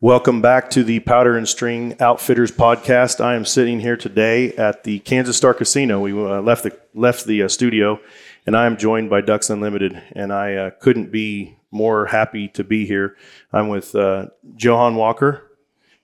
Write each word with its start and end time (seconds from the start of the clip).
Welcome 0.00 0.40
back 0.40 0.70
to 0.70 0.84
the 0.84 1.00
Powder 1.00 1.36
and 1.36 1.48
String 1.48 1.96
Outfitters 1.98 2.52
podcast. 2.52 3.20
I 3.20 3.34
am 3.34 3.44
sitting 3.44 3.80
here 3.80 3.96
today 3.96 4.52
at 4.52 4.84
the 4.84 5.00
Kansas 5.00 5.36
Star 5.36 5.54
Casino. 5.54 5.98
We 5.98 6.12
uh, 6.12 6.40
left 6.40 6.62
the 6.62 6.78
left 6.94 7.24
the 7.24 7.42
uh, 7.42 7.48
studio, 7.48 7.98
and 8.46 8.56
I 8.56 8.66
am 8.66 8.76
joined 8.76 9.10
by 9.10 9.22
Ducks 9.22 9.50
Unlimited, 9.50 10.00
and 10.12 10.32
I 10.32 10.54
uh, 10.54 10.70
couldn't 10.78 11.10
be 11.10 11.58
more 11.72 12.06
happy 12.06 12.46
to 12.46 12.62
be 12.62 12.86
here. 12.86 13.16
I'm 13.52 13.66
with 13.66 13.92
uh, 13.96 14.26
Johann 14.56 14.94
Walker 14.94 15.50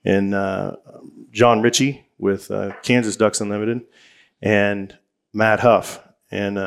and 0.05 0.35
uh, 0.35 0.74
John 1.30 1.63
Ritchey 1.63 2.05
with 2.19 2.51
uh, 2.51 2.73
Kansas 2.83 3.15
Ducks 3.15 3.41
Unlimited, 3.41 3.83
and 4.43 4.99
Matt 5.33 5.61
Hough. 5.61 6.01
And 6.33 6.59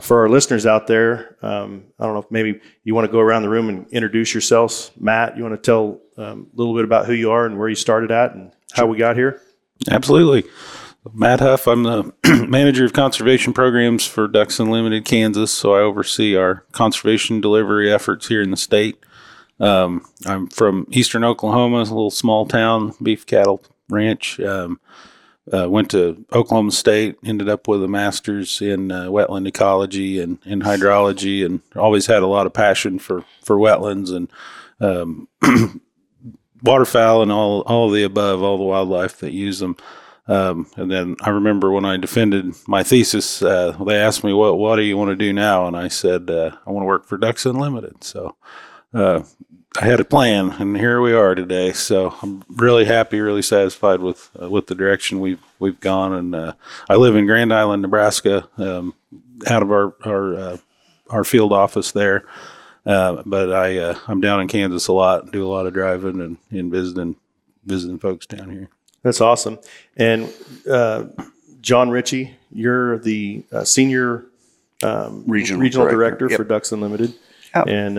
for 0.00 0.20
our 0.20 0.28
listeners 0.28 0.66
out 0.66 0.86
there, 0.86 1.36
um, 1.42 1.84
I 1.98 2.04
don't 2.04 2.14
know 2.14 2.20
if 2.20 2.30
maybe 2.30 2.60
you 2.84 2.94
want 2.94 3.06
to 3.06 3.12
go 3.12 3.18
around 3.18 3.42
the 3.42 3.48
room 3.48 3.68
and 3.68 3.88
introduce 3.88 4.34
yourselves. 4.34 4.90
Matt, 4.98 5.36
you 5.36 5.42
want 5.42 5.54
to 5.54 5.60
tell 5.62 6.00
um, 6.18 6.48
a 6.52 6.56
little 6.56 6.74
bit 6.74 6.84
about 6.84 7.06
who 7.06 7.14
you 7.14 7.30
are 7.30 7.46
and 7.46 7.58
where 7.58 7.68
you 7.68 7.74
started 7.74 8.10
at 8.10 8.34
and 8.34 8.52
how 8.72 8.86
we 8.86 8.98
got 8.98 9.16
here? 9.16 9.40
Absolutely. 9.90 10.48
Matt 11.14 11.40
Hough, 11.40 11.66
I'm 11.66 11.84
the 11.84 12.12
manager 12.48 12.84
of 12.84 12.92
conservation 12.92 13.52
programs 13.52 14.06
for 14.06 14.26
Ducks 14.26 14.58
Unlimited 14.58 15.04
Kansas. 15.04 15.52
So 15.52 15.74
I 15.74 15.80
oversee 15.80 16.36
our 16.36 16.64
conservation 16.72 17.40
delivery 17.40 17.92
efforts 17.92 18.28
here 18.28 18.42
in 18.42 18.50
the 18.50 18.56
state. 18.56 18.98
Um, 19.60 20.04
I'm 20.26 20.48
from 20.48 20.86
eastern 20.90 21.24
Oklahoma, 21.24 21.78
a 21.78 21.84
little 21.84 22.10
small 22.10 22.46
town, 22.46 22.92
beef 23.02 23.24
cattle 23.24 23.62
ranch. 23.88 24.40
Um, 24.40 24.80
uh, 25.52 25.68
went 25.68 25.90
to 25.92 26.24
Oklahoma 26.32 26.72
State, 26.72 27.16
ended 27.24 27.48
up 27.48 27.68
with 27.68 27.82
a 27.82 27.88
master's 27.88 28.60
in 28.60 28.90
uh, 28.90 29.04
wetland 29.06 29.46
ecology 29.46 30.20
and, 30.20 30.38
and 30.44 30.62
hydrology, 30.62 31.44
and 31.44 31.60
always 31.76 32.06
had 32.06 32.22
a 32.22 32.26
lot 32.26 32.46
of 32.46 32.52
passion 32.52 32.98
for, 32.98 33.24
for 33.42 33.56
wetlands 33.56 34.14
and 34.14 34.30
um, 34.80 35.28
waterfowl 36.62 37.22
and 37.22 37.32
all 37.32 37.60
all 37.62 37.90
the 37.90 38.02
above, 38.02 38.42
all 38.42 38.58
the 38.58 38.64
wildlife 38.64 39.18
that 39.18 39.32
use 39.32 39.60
them. 39.60 39.76
Um, 40.28 40.66
and 40.76 40.90
then 40.90 41.16
I 41.22 41.30
remember 41.30 41.70
when 41.70 41.84
I 41.84 41.96
defended 41.96 42.54
my 42.66 42.82
thesis, 42.82 43.42
uh, 43.42 43.76
they 43.86 43.96
asked 43.96 44.24
me, 44.24 44.32
"What 44.32 44.58
what 44.58 44.76
do 44.76 44.82
you 44.82 44.96
want 44.96 45.10
to 45.10 45.16
do 45.16 45.32
now?" 45.32 45.66
And 45.66 45.76
I 45.76 45.88
said, 45.88 46.28
uh, 46.30 46.50
"I 46.66 46.70
want 46.70 46.82
to 46.82 46.88
work 46.88 47.06
for 47.06 47.16
Ducks 47.16 47.46
Unlimited." 47.46 48.02
So 48.02 48.36
uh, 48.92 49.22
I 49.78 49.84
had 49.84 50.00
a 50.00 50.04
plan, 50.04 50.52
and 50.58 50.76
here 50.76 51.02
we 51.02 51.12
are 51.12 51.34
today. 51.34 51.72
So 51.72 52.14
I'm 52.22 52.42
really 52.48 52.86
happy, 52.86 53.20
really 53.20 53.42
satisfied 53.42 54.00
with 54.00 54.30
uh, 54.40 54.48
with 54.48 54.68
the 54.68 54.74
direction 54.74 55.20
we've 55.20 55.42
we've 55.58 55.78
gone. 55.80 56.14
And 56.14 56.34
uh, 56.34 56.52
I 56.88 56.96
live 56.96 57.14
in 57.14 57.26
Grand 57.26 57.52
Island, 57.52 57.82
Nebraska, 57.82 58.48
um, 58.56 58.94
out 59.46 59.62
of 59.62 59.70
our 59.70 59.94
our 60.04 60.34
uh, 60.34 60.56
our 61.10 61.24
field 61.24 61.52
office 61.52 61.92
there. 61.92 62.24
Uh, 62.86 63.22
but 63.26 63.52
I 63.52 63.78
uh, 63.78 63.98
I'm 64.08 64.20
down 64.20 64.40
in 64.40 64.48
Kansas 64.48 64.88
a 64.88 64.92
lot, 64.92 65.30
do 65.30 65.46
a 65.46 65.50
lot 65.50 65.66
of 65.66 65.74
driving 65.74 66.20
and, 66.20 66.38
and 66.50 66.72
visiting 66.72 67.16
visiting 67.64 67.98
folks 67.98 68.24
down 68.26 68.50
here. 68.50 68.70
That's 69.02 69.20
awesome. 69.20 69.58
And 69.96 70.32
uh, 70.70 71.04
John 71.60 71.90
Ritchey, 71.90 72.34
you're 72.50 72.98
the 72.98 73.44
senior 73.64 74.24
um, 74.82 75.24
regional, 75.26 75.60
regional 75.60 75.86
director, 75.86 76.28
director 76.28 76.30
yep. 76.30 76.36
for 76.38 76.44
Ducks 76.44 76.72
Unlimited. 76.72 77.12
Yep. 77.54 77.68
And 77.68 77.98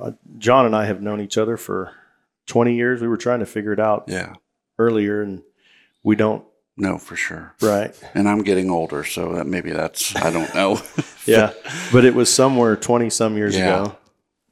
uh, 0.00 0.12
John 0.38 0.66
and 0.66 0.74
I 0.74 0.86
have 0.86 1.02
known 1.02 1.20
each 1.20 1.38
other 1.38 1.56
for 1.56 1.92
20 2.46 2.74
years. 2.74 3.00
We 3.00 3.08
were 3.08 3.16
trying 3.16 3.40
to 3.40 3.46
figure 3.46 3.72
it 3.72 3.80
out 3.80 4.04
yeah. 4.08 4.34
earlier, 4.78 5.22
and 5.22 5.42
we 6.02 6.16
don't. 6.16 6.44
No, 6.76 6.96
for 6.98 7.16
sure. 7.16 7.54
Right. 7.60 7.98
And 8.14 8.28
I'm 8.28 8.42
getting 8.42 8.70
older, 8.70 9.02
so 9.02 9.32
that 9.34 9.46
maybe 9.46 9.72
that's, 9.72 10.14
I 10.14 10.30
don't 10.30 10.54
know. 10.54 10.80
yeah. 11.26 11.52
But 11.92 12.04
it 12.04 12.14
was 12.14 12.32
somewhere 12.32 12.76
20 12.76 13.10
some 13.10 13.36
years 13.36 13.56
yeah. 13.56 13.82
ago. 13.82 13.96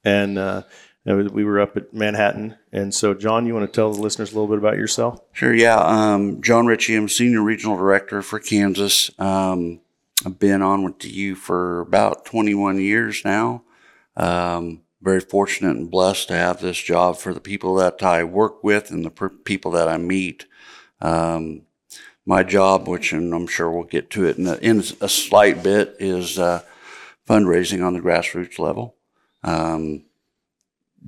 And 0.04 0.36
uh, 0.36 0.62
we 1.04 1.44
were 1.44 1.60
up 1.60 1.76
at 1.76 1.94
Manhattan. 1.94 2.56
And 2.72 2.92
so, 2.92 3.14
John, 3.14 3.46
you 3.46 3.54
want 3.54 3.72
to 3.72 3.74
tell 3.74 3.92
the 3.92 4.00
listeners 4.00 4.32
a 4.32 4.34
little 4.34 4.48
bit 4.48 4.58
about 4.58 4.76
yourself? 4.76 5.20
Sure. 5.32 5.54
Yeah. 5.54 5.78
Um, 5.78 6.42
John 6.42 6.66
Ritchey, 6.66 6.96
I'm 6.96 7.08
Senior 7.08 7.42
Regional 7.42 7.76
Director 7.76 8.22
for 8.22 8.40
Kansas. 8.40 9.08
Um, 9.20 9.80
I've 10.24 10.40
been 10.40 10.62
on 10.62 10.82
with 10.82 10.98
DU 10.98 11.36
for 11.36 11.80
about 11.80 12.24
21 12.24 12.80
years 12.80 13.24
now. 13.24 13.62
Um, 14.16 14.82
very 15.06 15.20
fortunate 15.20 15.76
and 15.76 15.88
blessed 15.88 16.26
to 16.26 16.34
have 16.34 16.60
this 16.60 16.78
job 16.78 17.16
for 17.16 17.32
the 17.32 17.40
people 17.40 17.76
that 17.76 18.02
I 18.02 18.24
work 18.24 18.64
with 18.64 18.90
and 18.90 19.04
the 19.04 19.10
per- 19.10 19.28
people 19.28 19.70
that 19.70 19.88
I 19.88 19.98
meet. 19.98 20.46
Um, 21.00 21.62
my 22.26 22.42
job, 22.42 22.88
which 22.88 23.12
and 23.12 23.32
I'm 23.32 23.46
sure 23.46 23.70
we'll 23.70 23.84
get 23.84 24.10
to 24.10 24.26
it 24.26 24.36
in 24.36 24.48
a, 24.48 24.56
in 24.56 24.80
a 25.00 25.08
slight 25.08 25.62
bit, 25.62 25.94
is 26.00 26.40
uh, 26.40 26.62
fundraising 27.28 27.86
on 27.86 27.94
the 27.94 28.00
grassroots 28.00 28.58
level. 28.58 28.96
Um, 29.44 30.06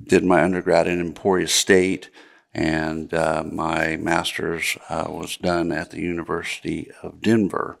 did 0.01 0.23
my 0.23 0.43
undergrad 0.43 0.87
in 0.87 1.01
Emporia 1.01 1.49
State, 1.49 2.09
and 2.53 3.13
uh, 3.13 3.43
my 3.45 3.97
master's 3.97 4.77
uh, 4.87 5.07
was 5.09 5.35
done 5.35 5.73
at 5.73 5.91
the 5.91 5.99
University 5.99 6.89
of 7.03 7.21
Denver. 7.21 7.79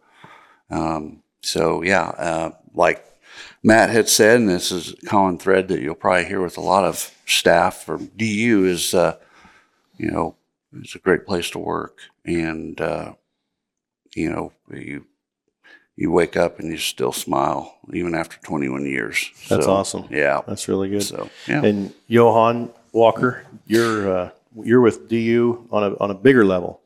Um, 0.69 1.23
so 1.41 1.81
yeah, 1.81 2.09
uh, 2.09 2.51
like 2.73 3.05
Matt 3.63 3.89
had 3.89 4.07
said, 4.07 4.37
and 4.37 4.49
this 4.49 4.71
is 4.71 4.93
a 4.93 5.05
common 5.05 5.37
thread 5.37 5.67
that 5.67 5.81
you'll 5.81 5.95
probably 5.95 6.25
hear 6.25 6.41
with 6.41 6.57
a 6.57 6.61
lot 6.61 6.85
of 6.85 7.13
staff 7.25 7.83
from 7.83 8.07
DU 8.15 8.65
is, 8.65 8.93
uh, 8.93 9.17
you 9.97 10.09
know, 10.09 10.35
it's 10.73 10.95
a 10.95 10.99
great 10.99 11.25
place 11.25 11.49
to 11.51 11.59
work, 11.59 11.99
and 12.25 12.79
uh, 12.79 13.13
you 14.15 14.29
know, 14.31 14.53
you 14.71 15.05
you 15.95 16.11
wake 16.11 16.37
up 16.37 16.59
and 16.59 16.71
you 16.71 16.77
still 16.77 17.11
smile 17.11 17.77
even 17.91 18.15
after 18.15 18.37
21 18.37 18.85
years. 18.85 19.31
That's 19.49 19.65
so, 19.65 19.71
awesome. 19.71 20.07
Yeah, 20.09 20.41
that's 20.47 20.67
really 20.67 20.89
good. 20.89 21.03
So, 21.03 21.29
yeah. 21.47 21.63
And 21.63 21.93
Johann 22.07 22.69
Walker, 22.93 23.45
you're 23.65 24.15
uh, 24.15 24.29
you're 24.63 24.81
with 24.81 25.09
DU 25.09 25.67
on 25.71 25.83
a 25.83 25.97
on 25.97 26.11
a 26.11 26.13
bigger 26.13 26.45
level. 26.45 26.81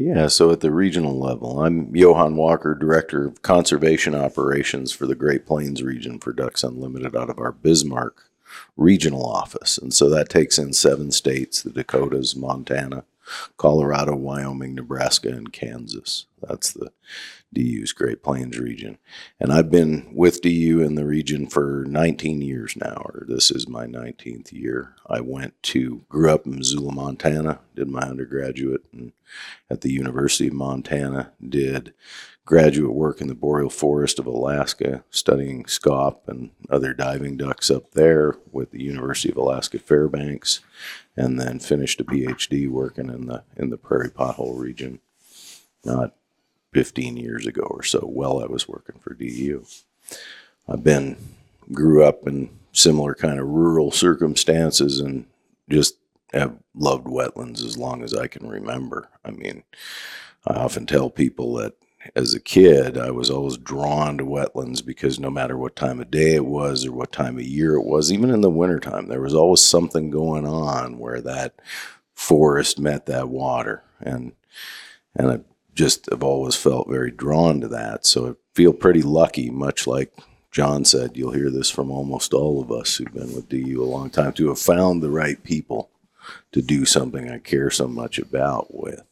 Yeah, 0.00 0.28
so 0.28 0.50
at 0.50 0.60
the 0.60 0.70
regional 0.70 1.20
level, 1.20 1.62
I'm 1.62 1.94
Johann 1.94 2.34
Walker, 2.34 2.74
Director 2.74 3.26
of 3.26 3.42
Conservation 3.42 4.14
Operations 4.14 4.92
for 4.92 5.04
the 5.04 5.14
Great 5.14 5.44
Plains 5.44 5.82
region 5.82 6.18
for 6.18 6.32
Ducks 6.32 6.64
Unlimited 6.64 7.14
out 7.14 7.28
of 7.28 7.38
our 7.38 7.52
Bismarck 7.52 8.30
regional 8.78 9.22
office. 9.22 9.76
And 9.76 9.92
so 9.92 10.08
that 10.08 10.30
takes 10.30 10.58
in 10.58 10.72
seven 10.72 11.10
states 11.10 11.60
the 11.60 11.68
Dakotas, 11.68 12.34
Montana, 12.34 13.04
Colorado, 13.56 14.14
Wyoming, 14.14 14.74
Nebraska, 14.74 15.28
and 15.28 15.52
Kansas. 15.52 16.26
That's 16.42 16.72
the 16.72 16.90
DU's 17.52 17.92
Great 17.92 18.22
Plains 18.22 18.58
region. 18.58 18.98
And 19.38 19.52
I've 19.52 19.70
been 19.70 20.10
with 20.14 20.40
DU 20.40 20.80
in 20.80 20.94
the 20.94 21.04
region 21.04 21.46
for 21.46 21.84
19 21.88 22.40
years 22.40 22.76
now, 22.76 23.02
or 23.04 23.24
this 23.26 23.50
is 23.50 23.68
my 23.68 23.86
19th 23.86 24.52
year. 24.52 24.94
I 25.06 25.20
went 25.20 25.60
to, 25.64 26.02
grew 26.08 26.30
up 26.30 26.46
in 26.46 26.56
Missoula, 26.56 26.92
Montana, 26.92 27.60
did 27.74 27.88
my 27.88 28.02
undergraduate 28.02 28.84
at 29.68 29.80
the 29.80 29.92
University 29.92 30.48
of 30.48 30.54
Montana, 30.54 31.32
did 31.46 31.92
graduate 32.50 32.92
work 32.92 33.20
in 33.20 33.28
the 33.28 33.34
boreal 33.34 33.70
forest 33.70 34.18
of 34.18 34.26
Alaska, 34.26 35.04
studying 35.08 35.64
scaup 35.66 36.26
and 36.26 36.50
other 36.68 36.92
diving 36.92 37.36
ducks 37.36 37.70
up 37.70 37.92
there 37.92 38.34
with 38.50 38.72
the 38.72 38.82
University 38.82 39.30
of 39.30 39.36
Alaska 39.36 39.78
Fairbanks, 39.78 40.58
and 41.16 41.38
then 41.38 41.60
finished 41.60 42.00
a 42.00 42.04
PhD 42.04 42.68
working 42.68 43.08
in 43.08 43.26
the 43.26 43.44
in 43.56 43.70
the 43.70 43.76
prairie 43.76 44.10
pothole 44.10 44.58
region. 44.58 44.98
Not 45.84 46.16
15 46.72 47.16
years 47.16 47.46
ago 47.46 47.62
or 47.62 47.84
so 47.84 48.00
while 48.00 48.40
I 48.40 48.46
was 48.46 48.66
working 48.68 48.98
for 48.98 49.14
DU. 49.14 49.64
I've 50.68 50.82
been, 50.82 51.18
grew 51.72 52.02
up 52.02 52.26
in 52.26 52.50
similar 52.72 53.14
kind 53.14 53.38
of 53.38 53.46
rural 53.46 53.92
circumstances 53.92 54.98
and 54.98 55.26
just 55.68 55.98
have 56.32 56.56
loved 56.74 57.06
wetlands 57.06 57.64
as 57.64 57.78
long 57.78 58.02
as 58.02 58.12
I 58.12 58.26
can 58.26 58.48
remember. 58.48 59.08
I 59.24 59.30
mean, 59.30 59.62
I 60.44 60.54
often 60.54 60.86
tell 60.86 61.10
people 61.10 61.54
that 61.54 61.74
as 62.16 62.34
a 62.34 62.40
kid, 62.40 62.96
I 62.96 63.10
was 63.10 63.30
always 63.30 63.56
drawn 63.56 64.18
to 64.18 64.24
wetlands 64.24 64.84
because 64.84 65.20
no 65.20 65.30
matter 65.30 65.56
what 65.56 65.76
time 65.76 66.00
of 66.00 66.10
day 66.10 66.34
it 66.34 66.46
was 66.46 66.86
or 66.86 66.92
what 66.92 67.12
time 67.12 67.36
of 67.36 67.44
year 67.44 67.74
it 67.74 67.84
was, 67.84 68.12
even 68.12 68.30
in 68.30 68.40
the 68.40 68.50
wintertime, 68.50 69.08
there 69.08 69.20
was 69.20 69.34
always 69.34 69.60
something 69.60 70.10
going 70.10 70.46
on 70.46 70.98
where 70.98 71.20
that 71.20 71.60
forest 72.14 72.78
met 72.78 73.06
that 73.06 73.28
water. 73.28 73.82
And 74.00 74.32
and 75.14 75.30
I 75.30 75.40
just 75.74 76.08
have 76.10 76.22
always 76.22 76.56
felt 76.56 76.88
very 76.88 77.10
drawn 77.10 77.60
to 77.60 77.68
that. 77.68 78.06
So 78.06 78.30
I 78.30 78.32
feel 78.54 78.72
pretty 78.72 79.02
lucky, 79.02 79.50
much 79.50 79.86
like 79.86 80.12
John 80.50 80.84
said, 80.84 81.16
you'll 81.16 81.32
hear 81.32 81.50
this 81.50 81.70
from 81.70 81.90
almost 81.90 82.32
all 82.32 82.60
of 82.60 82.72
us 82.72 82.96
who've 82.96 83.12
been 83.12 83.34
with 83.34 83.48
DU 83.48 83.82
a 83.82 83.84
long 83.84 84.10
time, 84.10 84.32
to 84.34 84.48
have 84.48 84.58
found 84.58 85.02
the 85.02 85.10
right 85.10 85.42
people 85.42 85.90
to 86.52 86.62
do 86.62 86.84
something 86.84 87.30
I 87.30 87.38
care 87.38 87.70
so 87.70 87.88
much 87.88 88.18
about 88.18 88.74
with. 88.74 89.02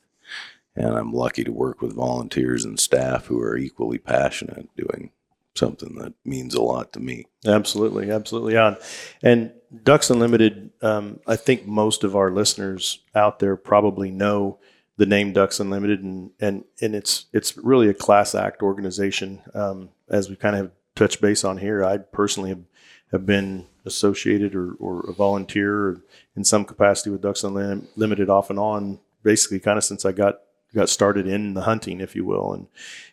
And 0.78 0.96
I'm 0.96 1.12
lucky 1.12 1.42
to 1.42 1.52
work 1.52 1.82
with 1.82 1.96
volunteers 1.96 2.64
and 2.64 2.78
staff 2.78 3.26
who 3.26 3.40
are 3.40 3.56
equally 3.56 3.98
passionate 3.98 4.68
doing 4.76 5.10
something 5.56 5.96
that 5.96 6.14
means 6.24 6.54
a 6.54 6.62
lot 6.62 6.92
to 6.92 7.00
me. 7.00 7.24
Absolutely, 7.44 8.12
absolutely 8.12 8.56
on. 8.56 8.76
And 9.20 9.52
Ducks 9.82 10.08
Unlimited, 10.08 10.70
um, 10.80 11.18
I 11.26 11.34
think 11.34 11.66
most 11.66 12.04
of 12.04 12.14
our 12.14 12.30
listeners 12.30 13.00
out 13.14 13.40
there 13.40 13.56
probably 13.56 14.12
know 14.12 14.60
the 14.96 15.06
name 15.06 15.32
Ducks 15.32 15.60
Unlimited, 15.60 16.02
and 16.02 16.30
and 16.40 16.64
and 16.80 16.94
it's 16.94 17.26
it's 17.32 17.56
really 17.56 17.88
a 17.88 17.94
class 17.94 18.34
act 18.34 18.62
organization. 18.62 19.40
Um, 19.54 19.90
as 20.08 20.30
we 20.30 20.36
kind 20.36 20.56
of 20.56 20.70
touched 20.94 21.20
base 21.20 21.44
on 21.44 21.58
here, 21.58 21.84
I 21.84 21.98
personally 21.98 22.50
have 22.50 22.64
have 23.12 23.26
been 23.26 23.66
associated 23.84 24.54
or, 24.54 24.72
or 24.74 25.00
a 25.08 25.12
volunteer 25.12 26.02
in 26.36 26.44
some 26.44 26.64
capacity 26.64 27.10
with 27.10 27.22
Ducks 27.22 27.42
Unlimited 27.42 28.30
off 28.30 28.50
and 28.50 28.58
on, 28.58 29.00
basically 29.22 29.60
kind 29.60 29.78
of 29.78 29.84
since 29.84 30.04
I 30.04 30.12
got 30.12 30.40
got 30.74 30.88
started 30.88 31.26
in 31.26 31.54
the 31.54 31.62
hunting, 31.62 32.00
if 32.00 32.14
you 32.16 32.24
will, 32.24 32.52
and 32.52 32.66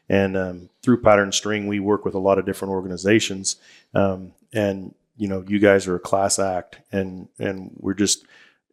and 0.07 0.37
um, 0.37 0.69
through 0.81 1.01
Powder 1.01 1.23
and 1.23 1.33
String, 1.33 1.67
we 1.67 1.79
work 1.79 2.05
with 2.05 2.13
a 2.13 2.19
lot 2.19 2.37
of 2.37 2.45
different 2.45 2.73
organizations, 2.73 3.57
um, 3.93 4.33
and 4.53 4.93
you 5.17 5.27
know, 5.27 5.43
you 5.47 5.59
guys 5.59 5.87
are 5.87 5.95
a 5.95 5.99
class 5.99 6.39
act, 6.39 6.79
and 6.91 7.27
and 7.39 7.71
we're 7.79 7.93
just 7.93 8.25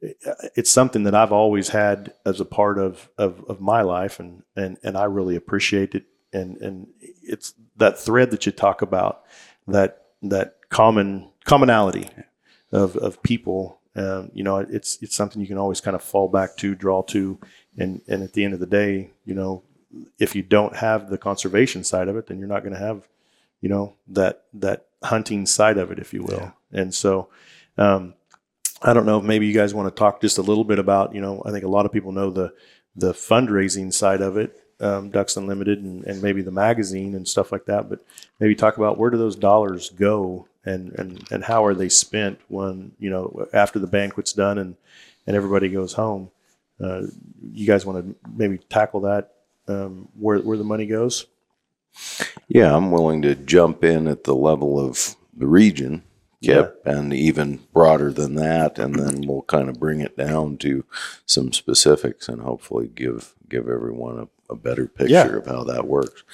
it's 0.02 0.70
something 0.70 1.05
that 1.05 1.14
I've 1.14 1.32
always 1.32 1.69
had 1.69 2.12
as 2.26 2.40
a 2.40 2.44
part 2.44 2.79
of, 2.79 3.08
of, 3.17 3.44
of 3.49 3.61
my 3.61 3.82
life 3.82 4.19
and, 4.19 4.43
and, 4.56 4.76
and 4.82 4.96
I 4.96 5.05
really 5.05 5.37
appreciate 5.37 5.94
it. 5.94 6.05
And, 6.32 6.56
and 6.58 6.88
it's 7.23 7.55
that 7.76 7.99
thread 7.99 8.31
that 8.32 8.46
you 8.46 8.52
talk 8.52 8.82
about 8.82 9.23
that, 9.69 10.06
that 10.23 10.56
common 10.70 11.31
commonality 11.44 12.08
of, 12.73 12.96
of 12.96 13.23
people. 13.23 13.79
Um, 13.94 14.31
you 14.32 14.43
know, 14.43 14.56
it's, 14.56 15.00
it's 15.02 15.14
something 15.14 15.40
you 15.40 15.46
can 15.46 15.58
always 15.58 15.81
kind 15.81 15.94
of 15.94 16.02
fall 16.02 16.29
back 16.29 16.56
to, 16.58 16.75
draw 16.75 17.02
to. 17.02 17.38
And, 17.78 18.02
and 18.06 18.22
at 18.22 18.32
the 18.34 18.44
end 18.44 18.54
of 18.54 18.60
the 18.60 18.66
day, 18.66 19.10
you 19.24 19.34
know, 19.34 19.62
if 20.19 20.34
you 20.34 20.42
don't 20.42 20.76
have 20.76 21.10
the 21.10 21.19
conservation 21.19 21.84
side 21.84 22.08
of 22.08 22.16
it, 22.16 22.26
then 22.26 22.38
you're 22.38 22.48
not 22.48 22.62
going 22.62 22.74
to 22.74 22.78
have, 22.78 23.08
you 23.60 23.69
know, 23.69 23.94
that, 24.08 24.44
that 24.54 24.86
hunting 25.02 25.46
side 25.46 25.78
of 25.78 25.90
it, 25.90 25.98
if 25.98 26.12
you 26.12 26.22
will. 26.22 26.52
Yeah. 26.72 26.80
And 26.80 26.94
so, 26.94 27.28
um, 27.78 28.14
I 28.84 28.92
don't 28.92 29.06
know 29.06 29.20
maybe 29.20 29.46
you 29.46 29.54
guys 29.54 29.74
want 29.74 29.94
to 29.94 29.98
talk 29.98 30.20
just 30.20 30.38
a 30.38 30.42
little 30.42 30.64
bit 30.64 30.78
about, 30.78 31.14
you 31.14 31.20
know, 31.20 31.42
I 31.46 31.50
think 31.50 31.64
a 31.64 31.69
lot 31.69 31.86
of 31.86 31.92
people 31.92 32.12
know 32.12 32.30
the 32.30 32.52
the 32.94 33.12
fundraising 33.12 33.92
side 33.92 34.20
of 34.20 34.36
it, 34.36 34.60
um, 34.80 35.10
Ducks 35.10 35.36
Unlimited, 35.36 35.78
and, 35.78 36.04
and 36.04 36.20
maybe 36.20 36.42
the 36.42 36.50
magazine 36.50 37.14
and 37.14 37.26
stuff 37.26 37.52
like 37.52 37.64
that. 37.66 37.88
But 37.88 38.04
maybe 38.38 38.54
talk 38.54 38.76
about 38.76 38.98
where 38.98 39.10
do 39.10 39.16
those 39.16 39.36
dollars 39.36 39.90
go 39.90 40.46
and 40.64 40.92
and 40.94 41.24
and 41.30 41.44
how 41.44 41.64
are 41.64 41.74
they 41.74 41.88
spent 41.88 42.40
when 42.48 42.92
you 42.98 43.10
know 43.10 43.48
after 43.52 43.78
the 43.78 43.86
banquet's 43.86 44.32
done 44.32 44.58
and 44.58 44.76
and 45.26 45.36
everybody 45.36 45.69
goes 45.69 45.92
home. 45.92 46.30
Uh, 46.80 47.02
you 47.52 47.66
guys 47.66 47.86
want 47.86 48.04
to 48.04 48.16
maybe 48.34 48.58
tackle 48.58 49.00
that 49.02 49.32
um, 49.69 50.08
where 50.19 50.38
where 50.38 50.58
the 50.58 50.64
money 50.64 50.86
goes? 50.86 51.26
Yeah, 52.48 52.74
I'm 52.74 52.90
willing 52.90 53.22
to 53.22 53.34
jump 53.34 53.84
in 53.84 54.06
at 54.06 54.24
the 54.24 54.34
level 54.34 54.78
of 54.78 55.16
the 55.36 55.46
region 55.46 56.02
Yep, 56.42 56.82
yeah. 56.84 56.92
and 56.92 57.14
even 57.14 57.60
broader 57.72 58.12
than 58.12 58.34
that, 58.34 58.76
and 58.76 58.96
then 58.96 59.22
we'll 59.28 59.42
kind 59.42 59.69
of 59.69 59.78
bring 59.78 60.00
it 60.00 60.16
down 60.16 60.56
to 60.58 60.84
some 61.24 61.52
specifics 61.52 62.28
and 62.28 62.42
hopefully 62.42 62.90
give 62.92 63.34
give 63.48 63.69
everyone 63.69 64.19
a, 64.19 64.52
a 64.52 64.56
better 64.56 64.88
picture 64.88 65.12
yeah. 65.12 65.36
of 65.36 65.46
how 65.46 65.62
that 65.62 65.86
works. 65.86 66.24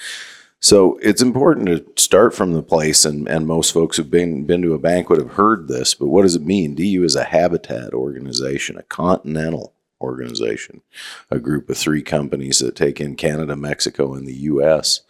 So 0.59 0.97
it's 1.03 1.21
important 1.21 1.67
to 1.67 1.85
start 1.95 2.33
from 2.33 2.53
the 2.53 2.63
place, 2.63 3.05
and, 3.05 3.29
and 3.29 3.45
most 3.45 3.71
folks 3.71 3.97
who've 3.97 4.09
been 4.09 4.45
been 4.45 4.63
to 4.63 4.73
a 4.73 4.79
banquet 4.79 5.19
have 5.19 5.33
heard 5.33 5.67
this. 5.67 5.93
But 5.93 6.07
what 6.07 6.23
does 6.23 6.35
it 6.35 6.41
mean? 6.41 6.73
DU 6.73 7.03
is 7.03 7.15
a 7.15 7.25
habitat 7.25 7.93
organization, 7.93 8.79
a 8.79 8.83
continental 8.83 9.75
organization, 10.01 10.81
a 11.29 11.39
group 11.39 11.69
of 11.69 11.77
three 11.77 12.01
companies 12.01 12.59
that 12.59 12.75
take 12.75 13.01
in 13.01 13.15
Canada, 13.15 13.55
Mexico, 13.55 14.13
and 14.13 14.27
the 14.27 14.33
U.S 14.33 15.01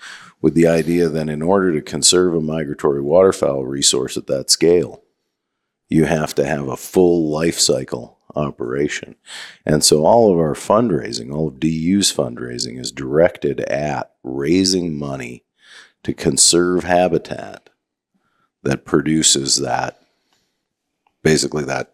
with 0.41 0.53
the 0.53 0.67
idea 0.67 1.09
that 1.09 1.29
in 1.29 1.41
order 1.41 1.73
to 1.73 1.81
conserve 1.81 2.33
a 2.33 2.41
migratory 2.41 3.01
waterfowl 3.01 3.65
resource 3.65 4.15
at 4.17 4.27
that 4.27 4.49
scale, 4.49 5.03
you 5.89 6.05
have 6.05 6.33
to 6.35 6.45
have 6.45 6.67
a 6.67 6.77
full 6.77 7.29
life 7.29 7.59
cycle 7.59 8.19
operation. 8.35 9.15
And 9.65 9.83
so 9.83 10.05
all 10.05 10.31
of 10.31 10.37
our 10.37 10.53
fundraising, 10.53 11.33
all 11.33 11.47
of 11.47 11.59
DU's 11.59 12.13
fundraising 12.13 12.79
is 12.79 12.91
directed 12.91 13.59
at 13.61 14.11
raising 14.23 14.97
money 14.97 15.43
to 16.03 16.13
conserve 16.13 16.83
habitat 16.83 17.69
that 18.63 18.85
produces 18.85 19.57
that 19.57 19.99
basically 21.23 21.65
that 21.65 21.93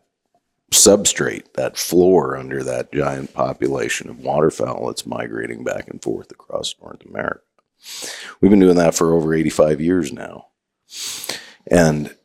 substrate, 0.75 1.53
that 1.53 1.77
floor 1.77 2.37
under 2.37 2.63
that 2.63 2.91
giant 2.91 3.33
population 3.33 4.09
of 4.09 4.19
waterfowl 4.19 4.87
that's 4.87 5.05
migrating 5.05 5.63
back 5.63 5.87
and 5.87 6.01
forth 6.01 6.31
across 6.31 6.75
North 6.81 7.05
America. 7.05 7.41
We've 8.39 8.51
been 8.51 8.59
doing 8.59 8.77
that 8.77 8.95
for 8.95 9.13
over 9.13 9.33
85 9.33 9.81
years 9.81 10.11
now. 10.11 10.47
And 11.67 12.15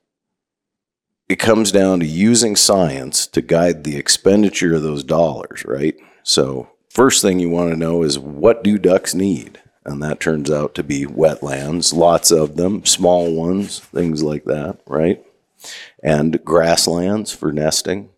it 1.29 1.39
comes 1.39 1.71
down 1.71 2.01
to 2.01 2.07
using 2.07 2.57
science 2.57 3.27
to 3.29 3.41
guide 3.41 3.85
the 3.85 3.97
expenditure 3.97 4.75
of 4.75 4.83
those 4.83 5.05
dollars, 5.05 5.65
right? 5.65 5.97
So, 6.23 6.69
first 6.89 7.23
thing 7.23 7.39
you 7.39 7.49
want 7.49 7.71
to 7.71 7.77
know 7.77 8.03
is 8.03 8.19
what 8.19 8.65
do 8.65 8.79
ducks 8.79 9.15
need? 9.15 9.61
And 9.85 10.03
that 10.03 10.21
turns 10.21 10.51
out 10.51 10.75
to 10.75 10.83
be 10.83 11.07
wetlands, 11.07 11.95
lots 11.95 12.31
of 12.31 12.57
them, 12.57 12.85
small 12.85 13.35
ones, 13.35 13.79
things 13.79 14.23
like 14.23 14.45
that, 14.45 14.81
right? 14.87 15.25
And 16.03 16.45
grasslands 16.45 17.33
for 17.33 17.53
nesting. 17.53 18.11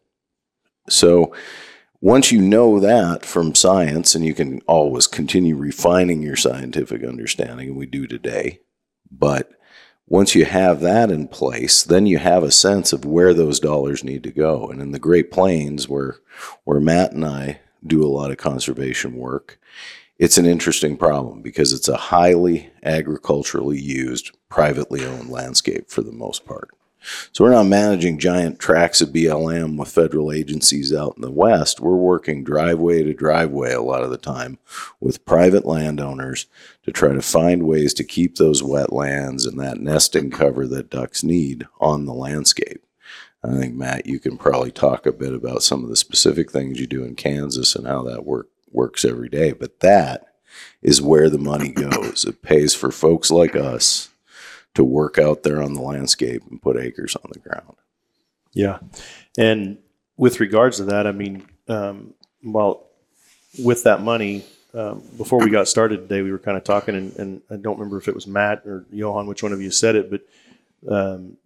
So, 0.92 1.34
once 2.00 2.32
you 2.32 2.42
know 2.42 2.80
that 2.80 3.24
from 3.24 3.54
science, 3.54 4.16
and 4.16 4.24
you 4.24 4.34
can 4.34 4.60
always 4.66 5.06
continue 5.06 5.56
refining 5.56 6.20
your 6.20 6.34
scientific 6.34 7.04
understanding, 7.04 7.68
and 7.68 7.76
we 7.76 7.86
do 7.86 8.08
today, 8.08 8.60
but 9.10 9.52
once 10.08 10.34
you 10.34 10.44
have 10.44 10.80
that 10.80 11.10
in 11.10 11.28
place, 11.28 11.82
then 11.84 12.06
you 12.06 12.18
have 12.18 12.42
a 12.42 12.50
sense 12.50 12.92
of 12.92 13.04
where 13.04 13.32
those 13.32 13.60
dollars 13.60 14.02
need 14.02 14.22
to 14.24 14.32
go. 14.32 14.68
And 14.68 14.82
in 14.82 14.90
the 14.90 14.98
Great 14.98 15.30
Plains, 15.30 15.88
where 15.88 16.16
where 16.64 16.80
Matt 16.80 17.12
and 17.12 17.24
I 17.24 17.60
do 17.86 18.04
a 18.04 18.10
lot 18.10 18.30
of 18.30 18.36
conservation 18.36 19.16
work, 19.16 19.58
it's 20.18 20.38
an 20.38 20.46
interesting 20.46 20.96
problem 20.96 21.40
because 21.40 21.72
it's 21.72 21.88
a 21.88 21.96
highly 21.96 22.70
agriculturally 22.82 23.80
used, 23.80 24.36
privately 24.48 25.04
owned 25.04 25.30
landscape 25.30 25.88
for 25.88 26.02
the 26.02 26.12
most 26.12 26.44
part. 26.44 26.70
So 27.32 27.44
we're 27.44 27.50
not 27.50 27.64
managing 27.64 28.18
giant 28.18 28.58
tracts 28.58 29.00
of 29.00 29.10
BLM 29.10 29.76
with 29.78 29.90
federal 29.90 30.32
agencies 30.32 30.94
out 30.94 31.14
in 31.16 31.22
the 31.22 31.30
West. 31.30 31.80
We're 31.80 31.96
working 31.96 32.44
driveway 32.44 33.02
to 33.02 33.14
driveway 33.14 33.72
a 33.72 33.82
lot 33.82 34.02
of 34.02 34.10
the 34.10 34.18
time 34.18 34.58
with 35.00 35.24
private 35.24 35.66
landowners 35.66 36.46
to 36.84 36.92
try 36.92 37.12
to 37.12 37.22
find 37.22 37.64
ways 37.64 37.94
to 37.94 38.04
keep 38.04 38.36
those 38.36 38.62
wetlands 38.62 39.46
and 39.46 39.58
that 39.60 39.80
nesting 39.80 40.30
cover 40.30 40.66
that 40.68 40.90
ducks 40.90 41.22
need 41.22 41.66
on 41.80 42.06
the 42.06 42.14
landscape. 42.14 42.84
I 43.44 43.56
think 43.58 43.74
Matt, 43.74 44.06
you 44.06 44.20
can 44.20 44.38
probably 44.38 44.70
talk 44.70 45.04
a 45.04 45.12
bit 45.12 45.34
about 45.34 45.64
some 45.64 45.82
of 45.82 45.90
the 45.90 45.96
specific 45.96 46.50
things 46.50 46.78
you 46.78 46.86
do 46.86 47.02
in 47.02 47.16
Kansas 47.16 47.74
and 47.74 47.86
how 47.86 48.02
that 48.04 48.24
work 48.24 48.48
works 48.70 49.04
every 49.04 49.28
day. 49.28 49.52
But 49.52 49.80
that 49.80 50.26
is 50.80 51.02
where 51.02 51.28
the 51.28 51.38
money 51.38 51.70
goes. 51.70 52.24
It 52.24 52.42
pays 52.42 52.74
for 52.74 52.92
folks 52.92 53.30
like 53.30 53.56
us 53.56 54.11
to 54.74 54.84
work 54.84 55.18
out 55.18 55.42
there 55.42 55.62
on 55.62 55.74
the 55.74 55.82
landscape 55.82 56.42
and 56.50 56.60
put 56.62 56.76
acres 56.76 57.16
on 57.16 57.30
the 57.32 57.38
ground. 57.38 57.76
Yeah. 58.52 58.78
And 59.36 59.78
with 60.16 60.40
regards 60.40 60.78
to 60.78 60.84
that, 60.84 61.06
I 61.06 61.12
mean, 61.12 61.46
um, 61.68 62.14
well, 62.42 62.86
with 63.62 63.84
that 63.84 64.02
money, 64.02 64.44
um, 64.74 65.02
before 65.18 65.38
we 65.38 65.50
got 65.50 65.68
started 65.68 66.08
today, 66.08 66.22
we 66.22 66.32
were 66.32 66.38
kind 66.38 66.56
of 66.56 66.64
talking, 66.64 66.94
and, 66.94 67.14
and, 67.16 67.42
I 67.50 67.56
don't 67.56 67.78
remember 67.78 67.98
if 67.98 68.08
it 68.08 68.14
was 68.14 68.26
Matt 68.26 68.62
or 68.64 68.86
Johann, 68.90 69.26
which 69.26 69.42
one 69.42 69.52
of 69.52 69.60
you 69.60 69.70
said 69.70 69.96
it, 69.96 70.10
but 70.10 70.22
um, 70.88 71.36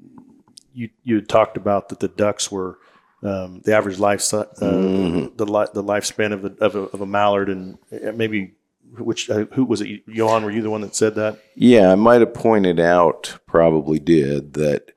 you 0.72 0.90
you 1.02 1.20
talked 1.20 1.56
about 1.56 1.88
that 1.88 1.98
the 1.98 2.08
ducks 2.08 2.52
were 2.52 2.78
um, 3.22 3.62
the 3.64 3.74
average 3.74 3.98
life 3.98 4.20
uh, 4.32 4.44
mm-hmm. 4.60 5.34
the 5.36 5.46
li- 5.46 5.66
the 5.74 5.82
lifespan 5.82 6.32
of, 6.32 6.42
the, 6.42 6.64
of, 6.64 6.76
a, 6.76 6.80
of 6.80 7.00
a 7.00 7.06
mallard, 7.06 7.48
and 7.48 7.78
maybe 8.16 8.52
which 8.98 9.30
uh, 9.30 9.46
who 9.52 9.64
was 9.64 9.80
it? 9.80 10.02
Johann, 10.06 10.44
were 10.44 10.50
you 10.50 10.62
the 10.62 10.70
one 10.70 10.80
that 10.82 10.94
said 10.94 11.14
that? 11.16 11.38
Yeah, 11.54 11.92
I 11.92 11.94
might 11.94 12.20
have 12.20 12.34
pointed 12.34 12.80
out, 12.80 13.38
probably 13.46 13.98
did 13.98 14.54
that. 14.54 14.92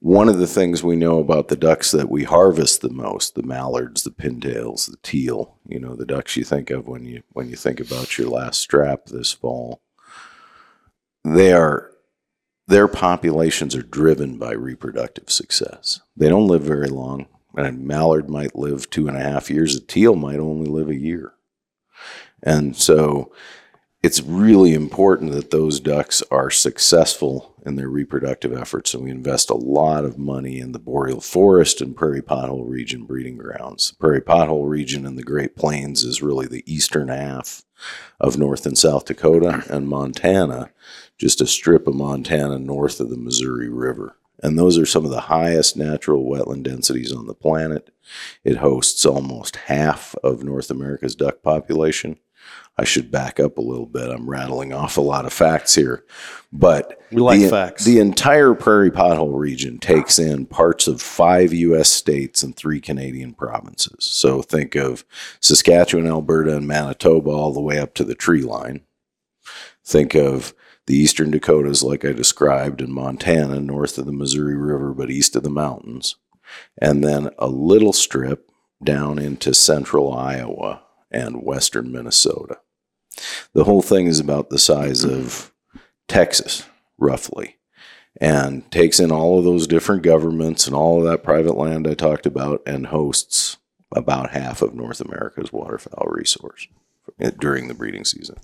One 0.00 0.28
of 0.28 0.38
the 0.38 0.46
things 0.46 0.84
we 0.84 0.94
know 0.94 1.18
about 1.18 1.48
the 1.48 1.56
ducks 1.56 1.90
that 1.90 2.10
we 2.10 2.24
harvest 2.24 2.82
the 2.82 2.90
most, 2.90 3.34
the 3.34 3.42
mallards, 3.42 4.02
the 4.02 4.10
pintails, 4.10 4.88
the 4.88 4.98
teal, 5.02 5.56
you 5.66 5.80
know, 5.80 5.96
the 5.96 6.04
ducks 6.04 6.36
you 6.36 6.44
think 6.44 6.70
of 6.70 6.86
when 6.86 7.04
you 7.04 7.22
when 7.32 7.48
you 7.48 7.56
think 7.56 7.80
about 7.80 8.16
your 8.18 8.28
last 8.28 8.60
strap 8.60 9.06
this 9.06 9.32
fall. 9.32 9.80
They 11.24 11.52
are 11.52 11.90
their 12.68 12.88
populations 12.88 13.74
are 13.74 13.82
driven 13.82 14.38
by 14.38 14.52
reproductive 14.52 15.30
success. 15.30 16.00
They 16.16 16.28
don't 16.28 16.48
live 16.48 16.62
very 16.62 16.88
long. 16.88 17.26
A 17.56 17.72
mallard 17.72 18.28
might 18.28 18.56
live 18.56 18.90
two 18.90 19.08
and 19.08 19.16
a 19.16 19.20
half 19.20 19.50
years. 19.50 19.76
A 19.76 19.80
teal 19.80 20.14
might 20.14 20.38
only 20.38 20.66
live 20.68 20.88
a 20.88 20.94
year. 20.94 21.32
And 22.42 22.76
so 22.76 23.32
it's 24.02 24.22
really 24.22 24.72
important 24.74 25.32
that 25.32 25.50
those 25.50 25.80
ducks 25.80 26.22
are 26.30 26.50
successful 26.50 27.54
in 27.64 27.74
their 27.74 27.88
reproductive 27.88 28.56
efforts. 28.56 28.94
And 28.94 29.02
we 29.02 29.10
invest 29.10 29.50
a 29.50 29.54
lot 29.54 30.04
of 30.04 30.16
money 30.16 30.60
in 30.60 30.70
the 30.70 30.78
boreal 30.78 31.20
forest 31.20 31.80
and 31.80 31.96
prairie 31.96 32.22
pothole 32.22 32.68
region 32.68 33.04
breeding 33.04 33.36
grounds. 33.36 33.90
The 33.90 33.96
prairie 33.96 34.20
pothole 34.20 34.68
region 34.68 35.04
in 35.04 35.16
the 35.16 35.24
Great 35.24 35.56
Plains 35.56 36.04
is 36.04 36.22
really 36.22 36.46
the 36.46 36.62
eastern 36.72 37.08
half 37.08 37.64
of 38.20 38.38
North 38.38 38.64
and 38.64 38.78
South 38.78 39.06
Dakota 39.06 39.64
and 39.68 39.88
Montana, 39.88 40.70
just 41.18 41.40
a 41.40 41.46
strip 41.46 41.88
of 41.88 41.96
Montana 41.96 42.60
north 42.60 43.00
of 43.00 43.10
the 43.10 43.16
Missouri 43.16 43.68
River. 43.68 44.16
And 44.42 44.58
those 44.58 44.78
are 44.78 44.86
some 44.86 45.04
of 45.04 45.10
the 45.10 45.22
highest 45.22 45.76
natural 45.76 46.24
wetland 46.24 46.62
densities 46.62 47.12
on 47.12 47.26
the 47.26 47.34
planet. 47.34 47.90
It 48.44 48.58
hosts 48.58 49.04
almost 49.04 49.56
half 49.56 50.14
of 50.22 50.44
North 50.44 50.70
America's 50.70 51.16
duck 51.16 51.42
population 51.42 52.18
I 52.78 52.84
should 52.84 53.10
back 53.10 53.40
up 53.40 53.56
a 53.56 53.62
little 53.62 53.86
bit. 53.86 54.10
I'm 54.10 54.28
rattling 54.28 54.74
off 54.74 54.98
a 54.98 55.02
lot 55.02 55.24
of 55.24 55.32
facts 55.32 55.74
here, 55.74 56.04
but 56.52 57.00
We 57.10 57.22
like 57.22 57.40
the, 57.40 57.48
facts. 57.48 57.84
The 57.86 58.00
entire 58.00 58.52
prairie 58.52 58.90
pothole 58.90 59.38
region 59.38 59.78
takes 59.78 60.18
in 60.18 60.44
parts 60.44 60.86
of 60.86 61.00
five 61.00 61.54
U.S. 61.54 61.88
states 61.88 62.42
and 62.42 62.54
three 62.54 62.80
Canadian 62.80 63.32
provinces. 63.32 64.04
So 64.04 64.42
think 64.42 64.74
of 64.74 65.06
Saskatchewan, 65.40 66.06
Alberta, 66.06 66.54
and 66.54 66.66
Manitoba 66.66 67.30
all 67.30 67.54
the 67.54 67.62
way 67.62 67.78
up 67.78 67.94
to 67.94 68.04
the 68.04 68.14
tree 68.14 68.42
line. 68.42 68.82
Think 69.82 70.14
of 70.14 70.52
the 70.86 70.96
eastern 70.96 71.30
Dakotas, 71.30 71.82
like 71.82 72.04
I 72.04 72.12
described, 72.12 72.82
and 72.82 72.92
Montana, 72.92 73.58
north 73.60 73.96
of 73.96 74.04
the 74.04 74.12
Missouri 74.12 74.56
River, 74.56 74.92
but 74.92 75.10
east 75.10 75.34
of 75.34 75.42
the 75.42 75.50
mountains. 75.50 76.16
And 76.80 77.02
then 77.02 77.30
a 77.38 77.48
little 77.48 77.94
strip 77.94 78.50
down 78.84 79.18
into 79.18 79.54
central 79.54 80.12
Iowa 80.12 80.82
and 81.10 81.42
western 81.42 81.90
Minnesota. 81.90 82.58
The 83.52 83.64
whole 83.64 83.82
thing 83.82 84.06
is 84.06 84.20
about 84.20 84.50
the 84.50 84.58
size 84.58 85.04
of 85.04 85.52
Texas, 86.08 86.64
roughly, 86.98 87.56
and 88.20 88.70
takes 88.70 89.00
in 89.00 89.10
all 89.10 89.38
of 89.38 89.44
those 89.44 89.66
different 89.66 90.02
governments 90.02 90.66
and 90.66 90.74
all 90.74 90.98
of 90.98 91.04
that 91.04 91.24
private 91.24 91.56
land 91.56 91.86
I 91.86 91.94
talked 91.94 92.26
about 92.26 92.62
and 92.66 92.86
hosts 92.86 93.58
about 93.94 94.30
half 94.30 94.62
of 94.62 94.74
North 94.74 95.00
America's 95.00 95.52
waterfowl 95.52 96.06
resource 96.08 96.66
during 97.38 97.68
the 97.68 97.74
breeding 97.74 98.04
season. 98.04 98.36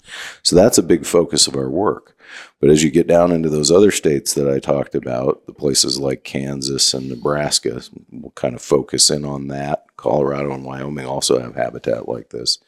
So 0.43 0.57
that's 0.57 0.79
a 0.79 0.83
big 0.83 1.05
focus 1.05 1.47
of 1.47 1.57
our 1.57 1.69
work. 1.69 2.17
But 2.61 2.71
as 2.71 2.83
you 2.83 2.91
get 2.91 3.07
down 3.07 3.33
into 3.33 3.51
those 3.51 3.71
other 3.71 3.91
states 3.91 4.35
that 4.35 4.49
I 4.49 4.61
talked 4.61 4.95
about, 4.95 5.47
the 5.47 5.53
places 5.53 5.99
like 5.99 6.25
Kansas 6.25 6.95
and 6.95 7.09
Nebraska, 7.09 7.83
we'll 8.11 8.31
kind 8.33 8.55
of 8.55 8.63
focus 8.63 9.11
in 9.11 9.25
on 9.25 9.49
that. 9.49 9.87
Colorado 9.97 10.53
and 10.53 10.65
Wyoming 10.65 11.07
also 11.07 11.41
have 11.41 11.55
habitat 11.57 12.09
like 12.09 12.31
this. 12.31 12.59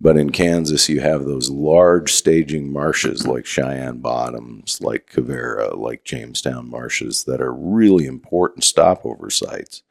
But 0.00 0.16
in 0.16 0.30
Kansas, 0.30 0.88
you 0.88 1.00
have 1.00 1.24
those 1.24 1.50
large 1.50 2.12
staging 2.12 2.72
marshes 2.72 3.26
like 3.26 3.46
Cheyenne 3.46 3.98
Bottoms, 3.98 4.80
like 4.80 5.10
Quivira, 5.10 5.76
like 5.76 6.04
Jamestown 6.04 6.70
marshes 6.70 7.24
that 7.24 7.40
are 7.40 7.52
really 7.52 8.06
important 8.06 8.62
stopover 8.62 9.28
sites 9.28 9.82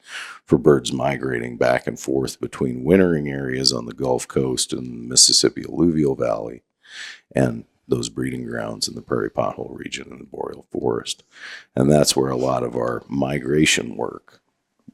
for 0.46 0.56
birds 0.56 0.92
migrating 0.94 1.58
back 1.58 1.86
and 1.86 2.00
forth 2.00 2.40
between 2.40 2.84
wintering 2.84 3.28
areas 3.28 3.70
on 3.70 3.84
the 3.84 3.92
Gulf 3.92 4.26
Coast 4.26 4.72
and 4.72 4.86
the 4.86 5.08
Mississippi 5.08 5.64
Alluvial 5.68 6.14
Valley 6.14 6.62
and 7.36 7.64
those 7.86 8.08
breeding 8.08 8.46
grounds 8.46 8.88
in 8.88 8.94
the 8.94 9.02
prairie 9.02 9.30
pothole 9.30 9.76
region 9.78 10.08
and 10.10 10.20
the 10.20 10.24
boreal 10.24 10.66
forest. 10.70 11.22
And 11.76 11.90
that's 11.90 12.16
where 12.16 12.30
a 12.30 12.36
lot 12.36 12.62
of 12.62 12.76
our 12.76 13.02
migration 13.08 13.94
work, 13.94 14.40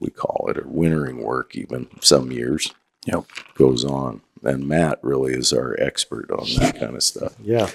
we 0.01 0.11
call 0.11 0.47
it, 0.49 0.59
or 0.59 0.67
wintering 0.67 1.23
work, 1.23 1.55
even 1.55 1.87
some 2.01 2.33
years, 2.33 2.75
Yep. 3.07 3.27
goes 3.55 3.85
on. 3.85 4.23
And 4.45 4.69
Matt 4.69 4.99
really 5.03 5.33
is 5.33 5.53
our 5.53 5.77
expert 5.81 6.31
on 6.31 6.47
that 6.59 6.79
kind 6.79 6.95
of 6.95 7.03
stuff. 7.03 7.35
Yeah. 7.43 7.71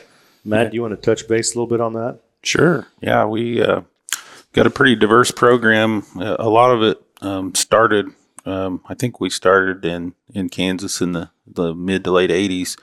Matt, 0.46 0.72
do 0.72 0.76
you 0.76 0.82
want 0.82 0.92
to 0.92 1.02
touch 1.02 1.28
base 1.28 1.54
a 1.54 1.58
little 1.58 1.68
bit 1.68 1.82
on 1.82 1.94
that? 1.94 2.20
Sure. 2.44 2.88
Yeah, 3.02 3.26
we 3.26 3.62
uh, 3.62 3.82
got 4.54 4.68
a 4.68 4.72
pretty 4.72 4.96
diverse 4.96 5.32
program. 5.32 6.06
Uh, 6.18 6.38
a 6.40 6.50
lot 6.50 6.72
of 6.72 6.84
it 6.84 7.02
um, 7.22 7.54
started. 7.56 8.08
Um, 8.46 8.82
I 8.88 8.94
think 8.94 9.20
we 9.20 9.30
started 9.30 9.84
in 9.84 10.14
in 10.34 10.50
Kansas 10.50 11.02
in 11.02 11.12
the 11.12 11.30
the 11.46 11.76
mid 11.76 12.06
to 12.06 12.12
late 12.12 12.30
'80s, 12.30 12.78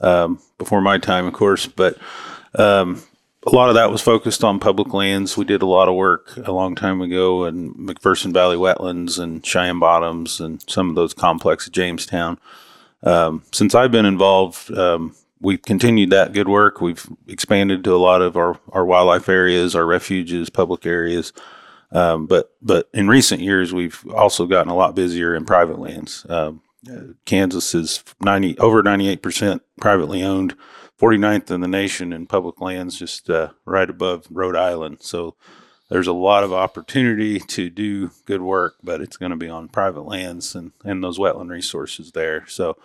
um, 0.00 0.40
before 0.56 0.80
my 0.80 0.98
time, 0.98 1.26
of 1.26 1.34
course. 1.34 1.66
But 1.66 1.98
um, 2.54 3.02
a 3.46 3.50
lot 3.50 3.68
of 3.68 3.74
that 3.74 3.90
was 3.90 4.00
focused 4.00 4.42
on 4.42 4.58
public 4.58 4.94
lands. 4.94 5.36
We 5.36 5.44
did 5.44 5.62
a 5.62 5.66
lot 5.66 5.88
of 5.88 5.94
work 5.94 6.36
a 6.44 6.52
long 6.52 6.74
time 6.74 7.00
ago 7.00 7.44
in 7.44 7.74
McPherson 7.74 8.32
Valley 8.32 8.56
wetlands 8.56 9.18
and 9.18 9.44
Cheyenne 9.44 9.78
Bottoms 9.78 10.40
and 10.40 10.64
some 10.68 10.88
of 10.88 10.94
those 10.94 11.12
complex 11.12 11.66
at 11.66 11.74
Jamestown. 11.74 12.38
Um, 13.04 13.42
since 13.52 13.74
I've 13.74 13.92
been 13.92 14.06
involved, 14.06 14.72
um, 14.76 15.14
we've 15.40 15.62
continued 15.62 16.10
that 16.10 16.32
good 16.32 16.48
work. 16.48 16.80
We've 16.80 17.06
expanded 17.28 17.84
to 17.84 17.94
a 17.94 17.96
lot 17.98 18.22
of 18.22 18.36
our, 18.36 18.58
our 18.70 18.84
wildlife 18.84 19.28
areas, 19.28 19.76
our 19.76 19.86
refuges, 19.86 20.50
public 20.50 20.86
areas. 20.86 21.32
Um, 21.92 22.26
but 22.26 22.52
but 22.60 22.88
in 22.92 23.06
recent 23.06 23.40
years, 23.40 23.72
we've 23.72 24.04
also 24.12 24.46
gotten 24.46 24.70
a 24.70 24.74
lot 24.74 24.96
busier 24.96 25.34
in 25.34 25.44
private 25.44 25.78
lands. 25.78 26.26
Um, 26.28 26.62
Kansas 27.24 27.74
is 27.74 28.02
90 28.20 28.58
over 28.58 28.82
98 28.82 29.22
percent 29.22 29.62
privately 29.80 30.22
owned, 30.22 30.56
49th 31.00 31.50
in 31.50 31.60
the 31.60 31.68
nation 31.68 32.12
in 32.12 32.26
public 32.26 32.60
lands, 32.60 32.98
just 32.98 33.30
uh, 33.30 33.50
right 33.64 33.88
above 33.88 34.26
Rhode 34.30 34.56
Island. 34.56 34.98
So 35.02 35.36
there's 35.88 36.06
a 36.06 36.12
lot 36.12 36.44
of 36.44 36.52
opportunity 36.52 37.38
to 37.38 37.70
do 37.70 38.10
good 38.24 38.42
work, 38.42 38.76
but 38.82 39.00
it's 39.00 39.16
going 39.16 39.30
to 39.30 39.36
be 39.36 39.48
on 39.48 39.68
private 39.68 40.06
lands 40.06 40.54
and, 40.54 40.72
and 40.84 41.04
those 41.04 41.18
wetland 41.18 41.50
resources 41.50 42.12
there. 42.12 42.46
So, 42.46 42.76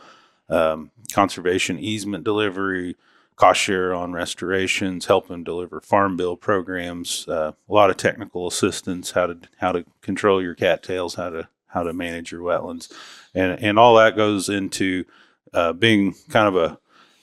um, 0.50 0.92
conservation 1.14 1.80
easement 1.80 2.24
delivery, 2.24 2.96
cost 3.36 3.62
share 3.62 3.94
on 3.94 4.14
restorations, 4.14 5.06
helping 5.06 5.44
deliver 5.44 5.80
farm 5.80 6.18
bill 6.18 6.36
programs, 6.36 7.28
uh, 7.28 7.54
a 7.70 7.74
lot 7.74 7.90
of 7.90 7.98
technical 7.98 8.48
assistance, 8.48 9.12
how 9.12 9.28
to 9.28 9.38
how 9.58 9.72
to 9.72 9.86
control 10.02 10.42
your 10.42 10.56
cattails, 10.56 11.16
how 11.16 11.30
to 11.30 11.48
how 11.68 11.84
to 11.84 11.94
manage 11.94 12.32
your 12.32 12.42
wetlands, 12.42 12.92
and 13.34 13.64
and 13.64 13.80
all 13.80 13.96
that 13.96 14.16
goes 14.16 14.50
into 14.50 15.06
uh, 15.54 15.72
being 15.72 16.16
kind 16.30 16.48
of 16.48 16.56
a 16.56 16.80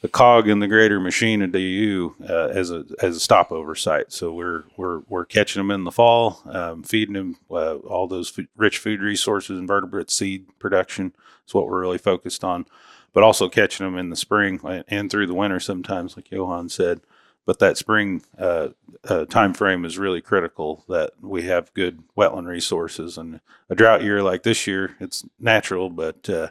the 0.06 0.12
cog 0.12 0.48
in 0.48 0.60
the 0.60 0.68
greater 0.68 1.00
machine 1.00 1.42
of 1.42 1.50
DU 1.50 2.14
uh, 2.28 2.46
as 2.52 2.70
a 2.70 2.84
as 3.02 3.16
a 3.16 3.20
stopover 3.20 3.74
site. 3.74 4.12
So 4.12 4.32
we're 4.32 4.62
we're 4.76 5.00
we're 5.08 5.24
catching 5.24 5.58
them 5.58 5.72
in 5.72 5.82
the 5.82 5.90
fall, 5.90 6.42
um, 6.46 6.84
feeding 6.84 7.14
them 7.14 7.38
uh, 7.50 7.74
all 7.78 8.06
those 8.06 8.32
rich 8.56 8.78
food 8.78 9.00
resources, 9.00 9.58
invertebrate 9.58 10.12
seed 10.12 10.46
production. 10.60 11.12
Is 11.48 11.54
what 11.54 11.66
we're 11.66 11.80
really 11.80 11.98
focused 11.98 12.44
on, 12.44 12.66
but 13.12 13.24
also 13.24 13.48
catching 13.48 13.84
them 13.84 13.98
in 13.98 14.10
the 14.10 14.16
spring 14.16 14.60
and 14.86 15.10
through 15.10 15.26
the 15.26 15.34
winter 15.34 15.58
sometimes, 15.58 16.14
like 16.16 16.30
Johann 16.30 16.68
said. 16.68 17.00
But 17.44 17.58
that 17.58 17.76
spring 17.76 18.22
uh, 18.38 18.68
uh, 19.08 19.24
time 19.24 19.54
frame 19.54 19.84
is 19.84 19.98
really 19.98 20.20
critical 20.20 20.84
that 20.88 21.14
we 21.20 21.42
have 21.42 21.74
good 21.74 22.04
wetland 22.16 22.46
resources. 22.46 23.18
And 23.18 23.40
a 23.68 23.74
drought 23.74 24.04
year 24.04 24.22
like 24.22 24.44
this 24.44 24.68
year, 24.68 24.96
it's 25.00 25.24
natural, 25.40 25.90
but 25.90 26.28
uh, 26.28 26.50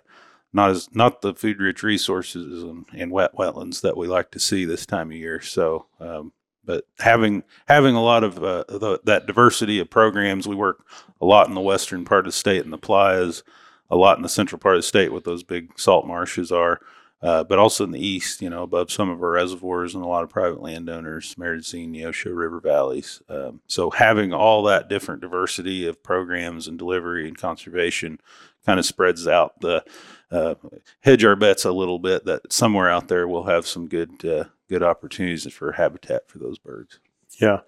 not 0.55 0.71
as 0.71 0.89
not 0.95 1.21
the 1.21 1.33
food 1.33 1.59
rich 1.59 1.83
resources 1.83 2.63
and, 2.63 2.85
and 2.93 3.11
wet 3.11 3.35
wetlands 3.35 3.81
that 3.81 3.97
we 3.97 4.07
like 4.07 4.31
to 4.31 4.39
see 4.39 4.63
this 4.63 4.85
time 4.85 5.11
of 5.11 5.17
year. 5.17 5.41
So, 5.41 5.87
um, 5.99 6.31
but 6.63 6.85
having 6.99 7.43
having 7.67 7.93
a 7.93 8.01
lot 8.01 8.23
of 8.23 8.41
uh, 8.41 8.63
the, 8.69 9.01
that 9.03 9.27
diversity 9.27 9.79
of 9.79 9.89
programs, 9.89 10.47
we 10.47 10.55
work 10.55 10.85
a 11.19 11.25
lot 11.25 11.49
in 11.49 11.55
the 11.55 11.61
western 11.61 12.05
part 12.05 12.25
of 12.25 12.31
the 12.31 12.37
state 12.37 12.63
in 12.63 12.71
the 12.71 12.77
playas, 12.77 13.43
a 13.89 13.97
lot 13.97 14.15
in 14.15 14.23
the 14.23 14.29
central 14.29 14.57
part 14.57 14.75
of 14.75 14.79
the 14.79 14.87
state 14.87 15.11
with 15.11 15.25
those 15.25 15.43
big 15.43 15.77
salt 15.77 16.07
marshes 16.07 16.53
are. 16.53 16.79
Uh, 17.21 17.43
but 17.43 17.57
also 17.57 17.83
in 17.83 17.91
the 17.91 18.05
east, 18.05 18.41
you 18.41 18.49
know, 18.49 18.63
above 18.63 18.91
some 18.91 19.09
of 19.09 19.23
our 19.23 19.31
reservoirs 19.31 19.95
and 19.95 20.03
a 20.03 20.07
lot 20.07 20.23
of 20.23 20.29
private 20.29 20.61
landowners, 20.61 21.35
Marais 21.37 21.57
des 21.57 21.63
Cygnes, 21.63 21.95
Neosho 21.95 22.35
River 22.35 22.59
valleys. 22.59 23.21
Um, 23.29 23.61
so 23.67 23.89
having 23.89 24.33
all 24.33 24.63
that 24.63 24.89
different 24.89 25.21
diversity 25.21 25.87
of 25.87 26.03
programs 26.03 26.67
and 26.67 26.77
delivery 26.77 27.27
and 27.27 27.37
conservation 27.37 28.19
kind 28.65 28.79
of 28.79 28.85
spreads 28.85 29.27
out 29.27 29.59
the 29.61 29.83
uh, 30.31 30.55
hedge 31.01 31.23
our 31.23 31.35
bets 31.35 31.65
a 31.65 31.71
little 31.71 31.99
bit 31.99 32.25
that 32.25 32.51
somewhere 32.51 32.89
out 32.89 33.07
there 33.07 33.27
we'll 33.27 33.43
have 33.43 33.65
some 33.65 33.87
good 33.87 34.23
uh, 34.25 34.45
good 34.69 34.83
opportunities 34.83 35.51
for 35.53 35.71
habitat 35.71 36.27
for 36.27 36.39
those 36.39 36.57
birds. 36.57 36.99
Yeah, 37.39 37.61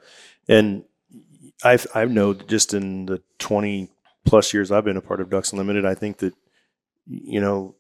and 0.48 0.84
I've 1.64 1.88
I've 1.96 2.12
known 2.12 2.42
just 2.48 2.74
in 2.74 3.06
the 3.06 3.22
twenty 3.40 3.90
plus 4.26 4.54
years 4.54 4.72
I've 4.72 4.86
been 4.86 4.98
a 4.98 5.02
part 5.02 5.22
of 5.22 5.30
Ducks 5.30 5.52
Unlimited, 5.52 5.86
I 5.86 5.94
think 5.96 6.18
that 6.18 6.34
you 7.08 7.40
know, 7.40 7.76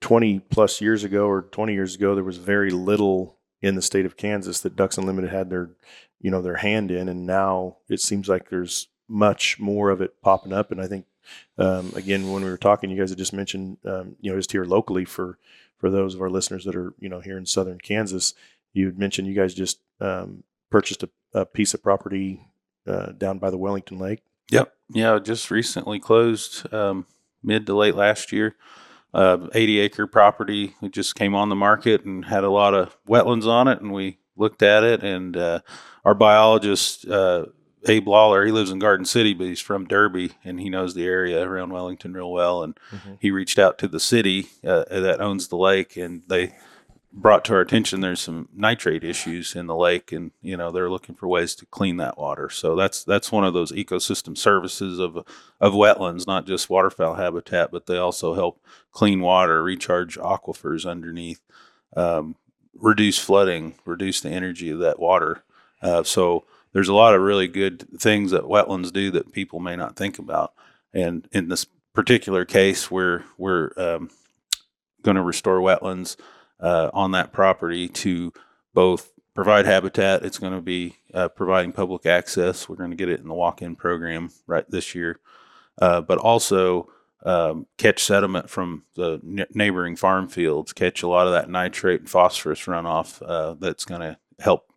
twenty 0.00 0.38
plus 0.38 0.80
years 0.80 1.04
ago 1.04 1.26
or 1.26 1.42
twenty 1.42 1.74
years 1.74 1.94
ago, 1.94 2.14
there 2.14 2.24
was 2.24 2.38
very 2.38 2.70
little 2.70 3.36
in 3.62 3.74
the 3.74 3.82
state 3.82 4.06
of 4.06 4.16
Kansas 4.16 4.60
that 4.60 4.76
Ducks 4.76 4.98
Unlimited 4.98 5.30
had 5.30 5.50
their 5.50 5.70
you 6.20 6.30
know 6.30 6.42
their 6.42 6.56
hand 6.56 6.90
in, 6.90 7.08
and 7.08 7.26
now 7.26 7.76
it 7.88 8.00
seems 8.00 8.28
like 8.28 8.48
there's 8.48 8.88
much 9.08 9.58
more 9.58 9.90
of 9.90 10.00
it 10.00 10.20
popping 10.22 10.52
up, 10.52 10.70
and 10.70 10.80
I 10.80 10.86
think. 10.86 11.06
Um, 11.58 11.92
again, 11.94 12.32
when 12.32 12.42
we 12.42 12.50
were 12.50 12.56
talking, 12.56 12.90
you 12.90 12.98
guys 12.98 13.10
had 13.10 13.18
just 13.18 13.34
mentioned, 13.34 13.76
um, 13.84 14.16
you 14.20 14.32
know, 14.32 14.38
just 14.38 14.50
here 14.50 14.64
locally 14.64 15.04
for 15.04 15.38
for 15.80 15.90
those 15.90 16.14
of 16.14 16.22
our 16.22 16.30
listeners 16.30 16.64
that 16.64 16.74
are, 16.74 16.92
you 16.98 17.08
know, 17.08 17.20
here 17.20 17.38
in 17.38 17.46
southern 17.46 17.78
Kansas, 17.78 18.34
you 18.72 18.86
had 18.86 18.98
mentioned 18.98 19.26
you 19.28 19.34
guys 19.34 19.54
just 19.54 19.80
um, 20.00 20.44
purchased 20.70 21.02
a, 21.02 21.10
a, 21.34 21.46
piece 21.46 21.74
of 21.74 21.82
property 21.82 22.40
uh, 22.86 23.12
down 23.12 23.38
by 23.38 23.50
the 23.50 23.58
Wellington 23.58 23.98
Lake. 23.98 24.22
Yep. 24.50 24.72
Yeah, 24.92 25.18
just 25.18 25.50
recently 25.50 25.98
closed 25.98 26.72
um, 26.72 27.06
mid 27.42 27.66
to 27.66 27.74
late 27.74 27.94
last 27.94 28.32
year. 28.32 28.56
Uh, 29.12 29.48
80 29.52 29.80
acre 29.80 30.06
property. 30.06 30.76
It 30.82 30.92
just 30.92 31.16
came 31.16 31.34
on 31.34 31.48
the 31.48 31.56
market 31.56 32.04
and 32.04 32.24
had 32.24 32.44
a 32.44 32.50
lot 32.50 32.74
of 32.74 32.96
wetlands 33.08 33.46
on 33.46 33.66
it, 33.66 33.80
and 33.80 33.92
we 33.92 34.18
looked 34.36 34.62
at 34.62 34.84
it. 34.84 35.02
And 35.02 35.36
uh, 35.36 35.60
our 36.04 36.14
biologist, 36.14 37.08
uh, 37.08 37.46
Abe 37.86 38.08
Lawler, 38.08 38.44
he 38.44 38.52
lives 38.52 38.70
in 38.70 38.78
Garden 38.78 39.06
City, 39.06 39.34
but 39.34 39.46
he's 39.46 39.60
from 39.60 39.86
Derby 39.86 40.32
and 40.44 40.60
he 40.60 40.68
knows 40.68 40.94
the 40.94 41.06
area 41.06 41.42
around 41.42 41.72
Wellington 41.72 42.12
real 42.12 42.30
well. 42.30 42.62
And 42.62 42.78
mm-hmm. 42.90 43.14
he 43.20 43.30
reached 43.30 43.58
out 43.58 43.78
to 43.78 43.88
the 43.88 44.00
city 44.00 44.48
uh, 44.64 44.84
that 44.88 45.20
owns 45.20 45.48
the 45.48 45.56
lake, 45.56 45.96
and 45.96 46.22
they 46.28 46.54
brought 47.12 47.44
to 47.44 47.52
our 47.52 47.60
attention 47.60 48.00
there's 48.00 48.20
some 48.20 48.48
nitrate 48.54 49.02
issues 49.02 49.56
in 49.56 49.66
the 49.66 49.74
lake 49.74 50.12
and 50.12 50.30
you 50.42 50.56
know 50.56 50.70
they're 50.70 50.88
looking 50.90 51.14
for 51.14 51.26
ways 51.26 51.56
to 51.56 51.66
clean 51.66 51.96
that 51.96 52.16
water 52.16 52.48
so 52.48 52.76
that's 52.76 53.02
that's 53.02 53.32
one 53.32 53.44
of 53.44 53.52
those 53.52 53.72
ecosystem 53.72 54.38
services 54.38 55.00
of 55.00 55.16
of 55.60 55.72
wetlands 55.72 56.24
not 56.26 56.46
just 56.46 56.70
waterfowl 56.70 57.14
habitat 57.14 57.72
but 57.72 57.86
they 57.86 57.96
also 57.96 58.34
help 58.34 58.62
clean 58.92 59.20
water 59.20 59.60
recharge 59.60 60.16
aquifers 60.18 60.88
underneath 60.88 61.40
um, 61.96 62.36
reduce 62.74 63.18
flooding, 63.18 63.74
reduce 63.84 64.20
the 64.20 64.30
energy 64.30 64.70
of 64.70 64.78
that 64.80 64.98
water. 64.98 65.42
Uh, 65.82 66.02
so 66.02 66.44
there's 66.72 66.88
a 66.88 66.94
lot 66.94 67.14
of 67.14 67.20
really 67.20 67.48
good 67.48 67.86
things 67.98 68.30
that 68.30 68.44
wetlands 68.44 68.92
do 68.92 69.10
that 69.10 69.32
people 69.32 69.60
may 69.60 69.76
not 69.76 69.96
think 69.96 70.18
about. 70.18 70.52
And 70.92 71.28
in 71.32 71.48
this 71.48 71.66
particular 71.94 72.44
case, 72.44 72.90
we're 72.90 73.24
we're 73.38 73.72
um, 73.76 74.10
going 75.02 75.16
to 75.16 75.22
restore 75.22 75.60
wetlands 75.60 76.16
uh, 76.60 76.90
on 76.92 77.12
that 77.12 77.32
property 77.32 77.88
to 77.88 78.32
both 78.74 79.12
provide 79.34 79.66
habitat. 79.66 80.24
It's 80.24 80.38
going 80.38 80.52
to 80.52 80.60
be 80.60 80.96
uh, 81.14 81.28
providing 81.28 81.72
public 81.72 82.06
access. 82.06 82.68
We're 82.68 82.76
going 82.76 82.90
to 82.90 82.96
get 82.96 83.08
it 83.08 83.20
in 83.20 83.28
the 83.28 83.34
walk-in 83.34 83.76
program 83.76 84.30
right 84.46 84.68
this 84.68 84.94
year, 84.94 85.20
uh, 85.80 86.00
but 86.02 86.18
also 86.18 86.90
um, 87.24 87.66
catch 87.76 88.02
sediment 88.02 88.50
from 88.50 88.84
the 88.94 89.20
n- 89.24 89.46
neighboring 89.54 89.96
farm 89.96 90.28
fields, 90.28 90.72
catch 90.72 91.02
a 91.02 91.08
lot 91.08 91.26
of 91.26 91.32
that 91.32 91.50
nitrate 91.50 92.00
and 92.00 92.10
phosphorus 92.10 92.60
runoff 92.60 93.22
uh, 93.26 93.54
that's 93.58 93.84
going 93.84 94.00
to 94.00 94.18
help 94.38 94.72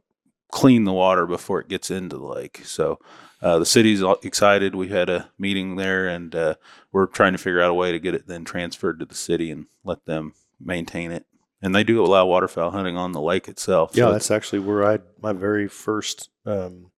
clean 0.52 0.84
the 0.84 0.94
water 0.94 1.26
before 1.26 1.60
it 1.60 1.70
gets 1.70 1.90
into 1.90 2.18
the 2.18 2.26
lake. 2.26 2.62
So 2.64 3.00
uh, 3.42 3.60
the 3.60 3.66
city's 3.66 4.02
excited. 4.24 4.76
We 4.76 4.90
had 4.90 5.10
a 5.10 5.30
meeting 5.38 5.76
there, 5.76 6.08
and 6.08 6.34
uh, 6.36 6.56
we're 6.92 7.08
trying 7.08 7.32
to 7.34 7.38
figure 7.38 7.62
out 7.62 7.72
a 7.72 7.74
way 7.74 7.92
to 7.92 8.00
get 8.00 8.14
it 8.14 8.28
then 8.28 8.46
transferred 8.46 9.00
to 9.00 9.06
the 9.06 9.16
city 9.16 9.52
and 9.52 9.66
let 9.84 10.06
them 10.06 10.34
maintain 10.60 11.12
it. 11.12 11.26
And 11.64 11.74
they 11.74 11.84
do 11.86 12.04
allow 12.04 12.26
waterfowl 12.26 12.72
hunting 12.72 12.98
on 12.98 13.14
the 13.14 13.22
lake 13.22 13.48
itself. 13.48 13.92
Yeah, 13.94 14.06
so 14.06 14.12
that's 14.12 14.30
actually 14.30 14.60
where 14.60 14.86
I 14.86 15.00
my 15.22 15.32
very 15.32 15.68
first 15.70 16.30
um, 16.46 16.92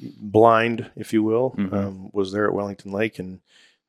blind, 0.00 0.90
if 0.96 1.12
you 1.12 1.22
will, 1.22 1.52
Mhm. 1.56 1.72
um, 1.72 2.10
was 2.12 2.32
there 2.32 2.46
at 2.48 2.54
Wellington 2.54 2.92
Lake, 2.92 3.18
and 3.18 3.40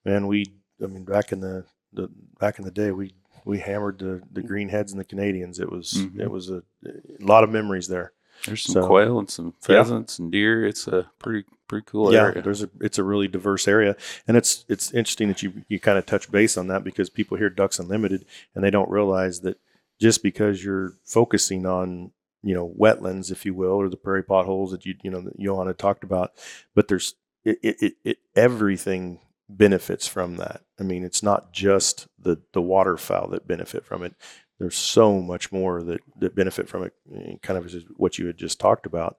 man, 0.05 0.27
we, 0.27 0.45
I 0.81 0.85
mean, 0.85 1.03
back 1.05 1.31
in 1.31 1.39
the, 1.39 1.65
the 1.91 2.09
back 2.39 2.59
in 2.59 2.65
the 2.65 2.71
day, 2.71 2.91
we 2.91 3.15
we 3.45 3.59
hammered 3.59 3.97
the 3.99 4.21
the 4.31 4.41
greenheads 4.43 4.91
and 4.91 4.99
the 4.99 5.03
Canadians. 5.05 5.59
It 5.59 5.71
was 5.71 5.93
Mhm. 5.93 6.19
it 6.21 6.31
was 6.31 6.49
a, 6.49 6.63
a 6.85 7.25
lot 7.25 7.43
of 7.43 7.49
memories 7.49 7.87
there. 7.87 8.13
There's 8.45 8.63
some 8.63 8.73
so- 8.73 8.87
quail 8.87 9.19
and 9.19 9.29
some 9.29 9.53
Yeah. 9.61 9.67
pheasants 9.67 10.19
and 10.19 10.31
deer. 10.31 10.65
It's 10.65 10.87
a 10.87 11.09
pretty 11.19 11.45
pretty 11.67 11.85
cool 11.89 12.13
yeah, 12.13 12.25
area. 12.25 12.41
there's 12.41 12.61
a 12.61 12.69
it's 12.81 12.99
a 12.99 13.03
really 13.03 13.27
diverse 13.27 13.67
area, 13.67 13.95
and 14.27 14.35
it's 14.37 14.65
it's 14.67 14.91
interesting 14.93 15.27
that 15.29 15.41
you 15.41 15.63
you 15.69 15.79
kind 15.79 15.97
of 15.97 16.05
touch 16.05 16.29
base 16.31 16.57
on 16.57 16.67
that 16.67 16.83
because 16.83 17.09
people 17.09 17.37
hear 17.37 17.49
Ducks 17.49 17.79
Unlimited 17.79 18.25
and 18.53 18.63
they 18.63 18.69
don't 18.69 18.89
realize 18.89 19.41
that 19.41 19.57
just 19.99 20.21
because 20.23 20.63
you're 20.63 20.93
focusing 21.05 21.65
on 21.65 22.11
you 22.43 22.53
know 22.53 22.73
wetlands, 22.77 23.31
if 23.31 23.45
you 23.45 23.53
will, 23.53 23.71
or 23.73 23.87
the 23.89 23.95
prairie 23.97 24.23
potholes 24.23 24.71
that 24.71 24.85
you 24.85 24.95
you 25.03 25.09
know 25.09 25.21
that 25.21 25.39
Johann 25.39 25.67
had 25.67 25.77
talked 25.79 26.03
about, 26.03 26.33
but 26.75 26.87
there's 26.89 27.15
it, 27.45 27.57
it, 27.63 27.93
it 28.03 28.17
everything 28.35 29.19
benefits 29.49 30.07
from 30.07 30.37
that. 30.37 30.61
I 30.79 30.83
mean, 30.83 31.03
it's 31.03 31.23
not 31.23 31.53
just 31.53 32.07
the 32.19 32.41
the 32.53 32.61
waterfowl 32.61 33.29
that 33.29 33.47
benefit 33.47 33.85
from 33.85 34.03
it. 34.03 34.15
There's 34.63 34.77
so 34.77 35.19
much 35.21 35.51
more 35.51 35.83
that, 35.83 35.99
that 36.19 36.35
benefit 36.35 36.69
from 36.69 36.83
it. 36.83 37.41
Kind 37.41 37.57
of 37.57 37.65
as 37.65 37.83
what 37.97 38.17
you 38.17 38.27
had 38.27 38.37
just 38.37 38.59
talked 38.61 38.85
about, 38.85 39.17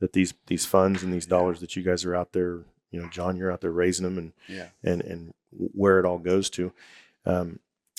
that 0.00 0.14
these 0.14 0.32
these 0.46 0.64
funds 0.64 1.02
and 1.02 1.12
these 1.12 1.26
dollars 1.26 1.60
that 1.60 1.76
you 1.76 1.82
guys 1.82 2.04
are 2.06 2.14
out 2.16 2.32
there, 2.32 2.60
you 2.90 3.00
know, 3.02 3.08
John, 3.10 3.36
you're 3.36 3.52
out 3.52 3.60
there 3.60 3.70
raising 3.72 4.04
them, 4.04 4.16
and 4.16 4.32
Yeah. 4.48 4.68
and 4.82 5.02
and 5.02 5.34
where 5.50 5.98
it 5.98 6.06
all 6.06 6.18
goes 6.18 6.48
to. 6.50 6.72
Um, 7.26 7.58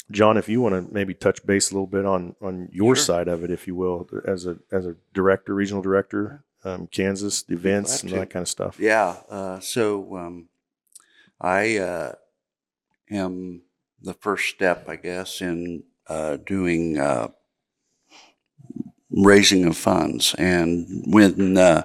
John, 0.09 0.37
if 0.37 0.49
you 0.49 0.59
want 0.61 0.73
to 0.73 0.93
maybe 0.93 1.13
touch 1.13 1.45
base 1.45 1.69
a 1.69 1.75
little 1.75 1.85
bit 1.85 2.05
on 2.05 2.35
on 2.41 2.69
your 2.71 2.95
Sure. 2.95 3.03
side 3.03 3.27
of 3.27 3.43
it, 3.43 3.51
if 3.51 3.67
you 3.67 3.75
will, 3.75 4.09
as 4.25 4.47
a 4.47 4.57
as 4.71 4.87
a 4.87 4.95
director, 5.13 5.53
regional 5.53 5.83
director, 5.83 6.43
um, 6.63 6.87
Kansas 6.87 7.43
the 7.43 7.53
events 7.53 8.01
and 8.01 8.11
that 8.13 8.31
kind 8.31 8.41
of 8.41 8.49
stuff. 8.49 8.79
Yeah. 8.79 9.17
Uh, 9.29 9.59
so 9.59 10.17
um, 10.17 10.49
I 11.39 11.77
uh, 11.77 12.13
am 13.11 13.61
the 14.01 14.13
first 14.15 14.49
step, 14.49 14.89
I 14.89 14.95
guess, 14.95 15.41
in 15.41 15.83
uh, 16.09 16.37
doing 16.37 16.97
uh, 16.97 17.29
raising 19.11 19.65
of 19.65 19.77
funds. 19.77 20.35
And 20.37 21.03
when 21.07 21.57
uh, 21.57 21.83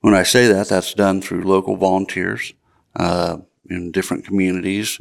when 0.00 0.14
I 0.14 0.22
say 0.22 0.46
that, 0.48 0.68
that's 0.68 0.94
done 0.94 1.20
through 1.20 1.42
local 1.42 1.76
volunteers 1.76 2.52
uh, 2.96 3.38
in 3.68 3.92
different 3.92 4.24
communities, 4.24 5.00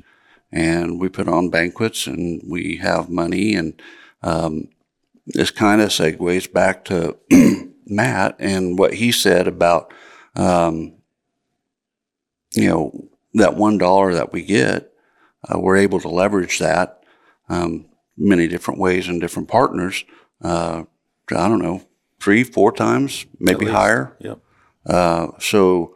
and 0.52 1.00
we 1.00 1.10
put 1.10 1.28
on 1.28 1.50
banquets 1.50 2.08
and 2.08 2.42
we 2.48 2.78
have 2.78 3.10
money 3.10 3.56
and. 3.56 3.82
Um, 4.24 4.70
this 5.30 5.52
kind 5.52 5.82
of 5.82 5.90
segues 5.90 6.52
back 6.52 6.86
to 6.86 7.18
Matt 7.86 8.38
and 8.40 8.80
what 8.80 8.94
he 8.94 9.12
said 9.12 9.46
about 9.46 9.94
um, 10.38 10.94
you 12.54 12.68
know, 12.68 13.10
that 13.34 13.56
one 13.56 13.78
dollar 13.78 14.14
that 14.14 14.32
we 14.32 14.44
get, 14.44 14.92
uh, 15.48 15.60
we're 15.60 15.78
able 15.78 16.00
to 16.00 16.10
leverage 16.10 16.60
that 16.60 17.04
um, 17.50 17.86
many 18.18 18.48
different 18.48 18.80
ways 18.80 19.08
and 19.08 19.22
different 19.22 19.48
partners. 19.48 20.04
Uh, 20.42 20.84
I 21.32 21.48
don't 21.48 21.62
know, 21.62 21.82
three, 22.20 22.44
four 22.44 22.72
times, 22.72 23.26
maybe 23.40 23.66
higher. 23.66 24.16
Yep. 24.20 24.40
Uh, 24.86 25.28
so 25.40 25.96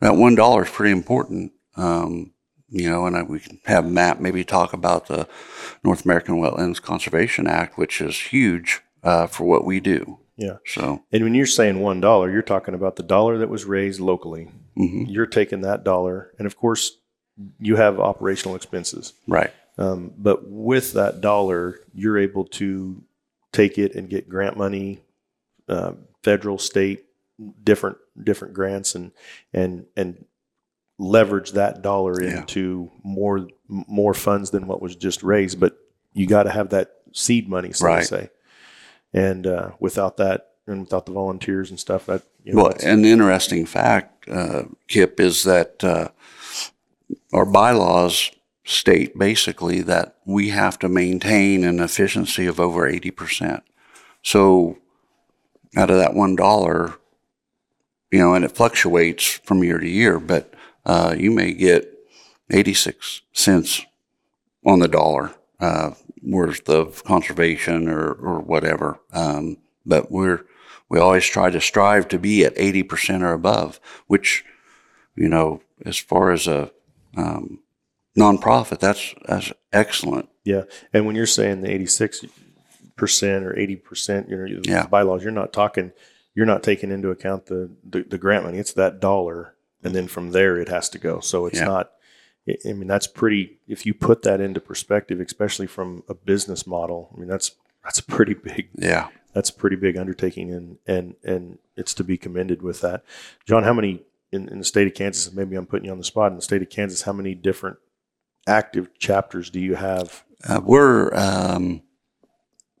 that 0.00 0.16
one 0.16 0.34
dollar 0.34 0.64
is 0.64 0.70
pretty 0.70 0.92
important. 0.92 1.52
Um, 1.76 2.32
you 2.68 2.88
know, 2.88 3.06
and 3.06 3.16
I, 3.16 3.22
we 3.22 3.40
can 3.40 3.60
have 3.66 3.88
Matt 3.90 4.20
maybe 4.20 4.44
talk 4.44 4.72
about 4.72 5.06
the 5.06 5.26
North 5.84 6.04
American 6.04 6.36
Wetlands 6.36 6.80
Conservation 6.80 7.46
Act, 7.46 7.76
which 7.78 8.00
is 8.00 8.16
huge 8.18 8.80
uh, 9.02 9.26
for 9.26 9.44
what 9.44 9.64
we 9.64 9.80
do. 9.80 10.18
Yeah. 10.36 10.56
So, 10.66 11.02
And 11.12 11.22
when 11.24 11.34
you're 11.34 11.46
saying 11.46 11.80
one 11.80 12.00
dollar, 12.00 12.30
you're 12.30 12.42
talking 12.42 12.74
about 12.74 12.96
the 12.96 13.02
dollar 13.02 13.38
that 13.38 13.48
was 13.50 13.64
raised 13.64 14.00
locally. 14.00 14.48
mhm, 14.76 15.04
You're 15.08 15.26
taking 15.26 15.60
that 15.62 15.84
dollar, 15.84 16.32
and 16.38 16.46
of 16.46 16.56
course, 16.56 16.92
you 17.58 17.76
have 17.76 17.98
operational 18.00 18.54
expenses. 18.56 19.12
right, 19.28 19.52
Um, 19.80 20.12
but 20.18 20.46
with 20.48 20.92
that 20.92 21.20
dollar, 21.20 21.80
you're 21.94 22.18
able 22.18 22.44
to 22.44 23.02
take 23.52 23.78
it 23.78 23.94
and 23.94 24.08
get 24.10 24.28
grant 24.28 24.56
money, 24.56 25.00
uh, 25.68 25.92
federal, 26.22 26.58
state, 26.58 27.06
different 27.64 27.96
different 28.22 28.52
grants, 28.54 28.94
and 28.94 29.12
and 29.54 29.86
and 29.96 30.24
leverage 30.98 31.52
that 31.52 31.80
dollar 31.82 32.22
Yeah. 32.22 32.40
into 32.40 32.90
more 33.02 33.48
more 33.68 34.12
funds 34.14 34.50
than 34.50 34.66
what 34.66 34.82
was 34.82 34.94
just 34.96 35.22
raised. 35.22 35.58
But 35.58 35.78
you 36.12 36.26
got 36.26 36.42
to 36.42 36.50
have 36.50 36.68
that 36.70 36.96
seed 37.12 37.48
money, 37.48 37.72
so 37.72 37.86
Right. 37.86 38.00
to 38.00 38.06
say. 38.06 38.30
And 39.14 39.46
uh, 39.46 39.70
without 39.80 40.18
that, 40.18 40.50
and 40.66 40.80
without 40.82 41.06
the 41.06 41.12
volunteers 41.12 41.70
and 41.70 41.80
stuff, 41.80 42.06
that 42.06 42.22
you 42.44 42.52
know, 42.52 42.64
Well, 42.64 42.74
an 42.84 43.04
interesting 43.04 43.64
fact, 43.64 44.28
uh, 44.28 44.64
Kip, 44.88 45.18
is 45.18 45.42
that 45.44 45.82
uh, 45.82 46.08
our 47.32 47.46
bylaws 47.46 48.30
state 48.70 49.18
basically 49.18 49.82
that 49.82 50.16
we 50.24 50.50
have 50.50 50.78
to 50.78 50.88
maintain 50.88 51.64
an 51.64 51.80
efficiency 51.80 52.46
of 52.46 52.60
over 52.60 52.90
80%. 52.90 53.62
So 54.22 54.78
out 55.76 55.90
of 55.90 55.98
that 55.98 56.12
$1, 56.12 56.96
you 58.12 58.18
know, 58.18 58.34
and 58.34 58.44
it 58.44 58.52
fluctuates 58.52 59.40
from 59.44 59.64
year 59.64 59.78
to 59.78 59.88
year, 59.88 60.18
but 60.18 60.54
uh, 60.86 61.14
you 61.18 61.30
may 61.30 61.52
get 61.52 61.92
86 62.50 63.22
cents 63.32 63.84
on 64.64 64.78
the 64.78 64.88
dollar 64.88 65.34
uh, 65.58 65.92
worth 66.22 66.68
of 66.68 67.02
conservation 67.04 67.88
or, 67.88 68.12
or 68.12 68.40
whatever. 68.40 69.00
Um, 69.12 69.56
but 69.84 70.10
we're 70.10 70.44
we 70.88 70.98
always 70.98 71.24
try 71.24 71.50
to 71.50 71.60
strive 71.60 72.08
to 72.08 72.18
be 72.18 72.44
at 72.44 72.56
80% 72.56 73.22
or 73.22 73.32
above, 73.32 73.78
which, 74.08 74.44
you 75.14 75.28
know, 75.28 75.62
as 75.86 75.96
far 75.96 76.32
as 76.32 76.48
a 76.48 76.72
um, 77.16 77.60
nonprofit, 78.16 78.78
that's, 78.80 79.14
that's 79.26 79.52
excellent. 79.72 80.28
Yeah, 80.44 80.62
and 80.92 81.06
when 81.06 81.16
you're 81.16 81.26
saying 81.26 81.60
the 81.62 81.70
86 81.70 82.24
percent 82.96 83.44
or 83.44 83.58
80 83.58 83.76
percent, 83.76 84.28
you 84.28 84.36
know, 84.36 84.60
Yeah. 84.64 84.86
bylaws, 84.86 85.22
you're 85.22 85.32
not 85.32 85.52
talking, 85.52 85.92
you're 86.34 86.46
not 86.46 86.62
taking 86.62 86.90
into 86.90 87.10
account 87.10 87.46
the, 87.46 87.70
the 87.88 88.02
the 88.02 88.18
grant 88.18 88.44
money. 88.44 88.58
It's 88.58 88.72
that 88.74 89.00
dollar, 89.00 89.54
and 89.82 89.94
then 89.94 90.06
from 90.08 90.30
there 90.32 90.56
it 90.58 90.68
has 90.68 90.88
to 90.90 90.98
go. 90.98 91.20
So 91.20 91.46
it's 91.46 91.58
Yeah. 91.58 91.64
not. 91.66 91.90
I 92.48 92.72
mean, 92.72 92.86
that's 92.88 93.06
pretty. 93.06 93.58
If 93.68 93.84
you 93.86 93.94
put 93.94 94.22
that 94.22 94.40
into 94.40 94.60
perspective, 94.60 95.20
especially 95.20 95.66
from 95.66 96.02
a 96.08 96.14
business 96.14 96.66
model, 96.66 97.10
I 97.14 97.20
mean, 97.20 97.28
that's 97.28 97.52
that's 97.84 97.98
a 97.98 98.04
pretty 98.04 98.34
big. 98.34 98.68
Yeah. 98.74 99.08
That's 99.34 99.50
a 99.50 99.54
pretty 99.54 99.76
big 99.76 99.96
undertaking, 99.96 100.52
and 100.52 100.78
and 100.86 101.14
and 101.22 101.58
it's 101.76 101.94
to 101.94 102.04
be 102.04 102.16
commended 102.16 102.62
with 102.62 102.80
that. 102.80 103.04
John, 103.46 103.62
how 103.62 103.72
many 103.74 104.02
in, 104.32 104.48
in 104.48 104.58
the 104.58 104.64
state 104.64 104.86
of 104.88 104.94
Kansas? 104.94 105.32
Maybe 105.32 105.54
I'm 105.56 105.66
putting 105.66 105.84
you 105.86 105.92
on 105.92 105.98
the 105.98 106.04
spot. 106.04 106.32
In 106.32 106.36
the 106.36 106.42
state 106.42 106.62
of 106.62 106.70
Kansas, 106.70 107.02
how 107.02 107.12
many 107.12 107.34
different 107.34 107.76
active 108.46 108.96
chapters 108.98 109.50
do 109.50 109.60
you 109.60 109.74
have 109.74 110.24
Uh, 110.48 110.60
we're, 110.64 111.14
um, 111.14 111.82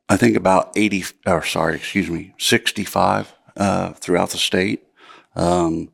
I 0.08 0.16
think 0.16 0.34
about 0.36 0.72
80, 0.76 1.04
or 1.26 1.44
sorry, 1.44 1.76
excuse 1.76 2.08
me, 2.08 2.32
65 2.38 3.34
uh, 3.56 3.92
throughout 3.92 4.30
the 4.30 4.38
state. 4.38 4.86
Um, 5.36 5.90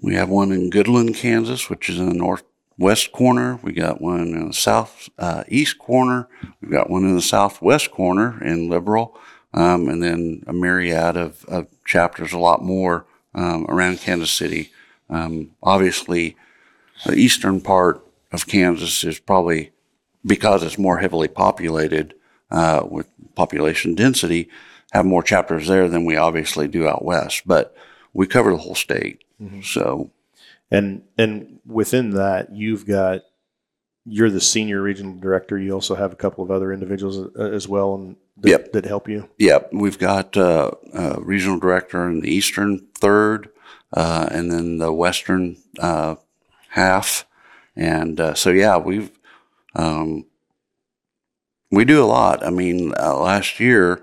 we 0.00 0.14
have 0.14 0.28
one 0.28 0.52
in 0.52 0.70
Goodland, 0.70 1.14
Kansas, 1.14 1.70
which 1.70 1.88
is 1.88 1.98
in 1.98 2.08
the 2.08 2.14
northwest 2.14 3.12
corner. 3.12 3.58
We 3.62 3.72
got 3.72 4.00
one 4.00 4.20
in 4.20 4.48
the 4.48 4.52
south 4.52 5.08
uh, 5.18 5.44
east 5.48 5.78
corner. 5.78 6.28
We've 6.60 6.70
got 6.70 6.90
one 6.90 7.04
in 7.04 7.14
the 7.14 7.22
southwest 7.22 7.90
corner 7.92 8.42
in 8.42 8.68
Liberal, 8.68 9.16
um, 9.54 9.88
and 9.88 10.02
then 10.02 10.42
a 10.46 10.52
myriad 10.52 11.16
of, 11.16 11.44
of 11.46 11.68
chapters, 11.84 12.32
a 12.32 12.38
lot 12.38 12.62
more 12.62 13.06
um, 13.34 13.64
around 13.68 14.00
Kansas 14.00 14.30
City. 14.30 14.70
Um, 15.08 15.52
obviously, 15.62 16.36
the 17.04 17.14
eastern 17.14 17.60
part 17.60 18.04
of 18.32 18.46
Kansas 18.46 19.04
is 19.04 19.18
probably 19.18 19.70
because 20.24 20.62
it's 20.62 20.78
more 20.78 20.98
heavily 20.98 21.28
populated. 21.28 22.14
uh, 22.50 22.86
with 22.88 23.08
population 23.34 23.94
density, 23.96 24.48
have 24.92 25.04
more 25.04 25.22
chapters 25.22 25.66
there 25.66 25.88
than 25.88 26.04
we 26.04 26.16
obviously 26.16 26.68
do 26.68 26.86
out 26.86 27.04
west. 27.04 27.42
But 27.44 27.74
we 28.12 28.26
cover 28.28 28.52
the 28.52 28.58
whole 28.58 28.76
state. 28.76 29.24
So, 29.62 30.10
And 30.70 31.02
and 31.18 31.58
within 31.66 32.10
that, 32.10 32.54
you've 32.54 32.86
got 32.86 33.22
you're 34.04 34.30
the 34.30 34.40
senior 34.40 34.80
regional 34.80 35.14
director. 35.18 35.58
You 35.58 35.72
also 35.72 35.96
have 35.96 36.12
a 36.12 36.16
couple 36.16 36.44
of 36.44 36.50
other 36.52 36.72
individuals 36.72 37.18
uh, 37.36 37.50
as 37.50 37.66
well, 37.66 37.94
and 37.96 38.16
that, 38.38 38.48
Yep. 38.50 38.72
that 38.72 38.84
help 38.84 39.08
you. 39.08 39.28
Yep, 39.38 39.70
we've 39.72 39.98
got 39.98 40.36
uh, 40.36 40.70
uh, 40.94 41.16
regional 41.18 41.58
director 41.58 42.08
in 42.08 42.20
the 42.20 42.30
eastern 42.30 42.86
third, 42.96 43.48
uh, 43.92 44.28
and 44.30 44.52
then 44.52 44.78
the 44.78 44.92
western 44.92 45.56
uh, 45.80 46.14
half. 46.76 47.26
And 47.74 48.20
uh, 48.20 48.34
so, 48.34 48.50
yeah, 48.50 48.76
we've 48.76 49.10
um, 49.74 50.26
we 51.70 51.84
do 51.84 52.02
a 52.02 52.06
lot. 52.06 52.44
I 52.44 52.50
mean, 52.50 52.92
uh, 52.98 53.18
last 53.18 53.60
year, 53.60 54.02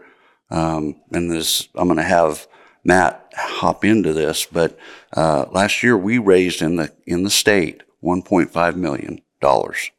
um, 0.50 0.96
and 1.12 1.32
this 1.32 1.70
I'm 1.76 1.88
going 1.88 1.98
to 1.98 2.04
have 2.04 2.48
Matt 2.84 3.32
hop 3.36 3.86
into 3.86 4.14
this, 4.14 4.46
but 4.46 4.78
uh, 5.16 5.46
last 5.52 5.82
year 5.82 5.98
we 5.98 6.18
raised 6.18 6.62
in 6.62 6.76
the 6.76 6.94
in 7.06 7.24
the 7.24 7.30
state 7.30 7.84
1.5 8.04 8.76
million 8.76 9.22
dollars. 9.40 9.92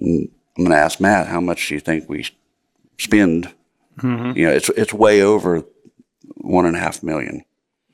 I'm 0.00 0.28
going 0.56 0.70
to 0.70 0.76
ask 0.76 1.00
Matt 1.00 1.28
how 1.28 1.40
much 1.40 1.68
do 1.68 1.74
you 1.74 1.80
think 1.80 2.08
we 2.08 2.26
spend? 2.98 3.52
Mm-hmm. 3.98 4.36
You 4.36 4.46
know, 4.46 4.52
it's 4.52 4.68
it's 4.70 4.92
way 4.92 5.22
over 5.22 5.64
one 6.36 6.66
and 6.66 6.76
a 6.76 6.80
half 6.80 7.02
million. 7.02 7.44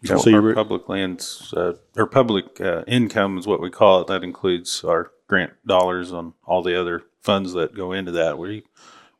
So, 0.04 0.16
So 0.18 0.34
our 0.34 0.54
public 0.54 0.88
lands 0.88 1.52
uh, 1.56 1.74
or 1.96 2.06
public 2.06 2.60
uh, 2.60 2.84
income 2.86 3.38
is 3.38 3.46
what 3.46 3.60
we 3.60 3.70
call 3.70 4.00
it. 4.00 4.06
That 4.06 4.24
includes 4.24 4.82
our 4.84 5.12
grant 5.26 5.52
dollars 5.66 6.12
on 6.12 6.34
all 6.44 6.62
the 6.62 6.78
other 6.78 7.02
funds 7.20 7.52
that 7.52 7.74
go 7.74 7.92
into 7.92 8.12
that. 8.12 8.38
We 8.38 8.64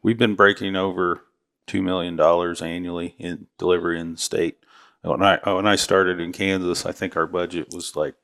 we've 0.03 0.19
been 0.19 0.35
breaking 0.35 0.77
over 0.77 1.23
two 1.67 1.83
million 1.83 2.17
dollars 2.17 2.63
annually 2.63 3.15
in 3.19 3.47
delivery 3.59 4.01
in 4.01 4.13
the 4.13 4.19
state. 4.19 4.59
When 5.03 5.23
I 5.23 5.39
when 5.53 5.67
I 5.67 5.77
started 5.77 6.19
in 6.21 6.33
Kansas, 6.33 6.87
I 6.87 6.93
think 6.93 7.17
our 7.17 7.27
budget 7.27 7.69
was 7.73 7.95
like 7.95 8.15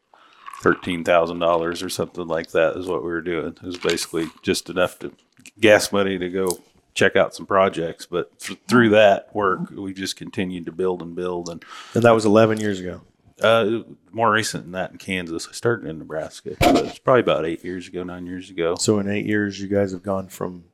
thirteen 0.62 1.05
thousand 1.05 1.38
dollars 1.38 1.83
or 1.83 1.90
something 1.90 2.27
like 2.27 2.53
that. 2.53 2.77
Is 2.77 2.87
what 2.87 3.03
we 3.03 3.11
were 3.11 3.23
doing. 3.23 3.49
It 3.49 3.62
was 3.62 3.79
basically 3.79 4.29
just 4.42 4.71
enough 4.71 4.99
to 5.01 5.12
gas 5.61 5.92
money 5.92 6.19
to 6.19 6.29
go 6.31 6.49
check 6.97 7.15
out 7.15 7.33
some 7.35 7.47
projects. 7.47 8.07
But 8.07 8.37
th- 8.41 8.59
through 8.67 8.89
that 8.91 9.33
work, 9.35 9.71
we 9.71 9.93
just 9.95 10.17
continued 10.17 10.67
to 10.67 10.73
build 10.73 11.03
and 11.03 11.15
build 11.15 11.49
and. 11.49 11.65
And 11.95 12.03
that 12.03 12.11
was 12.15 12.25
11 12.25 12.59
years 12.59 12.81
ago. 12.81 13.03
Uh, 13.41 13.83
more 14.13 14.33
recent 14.33 14.65
than 14.65 14.73
that 14.73 14.91
in 14.93 14.97
Kansas. 14.99 15.47
I 15.49 15.53
started 15.53 15.87
in 15.89 15.99
Nebraska, 15.99 16.57
but 16.59 16.77
it's 16.87 16.99
probably 16.99 17.21
about 17.21 17.45
eight 17.45 17.63
years 17.63 17.87
ago, 17.87 18.03
nine 18.03 18.27
years 18.27 18.49
ago. 18.51 18.75
So 18.77 18.99
in 18.99 19.09
eight 19.11 19.27
years, 19.27 19.61
you 19.61 19.69
guys 19.69 19.93
have 19.93 20.03
gone 20.03 20.29
from 20.29 20.65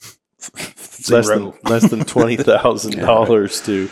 less 1.10 1.28
than 1.28 1.52
less 1.64 1.90
than 1.90 2.04
twenty 2.04 2.36
thousand 2.50 2.98
dollars 3.00 3.60
to 3.62 3.88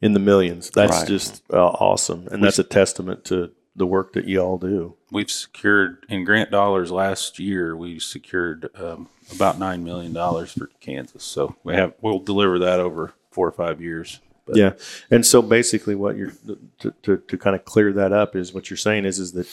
in 0.00 0.12
the 0.12 0.20
millions. 0.20 0.70
That's 0.70 0.98
Right. 0.98 1.08
just 1.08 1.42
uh, 1.52 1.56
awesome, 1.66 2.28
and 2.30 2.42
that's 2.42 2.58
a 2.60 2.64
testament 2.64 3.24
to 3.26 3.50
the 3.74 3.86
work 3.86 4.12
that 4.12 4.26
you 4.26 4.40
all 4.40 4.58
do. 4.58 4.96
We've 5.10 5.30
secured 5.30 6.04
in 6.08 6.24
grant 6.24 6.50
dollars 6.50 6.90
last 6.90 7.38
year. 7.38 7.76
We 7.76 7.98
secured 7.98 8.68
um, 8.74 9.08
about 9.34 9.58
nine 9.58 9.84
million 9.84 10.12
dollars 10.12 10.52
for 10.52 10.70
Kansas. 10.80 11.24
So 11.24 11.56
we 11.64 11.74
have 11.74 11.94
we'll 12.00 12.18
deliver 12.18 12.58
that 12.60 12.80
over 12.80 13.14
four 13.30 13.48
or 13.48 13.52
five 13.52 13.80
years. 13.80 14.20
But 14.46 14.56
Yeah, 14.56 14.72
and 15.10 15.24
so 15.24 15.40
basically, 15.40 15.94
what 15.94 16.16
you're 16.16 16.32
to, 16.80 16.92
to, 17.02 17.16
to 17.16 17.38
kind 17.38 17.56
of 17.56 17.64
clear 17.64 17.92
that 17.92 18.12
up 18.12 18.34
is 18.36 18.52
what 18.52 18.70
you're 18.70 18.76
saying 18.76 19.04
is 19.04 19.18
is 19.18 19.32
that 19.32 19.48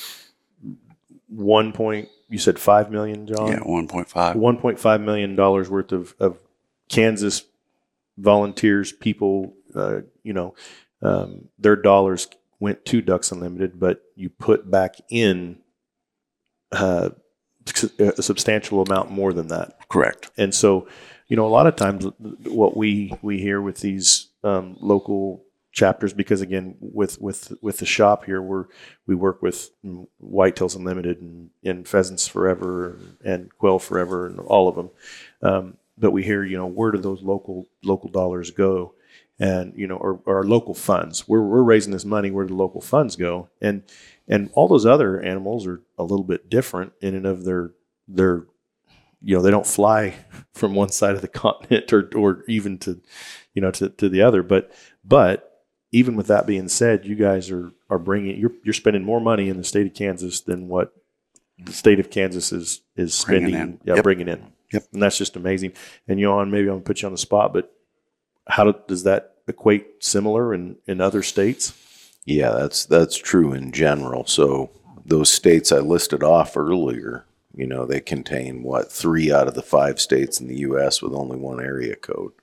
one 1.28 1.72
point 1.72 2.10
you 2.30 2.38
said 2.38 2.60
five 2.60 2.92
million, 2.92 3.28
John. 3.28 3.48
Yeah, 3.48 3.60
1.5. 3.60 4.36
one 4.36 4.58
point 4.58 4.80
five 4.80 5.02
million 5.02 5.36
dollars 5.36 5.70
worth 5.70 5.92
of, 5.92 6.16
of 6.20 6.38
Kansas 6.90 7.44
volunteers, 8.18 8.92
people, 8.92 9.54
uh, 9.76 10.02
you 10.24 10.34
know, 10.34 10.54
um, 11.02 11.48
their 11.58 11.76
dollars 11.76 12.28
went 12.60 12.86
to 12.86 13.02
Ducks 13.02 13.32
Unlimited, 13.32 13.80
but 13.80 14.02
you 14.16 14.30
put 14.30 14.70
back 14.70 14.96
in 15.10 15.60
uh, 16.72 17.10
a 18.00 18.22
substantial 18.22 18.82
amount 18.82 19.12
more 19.12 19.34
than 19.34 19.48
that. 19.48 19.88
Correct. 19.90 20.32
And 20.38 20.54
so, 20.54 20.88
you 21.28 21.36
know, 21.36 21.46
a 21.46 21.50
lot 21.50 21.68
of 21.68 21.76
times 21.76 22.06
what 22.46 22.76
we 22.76 23.14
we 23.22 23.40
hear 23.40 23.62
with 23.62 23.80
these 23.80 24.30
um, 24.44 24.78
local 24.80 25.44
chapters, 25.72 26.14
because 26.14 26.42
again, 26.42 26.76
with 26.80 27.22
with 27.22 27.54
with 27.62 27.78
the 27.78 27.86
shop 27.86 28.26
here, 28.26 28.42
we're 28.42 28.66
we 29.06 29.16
work 29.16 29.42
with 29.42 29.70
Whitetails 30.22 30.76
Unlimited 30.76 31.22
and, 31.22 31.50
and 31.64 31.88
Pheasants 31.88 32.28
Forever 32.28 32.98
and 33.24 33.56
Quail 33.58 33.80
Forever 33.80 34.26
and 34.28 34.40
all 34.40 34.68
of 34.68 34.76
them. 34.76 34.90
Um, 35.42 35.78
but 35.98 36.12
we 36.12 36.24
hear, 36.24 36.44
you 36.44 36.58
know, 36.58 36.66
where 36.66 36.92
do 36.92 36.98
those 36.98 37.22
local 37.22 37.68
local 37.84 38.10
dollars 38.10 38.52
go? 38.52 38.96
And 39.40 39.74
you 39.78 39.88
know, 39.88 39.96
or, 39.96 40.20
or 40.26 40.38
our 40.38 40.44
local 40.44 40.74
funds. 40.74 41.28
We're 41.28 41.42
we're 41.42 41.64
raising 41.64 41.94
this 41.94 42.04
money. 42.06 42.30
Where 42.30 42.46
do 42.46 42.50
the 42.54 42.58
local 42.62 42.82
funds 42.82 43.16
go? 43.16 43.50
And 43.62 43.84
and 44.28 44.50
all 44.54 44.68
those 44.68 44.86
other 44.86 45.20
animals 45.22 45.66
are 45.66 45.82
a 45.98 46.04
little 46.04 46.26
bit 46.26 46.50
different 46.50 46.92
in 47.02 47.16
and 47.16 47.26
of 47.26 47.46
their 47.46 47.72
their 48.08 48.46
you 49.22 49.36
know 49.36 49.42
they 49.42 49.52
don't 49.52 49.66
fly 49.68 50.16
from 50.54 50.76
one 50.76 50.90
side 50.90 51.16
of 51.16 51.22
the 51.22 51.28
continent 51.46 51.92
or 51.94 52.10
or 52.16 52.44
even 52.50 52.78
to 52.80 53.00
you 53.54 53.62
know 53.62 53.72
to, 53.72 53.90
to 53.90 54.10
the 54.10 54.22
other 54.22 54.44
but 54.44 54.72
but 55.06 55.64
even 55.92 56.16
with 56.16 56.28
that 56.28 56.46
being 56.46 56.68
said 56.70 57.06
you 57.06 57.16
guys 57.16 57.50
are 57.50 57.72
are 57.90 58.00
bringing 58.00 58.38
you're 58.38 58.52
you're 58.64 58.74
spending 58.74 59.04
more 59.04 59.20
money 59.22 59.48
in 59.50 59.58
the 59.58 59.64
state 59.64 59.88
of 59.88 59.94
Kansas 59.94 60.42
than 60.42 60.68
what 60.68 60.94
the 61.58 61.74
state 61.74 62.00
of 62.00 62.10
Kansas 62.10 62.52
is 62.52 62.82
is 62.96 63.24
Bringing 63.24 63.50
spending 63.50 63.62
in. 63.62 63.80
yeah 63.86 63.96
Yep. 63.96 64.04
bringing 64.04 64.28
in 64.28 64.52
Yep. 64.74 64.84
and 64.94 65.02
that's 65.02 65.18
just 65.18 65.36
amazing 65.36 65.74
and 66.08 66.20
Johann 66.20 66.52
maybe 66.52 66.68
I'm 66.68 66.76
gonna 66.76 66.82
put 66.82 67.02
you 67.02 67.08
on 67.08 67.14
the 67.14 67.18
spot 67.18 67.54
but 67.54 67.74
how 68.50 68.66
do, 68.66 68.76
does 68.88 69.04
that 69.04 69.36
equate 69.48 70.04
similar 70.04 70.54
in 70.54 70.78
in 70.88 71.02
other 71.02 71.24
states 71.24 71.74
Yeah, 72.26 72.52
that's 72.52 72.86
that's 72.86 73.18
true 73.18 73.54
in 73.54 73.72
general. 73.72 74.26
So 74.28 74.70
those 75.06 75.32
states 75.32 75.72
I 75.72 75.80
listed 75.80 76.24
off 76.24 76.56
earlier, 76.56 77.26
you 77.56 77.66
know, 77.66 77.86
they 77.86 78.00
contain 78.02 78.64
what 78.64 78.92
three 78.92 79.32
out 79.32 79.48
of 79.48 79.56
the 79.56 79.64
five 79.64 80.00
states 80.00 80.40
in 80.40 80.48
the 80.48 80.60
U.S. 80.60 81.02
with 81.02 81.14
only 81.14 81.38
one 81.38 81.60
area 81.62 81.96
code. 81.96 82.34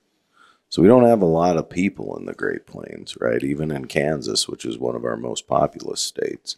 So 0.69 0.81
we 0.81 0.89
don't 0.89 1.05
have 1.05 1.21
a 1.21 1.25
lot 1.25 1.57
of 1.57 1.69
people 1.69 2.17
in 2.17 2.25
the 2.25 2.33
Great 2.33 2.65
Plains, 2.67 3.15
right? 3.21 3.41
Even 3.43 3.71
in 3.71 3.85
Kansas, 3.85 4.49
which 4.49 4.65
is 4.65 4.77
one 4.77 4.95
of 4.95 5.05
our 5.05 5.15
most 5.15 5.47
populous 5.47 6.01
states. 6.01 6.57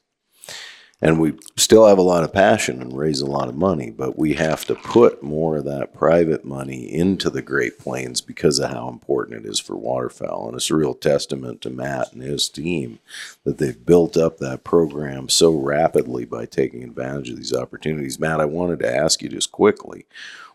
And 1.01 1.19
we 1.19 1.33
still 1.55 1.87
have 1.87 1.97
a 1.97 2.03
lot 2.03 2.25
of 2.25 2.33
passion 2.33 2.81
and 2.81 2.97
raise 2.97 3.21
a 3.21 3.25
lot 3.25 3.47
of 3.47 3.55
money, 3.55 3.89
but 3.89 4.17
we 4.17 4.33
have 4.33 4.65
to 4.65 4.75
put 4.75 5.23
more 5.23 5.57
of 5.57 5.65
that 5.65 5.93
private 5.93 6.43
money 6.43 6.93
into 6.93 7.29
the 7.29 7.41
Great 7.41 7.79
Plains 7.79 8.19
because 8.19 8.59
of 8.59 8.71
how 8.71 8.89
important 8.89 9.45
it 9.45 9.49
is 9.49 9.59
for 9.59 9.77
waterfowl. 9.77 10.47
And 10.47 10.57
it's 10.57 10.69
a 10.69 10.75
real 10.75 10.93
testament 10.93 11.61
to 11.61 11.69
Matt 11.69 12.11
and 12.11 12.21
his 12.21 12.49
team 12.49 12.99
that 13.45 13.59
they've 13.59 13.85
built 13.85 14.17
up 14.17 14.39
that 14.39 14.65
program 14.65 15.29
so 15.29 15.55
rapidly 15.55 16.25
by 16.25 16.45
taking 16.45 16.83
advantage 16.83 17.29
of 17.29 17.37
these 17.37 17.53
opportunities. 17.53 18.19
Matt, 18.19 18.41
I 18.41 18.45
wanted 18.45 18.79
to 18.79 18.93
ask 18.93 19.21
you 19.21 19.29
just 19.29 19.53
quickly 19.53 20.05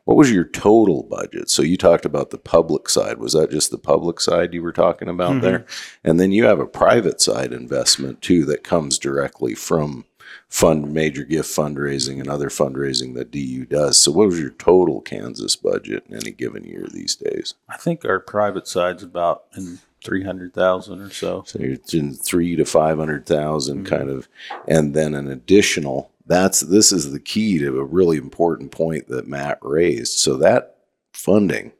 what 0.05 0.19
was 0.19 0.31
your 0.31 0.45
total 0.45 1.03
budget? 1.03 1.49
So 1.49 1.63
you 1.63 1.77
talked 1.79 2.05
about 2.05 2.31
the 2.31 2.39
public 2.39 2.91
side. 2.91 3.19
Was 3.19 3.33
that 3.33 3.51
just 3.51 3.71
the 3.71 3.79
public 3.79 4.21
side 4.21 4.53
you 4.53 4.63
were 4.63 4.73
talking 4.73 5.09
about 5.09 5.33
mm-hmm. 5.33 5.41
there? 5.41 5.67
And 6.05 6.21
then 6.21 6.31
you 6.31 6.45
have 6.45 6.61
a 6.61 6.67
private 6.67 7.21
side 7.23 7.53
investment 7.53 8.21
too 8.21 8.45
that 8.45 8.65
comes 8.65 8.99
directly 8.99 9.55
from 9.55 10.05
fund 10.49 10.93
major 10.93 11.25
gift 11.25 11.49
fundraising 11.51 12.21
and 12.21 12.29
other 12.29 12.49
fundraising 12.49 13.15
that 13.15 13.31
DU 13.31 13.65
does. 13.67 14.01
So 14.01 14.13
what 14.13 14.29
was 14.29 14.41
your 14.41 14.51
total 14.51 15.01
Kansas 15.01 15.57
budget 15.57 16.05
in 16.09 16.17
any 16.17 16.31
given 16.31 16.65
year 16.65 16.87
these 16.89 17.17
days? 17.17 17.55
I 17.69 17.77
think 17.77 18.05
our 18.05 18.21
private 18.21 18.69
side's 18.69 19.03
about 19.03 19.45
in 19.57 19.81
three 20.05 20.23
hundred 20.23 20.55
thousand 20.55 21.01
or 21.01 21.11
so. 21.11 21.43
So 21.47 21.59
you're 21.59 21.79
in 21.93 22.15
three 22.15 22.55
to 22.57 22.65
five 22.65 22.99
hundred 22.99 23.27
mm-hmm. 23.27 23.85
kind 23.85 24.11
of, 24.11 24.29
and 24.69 24.95
then 24.95 25.15
an 25.15 25.31
additional. 25.31 26.11
That's 26.27 26.61
this 26.61 26.93
is 26.93 27.11
the 27.11 27.21
key 27.21 27.59
to 27.59 27.81
a 27.81 27.85
really 27.85 28.17
important 28.17 28.71
point 28.71 29.09
that 29.09 29.27
Matt 29.27 29.59
raised. 29.63 30.19
So 30.19 30.37
that 30.37 30.77
funding 31.13 31.73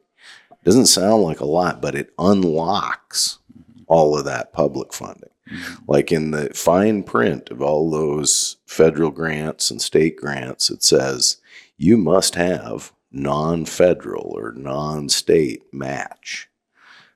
doesn't 0.63 0.87
sound 0.87 1.23
like 1.23 1.39
a 1.39 1.45
lot, 1.45 1.81
but 1.81 1.95
it 1.95 2.13
unlocks 2.19 3.39
mm-hmm. 3.57 3.83
all 3.87 4.17
of 4.17 4.25
that 4.25 4.51
public 4.51 4.93
funding. 4.93 5.29
Mm-hmm. 5.49 5.83
Like 5.87 6.11
in 6.11 6.31
the 6.31 6.51
fine 6.53 7.03
print 7.03 7.49
of 7.49 7.61
all 7.61 7.89
those 7.89 8.57
federal 8.65 9.11
grants 9.11 9.69
and 9.69 9.81
state 9.81 10.17
grants, 10.17 10.69
it 10.69 10.83
says 10.83 11.37
you 11.77 11.97
must 11.97 12.35
have 12.35 12.91
non-federal 13.11 14.33
or 14.35 14.51
non-state 14.53 15.63
match. 15.73 16.49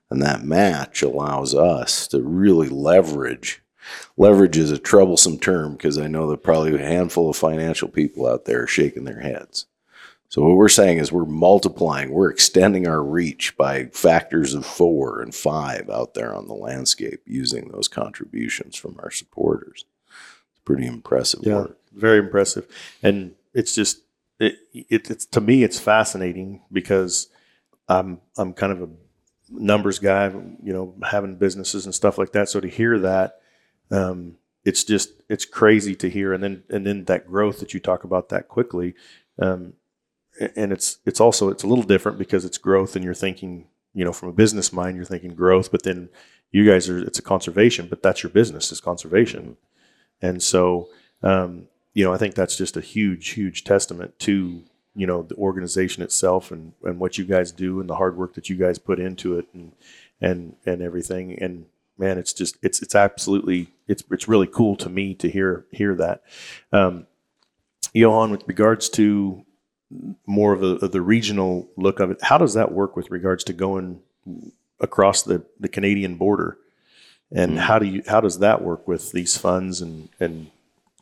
And 0.09 0.21
that 0.21 0.43
match 0.43 1.01
allows 1.01 1.53
us 1.53 2.07
to 2.07 2.21
really 2.21 2.69
leverage. 2.69 3.61
Leverage 4.17 4.57
is 4.57 4.71
a 4.71 4.77
troublesome 4.77 5.39
term 5.39 5.73
because 5.73 5.97
I 5.97 6.07
know 6.07 6.29
that 6.29 6.43
probably 6.43 6.75
a 6.75 6.77
handful 6.79 7.29
of 7.29 7.37
financial 7.37 7.87
people 7.87 8.27
out 8.27 8.45
there 8.45 8.63
are 8.63 8.67
shaking 8.67 9.05
their 9.05 9.19
heads. 9.19 9.65
So 10.29 10.43
what 10.43 10.57
we're 10.57 10.69
saying 10.69 10.99
is 10.99 11.11
we're 11.11 11.25
multiplying, 11.25 12.11
we're 12.11 12.29
extending 12.29 12.87
our 12.87 13.03
reach 13.03 13.57
by 13.57 13.85
factors 13.85 14.53
of 14.53 14.63
four 14.65 15.21
and 15.21 15.33
five 15.33 15.89
out 15.89 16.13
there 16.13 16.35
on 16.35 16.47
the 16.47 16.53
landscape 16.53 17.21
using 17.25 17.69
those 17.69 17.87
contributions 17.87 18.75
from 18.75 18.95
our 18.99 19.09
supporters. 19.09 19.85
It's 20.51 20.61
pretty 20.63 20.85
impressive 20.85 21.39
Yeah, 21.43 21.55
work. 21.61 21.77
very 21.91 22.19
impressive. 22.19 22.67
And 23.01 23.33
it's 23.55 23.73
just 23.73 24.01
it, 24.39 24.55
it 24.71 25.09
it's 25.09 25.25
to 25.25 25.41
me 25.41 25.63
it's 25.63 25.79
fascinating 25.79 26.61
because 26.71 27.27
I'm 27.87 28.21
I'm 28.37 28.53
kind 28.53 28.71
of 28.71 28.83
a 28.83 28.89
numbers 29.49 29.97
guy, 29.97 30.27
you 30.29 30.71
know, 30.73 30.93
having 31.09 31.37
businesses 31.37 31.85
and 31.85 31.95
stuff 31.95 32.19
like 32.19 32.33
that. 32.33 32.49
So 32.49 32.59
to 32.59 32.67
hear 32.67 32.99
that, 32.99 33.39
um, 33.89 34.37
it's 34.63 34.83
just 34.83 35.09
it's 35.27 35.45
crazy 35.45 35.95
to 35.95 36.09
hear, 36.09 36.33
and 36.33 36.43
then 36.43 36.63
and 36.69 36.85
then 36.85 37.05
that 37.05 37.25
growth 37.27 37.59
that 37.61 37.73
you 37.73 37.79
talk 37.79 38.03
about 38.03 38.29
that 38.29 38.47
quickly, 38.47 38.93
um, 39.39 39.73
and 40.55 40.71
it's 40.71 40.99
it's 41.05 41.19
also 41.19 41.49
it's 41.49 41.63
a 41.63 41.67
little 41.67 41.83
different 41.83 42.17
because 42.17 42.45
it's 42.45 42.57
growth, 42.57 42.95
and 42.95 43.03
you're 43.03 43.13
thinking, 43.13 43.67
you 43.93 44.05
know, 44.05 44.13
from 44.13 44.29
a 44.29 44.33
business 44.33 44.71
mind, 44.71 44.95
you're 44.95 45.05
thinking 45.05 45.35
growth, 45.35 45.71
but 45.71 45.83
then 45.83 46.09
you 46.51 46.65
guys 46.69 46.89
are 46.89 46.99
it's 46.99 47.19
a 47.19 47.23
conservation, 47.23 47.87
but 47.87 48.01
that's 48.01 48.23
your 48.23 48.31
business 48.31 48.71
is 48.71 48.81
conservation, 48.81 49.57
and 50.21 50.41
so 50.41 50.89
um, 51.23 51.67
you 51.93 52.03
know 52.03 52.13
I 52.13 52.17
think 52.17 52.35
that's 52.35 52.55
just 52.57 52.77
a 52.77 52.81
huge 52.81 53.29
huge 53.29 53.63
testament 53.63 54.17
to 54.19 54.63
you 54.95 55.07
know 55.07 55.23
the 55.23 55.35
organization 55.35 56.03
itself 56.03 56.51
and 56.51 56.73
and 56.83 56.99
what 56.99 57.17
you 57.17 57.25
guys 57.25 57.51
do 57.51 57.79
and 57.79 57.89
the 57.89 57.95
hard 57.95 58.17
work 58.17 58.33
that 58.33 58.49
you 58.49 58.55
guys 58.55 58.79
put 58.79 58.99
into 58.99 59.37
it 59.37 59.47
and 59.53 59.73
and 60.21 60.55
and 60.65 60.81
everything. 60.81 61.37
And 61.39 61.65
man 61.97 62.17
it's 62.17 62.33
just 62.33 62.57
it's 62.61 62.81
it's 62.81 62.95
absolutely 62.95 63.69
it's 63.87 64.03
it's 64.09 64.27
really 64.27 64.47
cool 64.47 64.75
to 64.77 64.89
me 64.89 65.13
to 65.15 65.29
hear 65.29 65.65
hear 65.71 65.95
that. 65.95 66.23
Um 66.71 67.07
Johann 67.93 68.31
with 68.31 68.47
regards 68.47 68.89
to 68.89 69.45
more 70.25 70.53
of, 70.53 70.61
a, 70.63 70.75
of 70.85 70.91
the 70.91 71.01
regional 71.01 71.67
look 71.77 71.99
of 71.99 72.11
it. 72.11 72.21
How 72.21 72.37
does 72.37 72.53
that 72.53 72.71
work 72.71 72.95
with 72.95 73.09
regards 73.11 73.43
to 73.45 73.53
going 73.53 74.01
across 74.79 75.23
the 75.23 75.43
the 75.59 75.67
Canadian 75.69 76.15
border? 76.15 76.57
And 77.31 77.53
Mm. 77.53 77.57
how 77.59 77.79
do 77.79 77.85
you 77.85 78.03
how 78.07 78.21
does 78.21 78.39
that 78.39 78.61
work 78.61 78.87
with 78.87 79.11
these 79.11 79.37
funds 79.37 79.81
and 79.81 80.09
and 80.19 80.51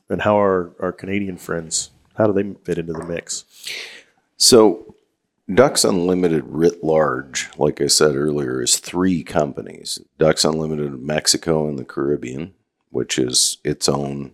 and 0.09 0.21
how 0.21 0.39
are 0.39 0.71
our 0.79 0.91
Canadian 0.91 1.37
friends 1.37 1.91
how 2.17 2.25
do 2.27 2.33
they 2.33 2.53
fit 2.63 2.77
into 2.79 2.93
the 2.93 3.05
mix? 3.05 3.45
So, 4.37 4.95
Ducks 5.53 5.83
Unlimited 5.83 6.43
writ 6.47 6.83
large, 6.83 7.49
like 7.57 7.79
I 7.79 7.87
said 7.87 8.15
earlier, 8.15 8.61
is 8.61 8.77
three 8.77 9.23
companies. 9.23 9.99
Ducks 10.17 10.43
Unlimited 10.43 10.99
Mexico 10.99 11.67
and 11.69 11.77
the 11.77 11.85
Caribbean, 11.85 12.53
which 12.89 13.17
is 13.19 13.57
its 13.63 13.87
own 13.87 14.31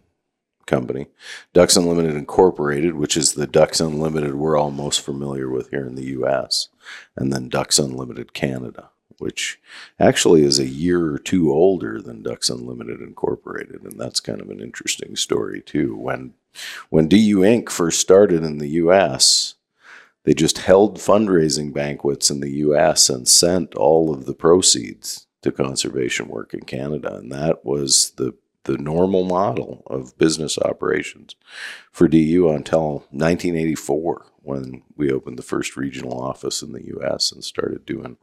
company, 0.66 1.08
Ducks 1.54 1.76
Unlimited 1.76 2.16
Incorporated, 2.16 2.96
which 2.96 3.18
is 3.18 3.34
the 3.34 3.48
Ducks 3.48 3.80
Unlimited 3.80 4.36
we're 4.36 4.58
all 4.58 4.72
most 4.72 5.02
familiar 5.02 5.50
with 5.50 5.70
here 5.70 5.86
in 5.86 5.96
the 5.96 6.08
US, 6.20 6.70
and 7.16 7.32
then 7.32 7.50
Ducks 7.50 7.80
Unlimited 7.80 8.34
Canada. 8.34 8.90
Which 9.20 9.60
actually 10.00 10.44
is 10.44 10.58
a 10.58 10.68
year 10.68 11.14
or 11.14 11.20
two 11.20 11.54
older 11.54 12.02
than 12.02 12.24
Ducks 12.24 12.50
Unlimited 12.50 13.00
Incorporated, 13.00 13.84
and 13.84 13.98
that's 14.00 14.20
kind 14.20 14.42
of 14.42 14.50
an 14.50 14.60
interesting 14.60 15.16
story 15.16 15.62
too. 15.62 15.96
When 15.96 16.34
when 16.90 17.08
DU 17.08 17.40
Inc. 17.40 17.70
first 17.70 18.00
started 18.00 18.44
in 18.44 18.58
the 18.58 18.70
U.S., 18.70 19.54
they 20.24 20.34
just 20.34 20.60
held 20.60 20.98
fundraising 20.98 21.74
banquets 21.74 22.30
in 22.30 22.40
the 22.40 22.52
US 22.52 23.10
and 23.10 23.28
sent 23.28 23.76
all 23.76 24.14
of 24.14 24.26
the 24.26 24.34
proceeds 24.34 25.28
to 25.42 25.52
conservation 25.52 26.28
work 26.30 26.54
in 26.54 26.62
Canada. 26.62 27.16
And 27.16 27.32
that 27.32 27.66
was 27.66 28.12
the, 28.18 28.34
the 28.64 28.78
normal 28.78 29.24
model 29.24 29.84
of 29.88 30.18
business 30.18 30.58
operations 30.58 31.36
for 31.92 32.08
DU 32.08 32.50
until 32.50 33.06
1984 33.12 34.26
when 34.42 34.84
we 34.96 35.12
opened 35.12 35.38
the 35.40 35.44
first 35.44 35.78
regional 35.78 36.22
office 36.22 36.62
in 36.62 36.74
the 36.74 36.88
US 36.98 37.32
and 37.32 37.44
started 37.44 37.86
doing 37.86 38.18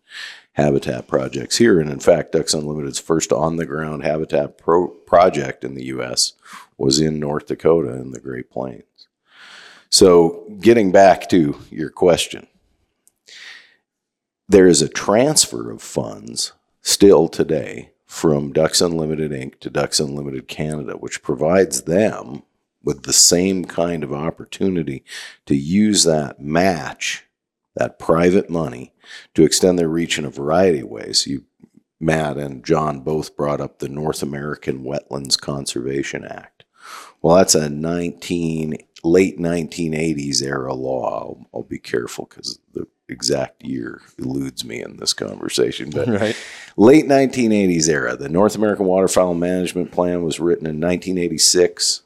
habitat 0.52 1.08
projects 1.08 1.56
here. 1.56 1.80
And 1.80 1.90
in 1.90 2.00
fact, 2.00 2.32
Ducks 2.32 2.54
Unlimited's 2.54 2.98
first 2.98 3.32
on 3.32 3.56
the 3.56 3.66
ground 3.66 4.02
habitat 4.02 4.58
pro- 4.58 4.88
project 4.88 5.64
in 5.64 5.74
the 5.74 5.86
US 5.86 6.34
was 6.76 7.00
in 7.00 7.18
North 7.18 7.46
Dakota 7.46 7.94
in 7.94 8.12
the 8.12 8.20
Great 8.20 8.50
Plains. 8.50 8.84
So, 9.92 10.46
getting 10.60 10.92
back 10.92 11.28
to 11.30 11.58
your 11.70 11.90
question, 11.90 12.46
there 14.48 14.68
is 14.68 14.82
a 14.82 14.88
transfer 14.88 15.70
of 15.70 15.82
funds 15.82 16.52
still 16.80 17.28
today 17.28 17.90
from 18.10 18.52
Ducks 18.52 18.80
Unlimited 18.80 19.30
Inc. 19.30 19.60
to 19.60 19.70
Ducks 19.70 20.00
Unlimited 20.00 20.48
Canada, 20.48 20.94
which 20.94 21.22
provides 21.22 21.82
them 21.82 22.42
with 22.82 23.04
the 23.04 23.12
same 23.12 23.64
kind 23.64 24.02
of 24.02 24.12
opportunity 24.12 25.04
to 25.46 25.54
use 25.54 26.02
that 26.02 26.40
match, 26.40 27.24
that 27.76 28.00
private 28.00 28.50
money, 28.50 28.92
to 29.34 29.44
extend 29.44 29.78
their 29.78 29.88
reach 29.88 30.18
in 30.18 30.24
a 30.24 30.30
variety 30.30 30.80
of 30.80 30.88
ways. 30.88 31.24
You, 31.28 31.44
Matt 32.00 32.36
and 32.36 32.64
John 32.64 32.98
both 33.02 33.36
brought 33.36 33.60
up 33.60 33.78
the 33.78 33.88
North 33.88 34.24
American 34.24 34.82
Wetlands 34.82 35.40
Conservation 35.40 36.24
Act. 36.24 36.64
Well, 37.22 37.36
that's 37.36 37.54
a 37.54 37.70
19 37.70 38.76
late 39.04 39.38
1980s 39.38 40.42
era 40.42 40.74
law. 40.74 41.20
I'll, 41.20 41.46
I'll 41.54 41.62
be 41.62 41.78
careful 41.78 42.26
because 42.28 42.58
the 42.74 42.88
exact 43.10 43.62
year 43.64 44.00
eludes 44.18 44.64
me 44.64 44.82
in 44.82 44.96
this 44.96 45.12
conversation. 45.12 45.90
But 45.90 46.08
right 46.20 46.36
late 46.76 47.06
1980s 47.06 47.88
era, 47.88 48.16
the 48.16 48.28
North 48.28 48.54
American 48.54 48.86
Waterfowl 48.86 49.34
Management 49.34 49.92
Plan 49.92 50.22
was 50.22 50.40
written 50.40 50.66
in 50.66 50.80
1986. 50.80 52.02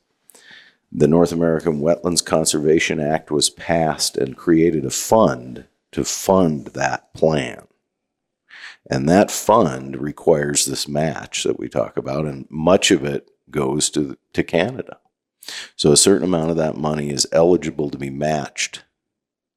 The 0.91 1.09
North 1.09 1.33
American 1.33 1.81
Wetlands 1.81 2.25
Conservation 2.25 3.01
Act 3.01 3.31
was 3.31 3.51
passed 3.51 4.17
and 4.17 4.37
created 4.37 4.85
a 4.85 4.91
fund 4.91 5.67
to 5.93 6.05
fund 6.05 6.69
that 6.69 7.13
plan. 7.15 7.67
And 8.91 9.09
that 9.09 9.31
fund 9.31 9.97
requires 9.97 10.65
this 10.65 10.87
match 10.87 11.45
that 11.45 11.59
we 11.59 11.69
talk 11.69 11.97
about, 11.97 12.27
and 12.27 12.47
much 12.51 12.91
of 12.91 13.05
it 13.05 13.31
goes 13.51 13.91
to, 13.91 14.19
to 14.35 14.43
Canada. 14.43 14.99
So 15.77 15.93
a 15.93 15.97
certain 15.97 16.25
amount 16.25 16.51
of 16.51 16.57
that 16.57 16.77
money 16.77 17.11
is 17.11 17.27
eligible 17.33 17.91
to 17.91 17.99
be 17.99 18.11
matched 18.11 18.84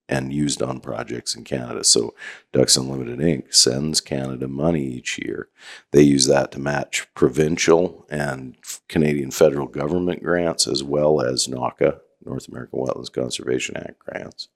and 0.10 0.34
used 0.34 0.62
on 0.62 0.80
projects 0.80 1.36
in 1.36 1.44
Canada. 1.44 1.84
So 1.84 2.14
Ducks 2.54 2.78
Unlimited 2.78 3.20
Inc. 3.20 3.54
sends 3.54 4.02
Canada 4.02 4.48
money 4.48 4.84
each 4.84 5.18
year. 5.18 5.50
They 5.92 6.02
use 6.02 6.28
that 6.28 6.52
to 6.54 6.60
match 6.60 7.08
provincial 7.14 8.06
and 8.10 8.56
Canadian 8.88 9.32
federal 9.32 9.68
government 9.68 10.24
grants 10.24 10.68
as 10.68 10.84
well 10.84 11.22
as 11.22 11.48
NAWCA, 11.48 12.00
North 12.26 12.48
American 12.48 12.80
Wetlands 12.80 13.12
Conservation 13.12 13.78
Act 13.78 14.00
grants. 14.00 14.50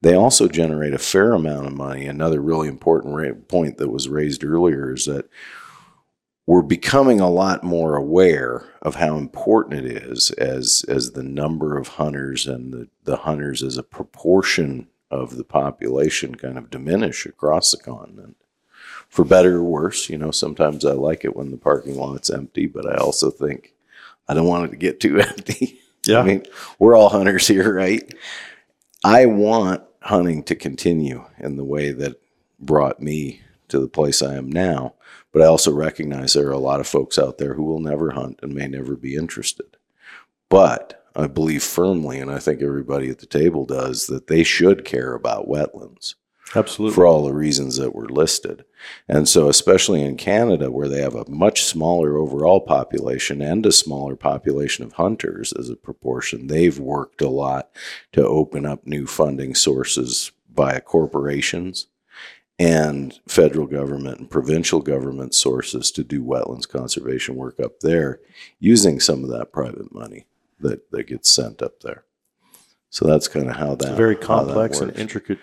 They 0.00 0.14
also 0.14 0.48
generate 0.48 0.94
a 0.94 0.98
fair 0.98 1.32
amount 1.32 1.66
of 1.66 1.72
money. 1.72 2.06
Another 2.06 2.40
really 2.40 2.68
important 2.68 3.48
point 3.48 3.78
that 3.78 3.90
was 3.90 4.08
raised 4.08 4.44
earlier 4.44 4.94
is 4.94 5.06
that 5.06 5.28
we're 6.46 6.62
becoming 6.62 7.20
a 7.20 7.30
lot 7.30 7.64
more 7.64 7.96
aware 7.96 8.64
of 8.82 8.96
how 8.96 9.16
important 9.16 9.86
it 9.86 10.02
is 10.04 10.30
as 10.32 10.84
as 10.88 11.12
the 11.12 11.22
number 11.22 11.78
of 11.78 11.88
hunters 11.88 12.46
and 12.46 12.72
the, 12.72 12.88
the 13.04 13.16
hunters 13.18 13.62
as 13.62 13.78
a 13.78 13.82
proportion 13.82 14.88
of 15.10 15.36
the 15.36 15.44
population 15.44 16.34
kind 16.34 16.58
of 16.58 16.70
diminish 16.70 17.24
across 17.24 17.70
the 17.70 17.78
continent. 17.78 18.36
For 19.08 19.24
better 19.24 19.56
or 19.56 19.62
worse, 19.62 20.10
you 20.10 20.18
know, 20.18 20.32
sometimes 20.32 20.84
I 20.84 20.92
like 20.92 21.24
it 21.24 21.36
when 21.36 21.50
the 21.50 21.56
parking 21.56 21.96
lot's 21.96 22.30
empty, 22.30 22.66
but 22.66 22.84
I 22.84 22.96
also 22.96 23.30
think 23.30 23.74
I 24.28 24.34
don't 24.34 24.46
want 24.46 24.66
it 24.66 24.70
to 24.70 24.76
get 24.76 25.00
too 25.00 25.20
empty. 25.20 25.78
Yeah. 26.06 26.20
I 26.20 26.22
mean, 26.24 26.44
we're 26.78 26.96
all 26.96 27.08
hunters 27.08 27.46
here, 27.46 27.72
right? 27.72 28.02
I 29.04 29.26
want 29.26 29.82
hunting 30.00 30.42
to 30.44 30.54
continue 30.54 31.24
in 31.38 31.56
the 31.56 31.64
way 31.64 31.92
that 31.92 32.20
brought 32.58 33.00
me 33.00 33.40
to 33.68 33.78
the 33.78 33.88
place 33.88 34.20
I 34.20 34.34
am 34.34 34.50
now. 34.50 34.94
But 35.34 35.42
I 35.42 35.46
also 35.46 35.72
recognize 35.72 36.32
there 36.32 36.48
are 36.48 36.52
a 36.52 36.58
lot 36.58 36.80
of 36.80 36.86
folks 36.86 37.18
out 37.18 37.38
there 37.38 37.54
who 37.54 37.64
will 37.64 37.80
never 37.80 38.12
hunt 38.12 38.38
and 38.40 38.54
may 38.54 38.68
never 38.68 38.96
be 38.96 39.16
interested. 39.16 39.76
But 40.48 41.04
I 41.16 41.26
believe 41.26 41.64
firmly, 41.64 42.20
and 42.20 42.30
I 42.30 42.38
think 42.38 42.62
everybody 42.62 43.10
at 43.10 43.18
the 43.18 43.26
table 43.26 43.66
does, 43.66 44.06
that 44.06 44.28
they 44.28 44.44
should 44.44 44.84
care 44.84 45.12
about 45.12 45.48
wetlands 45.48 46.14
absolutely 46.54 46.94
for 46.94 47.06
all 47.06 47.24
the 47.24 47.32
reasons 47.32 47.76
that 47.76 47.94
were 47.94 48.08
listed. 48.08 48.64
And 49.08 49.28
so, 49.28 49.48
especially 49.48 50.02
in 50.02 50.16
Canada, 50.16 50.70
where 50.70 50.88
they 50.88 51.00
have 51.00 51.14
a 51.14 51.28
much 51.28 51.64
smaller 51.64 52.16
overall 52.16 52.60
population 52.60 53.40
and 53.40 53.64
a 53.66 53.72
smaller 53.72 54.14
population 54.14 54.84
of 54.84 54.92
hunters 54.92 55.52
as 55.52 55.68
a 55.68 55.76
proportion, 55.76 56.46
they've 56.46 56.78
worked 56.78 57.20
a 57.22 57.28
lot 57.28 57.70
to 58.12 58.26
open 58.26 58.66
up 58.66 58.86
new 58.86 59.06
funding 59.06 59.54
sources 59.54 60.32
via 60.54 60.80
corporations 60.80 61.88
and 62.58 63.18
federal 63.26 63.66
government 63.66 64.18
and 64.20 64.30
provincial 64.30 64.80
government 64.80 65.34
sources 65.34 65.90
to 65.90 66.04
do 66.04 66.22
wetlands 66.22 66.68
conservation 66.68 67.34
work 67.34 67.58
up 67.58 67.80
there 67.80 68.20
using 68.60 69.00
some 69.00 69.24
of 69.24 69.30
that 69.30 69.52
private 69.52 69.92
money 69.92 70.26
that, 70.60 70.90
that 70.92 71.08
gets 71.08 71.28
sent 71.28 71.62
up 71.62 71.80
there. 71.80 72.04
So 72.90 73.06
that's 73.06 73.26
kind 73.26 73.48
of 73.48 73.56
how 73.56 73.74
that 73.76 73.96
very 73.96 74.14
how 74.14 74.20
that 74.20 74.26
complex 74.26 74.80
and 74.80 74.96
intricate 74.96 75.40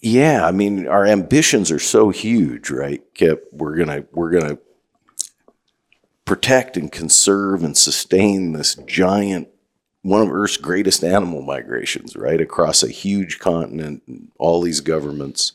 Yeah, 0.00 0.44
I 0.44 0.50
mean, 0.50 0.88
our 0.88 1.06
ambitions 1.06 1.70
are 1.70 1.78
so 1.78 2.10
huge, 2.10 2.70
right? 2.70 3.00
Kip, 3.14 3.46
we're 3.52 3.76
gonna 3.76 4.04
we're 4.12 4.30
gonna 4.30 4.58
protect 6.24 6.76
and 6.76 6.90
conserve 6.90 7.62
and 7.62 7.76
sustain 7.76 8.52
this 8.52 8.74
giant 8.86 9.48
one 10.02 10.22
of 10.22 10.32
Earth's 10.32 10.56
greatest 10.56 11.04
animal 11.04 11.42
migrations, 11.42 12.16
right, 12.16 12.40
across 12.40 12.82
a 12.82 12.88
huge 12.88 13.38
continent, 13.38 14.02
and 14.06 14.28
all 14.38 14.60
these 14.60 14.80
governments. 14.80 15.52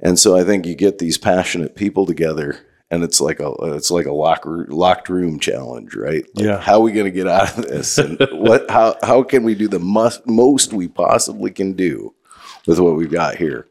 And 0.00 0.18
so 0.18 0.36
I 0.36 0.44
think 0.44 0.66
you 0.66 0.74
get 0.74 0.98
these 0.98 1.18
passionate 1.18 1.74
people 1.74 2.06
together, 2.06 2.58
and 2.90 3.02
it's 3.02 3.20
like 3.20 3.40
a 3.40 3.52
it's 3.74 3.90
like 3.90 4.06
a 4.06 4.12
lock, 4.12 4.42
locked 4.44 5.08
room 5.08 5.38
challenge, 5.38 5.94
right? 5.94 6.24
Like, 6.34 6.44
Yeah. 6.44 6.60
How 6.60 6.74
are 6.74 6.80
we 6.80 6.92
going 6.92 7.06
to 7.06 7.10
get 7.10 7.28
out 7.28 7.56
of 7.58 7.66
this? 7.66 7.98
And 7.98 8.18
what? 8.32 8.70
How 8.70 8.96
how 9.02 9.22
can 9.22 9.42
we 9.42 9.54
do 9.54 9.68
the 9.68 9.78
most 9.78 10.26
most 10.26 10.72
we 10.72 10.88
possibly 10.88 11.50
can 11.50 11.74
do 11.74 12.14
with 12.66 12.78
what 12.78 12.96
we've 12.96 13.10
got 13.10 13.36
here? 13.36 13.66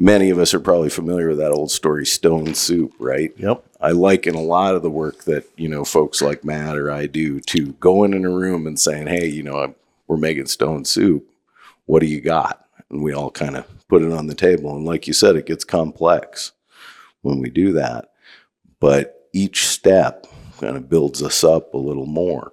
Many 0.00 0.30
of 0.30 0.38
us 0.38 0.54
are 0.54 0.60
probably 0.60 0.88
familiar 0.88 1.28
with 1.28 1.38
that 1.38 1.52
old 1.52 1.70
story, 1.70 2.06
stone 2.06 2.54
soup, 2.54 2.94
right? 2.98 3.32
Yep. 3.36 3.62
I 3.80 3.90
liken 3.90 4.34
a 4.34 4.42
lot 4.42 4.74
of 4.74 4.82
the 4.82 4.90
work 4.90 5.24
that 5.24 5.44
you 5.56 5.68
know 5.68 5.84
folks 5.84 6.20
like 6.20 6.44
Matt 6.44 6.76
or 6.76 6.90
I 6.90 7.06
do 7.06 7.38
to 7.40 7.72
going 7.74 8.14
in 8.14 8.24
a 8.24 8.30
room 8.30 8.66
and 8.66 8.80
saying, 8.80 9.06
"Hey, 9.06 9.26
you 9.26 9.44
know, 9.44 9.58
I'm, 9.58 9.74
we're 10.08 10.16
making 10.16 10.46
stone 10.46 10.84
soup. 10.84 11.30
What 11.86 12.00
do 12.00 12.06
you 12.06 12.20
got?" 12.20 12.66
And 12.90 13.02
we 13.02 13.12
all 13.12 13.30
kind 13.30 13.56
of 13.56 13.66
put 13.88 14.02
it 14.02 14.12
on 14.12 14.26
the 14.26 14.34
table. 14.34 14.74
And 14.74 14.84
like 14.84 15.06
you 15.06 15.12
said, 15.12 15.36
it 15.36 15.46
gets 15.46 15.64
complex 15.64 16.52
when 17.22 17.38
we 17.38 17.50
do 17.50 17.72
that. 17.74 18.10
But 18.80 19.28
each 19.32 19.66
step 19.66 20.26
kind 20.60 20.76
of 20.76 20.88
builds 20.88 21.22
us 21.22 21.44
up 21.44 21.74
a 21.74 21.78
little 21.78 22.06
more. 22.06 22.52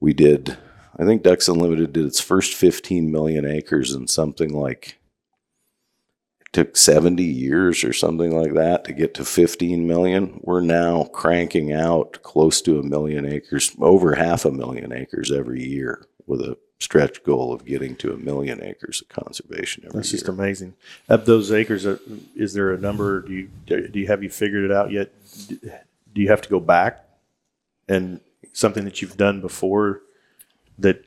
We 0.00 0.12
did, 0.12 0.56
I 0.98 1.04
think 1.04 1.22
Ducks 1.22 1.48
Unlimited 1.48 1.92
did 1.92 2.06
its 2.06 2.20
first 2.20 2.54
15 2.54 3.10
million 3.10 3.44
acres 3.44 3.92
in 3.92 4.06
something 4.06 4.52
like 4.52 4.98
took 6.52 6.76
70 6.76 7.22
years 7.22 7.84
or 7.84 7.92
something 7.92 8.36
like 8.36 8.54
that 8.54 8.84
to 8.84 8.92
get 8.92 9.14
to 9.14 9.24
15 9.24 9.86
million. 9.86 10.40
We're 10.42 10.62
now 10.62 11.04
cranking 11.04 11.72
out 11.72 12.22
close 12.22 12.62
to 12.62 12.78
a 12.78 12.82
million 12.82 13.26
acres, 13.26 13.72
over 13.80 14.14
half 14.14 14.44
a 14.44 14.50
million 14.50 14.92
acres 14.92 15.30
every 15.30 15.62
year 15.62 16.06
with 16.26 16.40
a 16.40 16.56
stretch 16.80 17.22
goal 17.24 17.52
of 17.52 17.64
getting 17.64 17.96
to 17.96 18.12
a 18.12 18.16
million 18.16 18.62
acres 18.62 19.02
of 19.02 19.08
conservation 19.08 19.82
every 19.84 19.96
year. 19.96 20.00
That's 20.00 20.12
year. 20.12 20.18
just 20.18 20.28
amazing. 20.28 20.74
Of 21.08 21.26
those 21.26 21.52
acres, 21.52 21.84
uh, 21.84 21.98
is 22.34 22.54
there 22.54 22.72
a 22.72 22.78
number? 22.78 23.20
Do 23.22 23.32
you 23.32 23.48
do 23.66 23.90
you 23.94 24.06
have 24.06 24.22
you 24.22 24.30
figured 24.30 24.64
it 24.64 24.72
out 24.72 24.90
yet? 24.90 25.12
Do 25.50 26.22
you 26.22 26.28
have 26.28 26.40
to 26.42 26.48
go 26.48 26.60
back 26.60 27.04
and 27.88 28.20
something 28.52 28.84
that 28.84 29.02
you've 29.02 29.16
done 29.16 29.40
before 29.40 30.02
that 30.78 31.04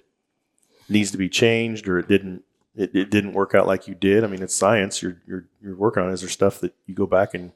needs 0.90 1.12
to 1.12 1.18
be 1.18 1.30
changed, 1.30 1.88
or 1.88 1.98
it 1.98 2.08
didn't 2.08 2.44
it, 2.76 2.96
it 2.96 3.12
didn't 3.12 3.34
work 3.34 3.54
out 3.54 3.68
like 3.68 3.88
you 3.88 3.96
did? 3.96 4.24
I 4.24 4.28
mean, 4.28 4.42
it's 4.42 4.56
science. 4.56 5.02
You're 5.02 5.22
you're 5.28 5.46
you're 5.62 5.76
working 5.76 6.04
on. 6.04 6.12
Is 6.12 6.22
there 6.22 6.30
stuff 6.30 6.60
that 6.60 6.74
you 6.86 6.96
go 6.96 7.06
back 7.06 7.34
and 7.34 7.52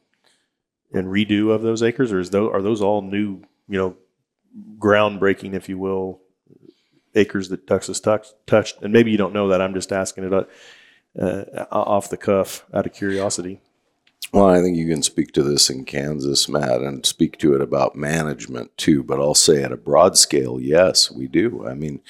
and 0.93 1.08
redo 1.08 1.51
of 1.51 1.62
those 1.62 1.84
acres, 1.84 2.12
or 2.12 2.19
is 2.19 2.30
those 2.30 2.51
are 2.54 2.62
those 2.62 2.82
all 2.82 3.01
new? 3.01 3.41
You 3.67 3.78
know, 3.80 3.97
groundbreaking, 4.78 5.54
if 5.54 5.67
you 5.67 5.78
will, 5.78 6.21
acres 7.15 7.49
that 7.49 7.67
Texas 7.67 7.99
touched, 7.99 8.82
and 8.82 8.93
maybe 8.93 9.12
you 9.12 9.17
don't 9.17 9.34
know 9.34 9.47
that. 9.47 9.62
I'm 9.62 9.73
just 9.73 9.91
asking 9.91 10.25
it 10.25 10.34
uh, 10.34 11.23
uh, 11.23 11.65
off 11.71 12.10
the 12.10 12.17
cuff 12.17 12.65
out 12.73 12.86
of 12.86 12.93
curiosity. 12.93 13.62
Well, 14.32 14.49
I 14.49 14.62
think 14.62 14.75
you 14.75 14.88
can 14.88 15.01
speak 15.01 15.32
to 15.34 15.43
this 15.43 15.69
in 15.69 15.86
Kansas, 15.86 16.49
Matt, 16.49 16.82
and 16.82 17.06
speak 17.06 17.38
to 17.39 17.54
it 17.54 17.62
about 17.62 17.95
management 17.95 18.75
too. 18.78 19.04
But 19.04 19.19
I'll 19.19 19.36
say 19.36 19.63
at 19.63 19.71
a 19.71 19.78
broad 19.78 20.17
scale, 20.17 20.60
yes, 20.60 21.10
we 21.10 21.28
do. 21.28 21.65
I 21.65 21.73
mean, 21.73 22.01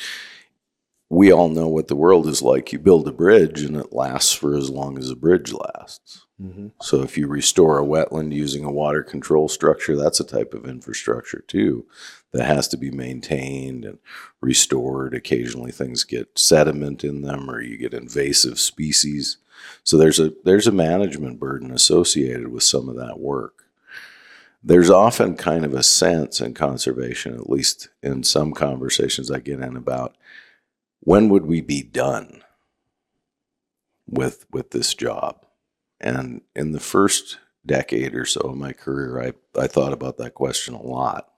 we 1.09 1.31
all 1.31 1.49
know 1.49 1.67
what 1.67 1.87
the 1.87 1.95
world 1.95 2.27
is 2.27 2.41
like. 2.41 2.71
You 2.71 2.79
build 2.79 3.07
a 3.07 3.11
bridge 3.11 3.61
and 3.61 3.75
it 3.77 3.93
lasts 3.93 4.33
for 4.33 4.55
as 4.55 4.69
long 4.69 4.97
as 4.97 5.09
a 5.09 5.15
bridge 5.15 5.53
lasts. 5.53 6.25
Mm-hmm. 6.41 6.67
So 6.81 7.01
if 7.01 7.17
you 7.17 7.27
restore 7.27 7.79
a 7.79 7.85
wetland 7.85 8.33
using 8.33 8.65
a 8.65 8.71
water 8.71 9.03
control 9.03 9.47
structure, 9.47 9.95
that's 9.95 10.19
a 10.19 10.25
type 10.25 10.53
of 10.53 10.65
infrastructure 10.65 11.43
too 11.47 11.85
that 12.33 12.45
has 12.45 12.67
to 12.69 12.77
be 12.77 12.91
maintained 12.91 13.85
and 13.85 13.99
restored. 14.41 15.13
Occasionally 15.13 15.71
things 15.71 16.03
get 16.03 16.37
sediment 16.37 17.03
in 17.03 17.21
them 17.21 17.49
or 17.49 17.61
you 17.61 17.77
get 17.77 17.93
invasive 17.93 18.59
species. 18.59 19.37
So 19.83 19.97
there's 19.97 20.19
a 20.19 20.33
there's 20.43 20.67
a 20.67 20.71
management 20.71 21.39
burden 21.39 21.71
associated 21.71 22.49
with 22.49 22.63
some 22.63 22.89
of 22.89 22.97
that 22.97 23.19
work. 23.19 23.63
There's 24.61 24.89
often 24.89 25.37
kind 25.37 25.63
of 25.63 25.75
a 25.75 25.83
sense 25.83 26.41
in 26.41 26.55
conservation, 26.55 27.35
at 27.35 27.49
least 27.49 27.89
in 28.01 28.23
some 28.23 28.51
conversations 28.51 29.29
I 29.29 29.39
get 29.39 29.59
in 29.59 29.77
about 29.77 30.17
when 31.05 31.29
would 31.29 31.45
we 31.45 31.61
be 31.61 31.81
done 31.81 32.43
with 34.07 34.45
with 34.51 34.71
this 34.71 34.93
job? 34.93 35.45
And 36.01 36.41
in 36.55 36.73
the 36.73 36.79
first 36.79 37.39
decade 37.65 38.13
or 38.13 38.25
so 38.25 38.41
of 38.41 38.57
my 38.57 38.73
career, 38.73 39.33
I, 39.55 39.59
I 39.59 39.67
thought 39.67 39.93
about 39.93 40.17
that 40.17 40.33
question 40.33 40.73
a 40.73 40.81
lot 40.81 41.29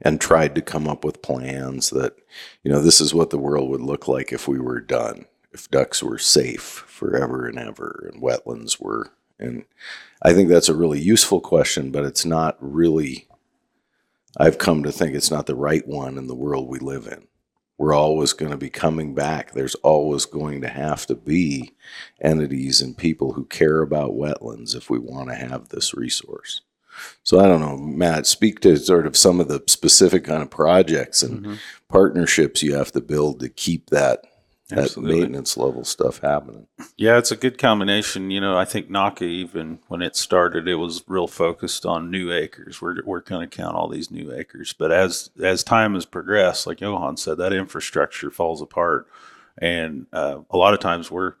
and 0.00 0.20
tried 0.20 0.54
to 0.56 0.62
come 0.62 0.88
up 0.88 1.04
with 1.04 1.22
plans 1.22 1.90
that, 1.90 2.16
you 2.64 2.70
know, 2.70 2.82
this 2.82 3.00
is 3.00 3.14
what 3.14 3.30
the 3.30 3.38
world 3.38 3.70
would 3.70 3.80
look 3.80 4.08
like 4.08 4.32
if 4.32 4.48
we 4.48 4.58
were 4.58 4.80
done, 4.80 5.26
if 5.52 5.70
ducks 5.70 6.02
were 6.02 6.18
safe 6.18 6.84
forever 6.88 7.46
and 7.46 7.58
ever 7.58 8.10
and 8.12 8.20
wetlands 8.20 8.80
were. 8.80 9.12
And 9.38 9.64
I 10.22 10.32
think 10.32 10.48
that's 10.48 10.68
a 10.68 10.74
really 10.74 11.00
useful 11.00 11.40
question, 11.40 11.90
but 11.90 12.04
it's 12.04 12.24
not 12.24 12.56
really, 12.60 13.28
I've 14.36 14.58
come 14.58 14.82
to 14.82 14.92
think 14.92 15.14
it's 15.14 15.30
not 15.30 15.46
the 15.46 15.54
right 15.54 15.86
one 15.86 16.18
in 16.18 16.26
the 16.26 16.34
world 16.34 16.68
we 16.68 16.78
live 16.78 17.06
in 17.06 17.28
we're 17.82 17.94
always 17.94 18.32
going 18.32 18.52
to 18.52 18.56
be 18.56 18.70
coming 18.70 19.12
back. 19.12 19.50
There's 19.50 19.74
always 19.76 20.24
going 20.24 20.60
to 20.60 20.68
have 20.68 21.04
to 21.06 21.16
be 21.16 21.72
entities 22.20 22.80
and 22.80 22.96
people 22.96 23.32
who 23.32 23.44
care 23.46 23.82
about 23.82 24.12
wetlands 24.12 24.76
if 24.76 24.88
we 24.88 25.00
want 25.00 25.30
to 25.30 25.34
have 25.34 25.70
this 25.70 25.92
resource. 25.92 26.60
So 27.24 27.40
I 27.40 27.48
don't 27.48 27.60
know, 27.60 27.76
Matt, 27.76 28.28
speak 28.28 28.60
to 28.60 28.76
sort 28.76 29.04
of 29.04 29.16
some 29.16 29.40
of 29.40 29.48
the 29.48 29.64
specific 29.66 30.22
kind 30.22 30.42
of 30.42 30.50
projects 30.50 31.24
and 31.24 31.44
Mhm. 31.44 31.58
partnerships 31.88 32.62
you 32.62 32.74
have 32.76 32.92
to 32.92 33.00
build 33.00 33.40
to 33.40 33.48
keep 33.48 33.90
that 33.90 34.26
that 34.74 34.96
maintenance 34.96 35.56
level 35.56 35.84
stuff 35.84 36.18
happening. 36.18 36.66
Yeah, 36.96 37.18
it's 37.18 37.30
a 37.30 37.36
good 37.36 37.58
combination. 37.58 38.30
You 38.30 38.40
know, 38.40 38.56
I 38.56 38.64
think 38.64 38.88
NAWCA, 38.88 39.22
even 39.22 39.78
when 39.88 40.02
it 40.02 40.16
started, 40.16 40.68
it 40.68 40.76
was 40.76 41.02
real 41.06 41.26
focused 41.26 41.86
on 41.86 42.10
new 42.10 42.32
acres. 42.32 42.80
We're, 42.80 43.04
we're 43.04 43.20
going 43.20 43.48
to 43.48 43.56
count 43.56 43.76
all 43.76 43.88
these 43.88 44.10
new 44.10 44.32
acres. 44.32 44.72
But 44.72 44.92
as 44.92 45.30
as 45.42 45.64
time 45.64 45.94
has 45.94 46.06
progressed, 46.06 46.66
like 46.66 46.80
Johann 46.80 47.16
said, 47.16 47.38
that 47.38 47.52
infrastructure 47.52 48.30
falls 48.30 48.62
apart. 48.62 49.08
And 49.58 50.06
uh, 50.12 50.38
a 50.50 50.56
lot 50.56 50.74
of 50.74 50.80
times 50.80 51.10
we're, 51.10 51.34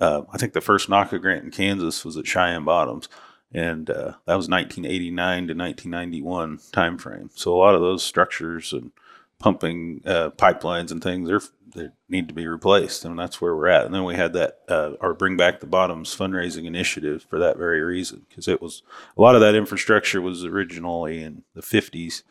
uh, 0.00 0.22
I 0.32 0.38
think 0.38 0.52
the 0.52 0.60
first 0.60 0.88
NAWCA 0.88 1.20
grant 1.20 1.44
in 1.44 1.50
Kansas 1.50 2.04
was 2.04 2.16
at 2.16 2.26
Cheyenne 2.26 2.64
Bottoms. 2.64 3.08
And 3.54 3.90
uh, 3.90 4.14
that 4.26 4.36
was 4.36 4.48
1989 4.48 5.48
to 5.48 5.54
1991 5.54 6.58
timeframe. 6.72 7.30
So 7.34 7.54
a 7.54 7.58
lot 7.58 7.74
of 7.74 7.82
those 7.82 8.02
structures 8.02 8.72
and 8.72 8.92
pumping 9.38 10.00
uh, 10.06 10.30
pipelines 10.30 10.90
and 10.90 11.02
things, 11.02 11.28
they're 11.28 11.40
they 11.74 11.88
need 12.08 12.28
to 12.28 12.34
be 12.34 12.46
replaced, 12.46 13.04
and 13.04 13.18
that's 13.18 13.40
where 13.40 13.54
we're 13.56 13.68
at. 13.68 13.84
And 13.86 13.94
then 13.94 14.04
we 14.04 14.14
had 14.14 14.32
that 14.34 14.58
uh, 14.68 14.92
our 15.00 15.14
Bring 15.14 15.36
Back 15.36 15.60
the 15.60 15.66
Bottoms 15.66 16.14
fundraising 16.16 16.64
initiative 16.66 17.26
for 17.28 17.38
that 17.38 17.56
very 17.56 17.80
reason, 17.80 18.26
because 18.28 18.48
it 18.48 18.60
was 18.62 18.82
a 19.16 19.22
lot 19.22 19.34
of 19.34 19.40
that 19.40 19.54
infrastructure 19.54 20.20
was 20.20 20.44
originally 20.44 21.22
in 21.22 21.42
the 21.54 21.62
'50s, 21.62 22.22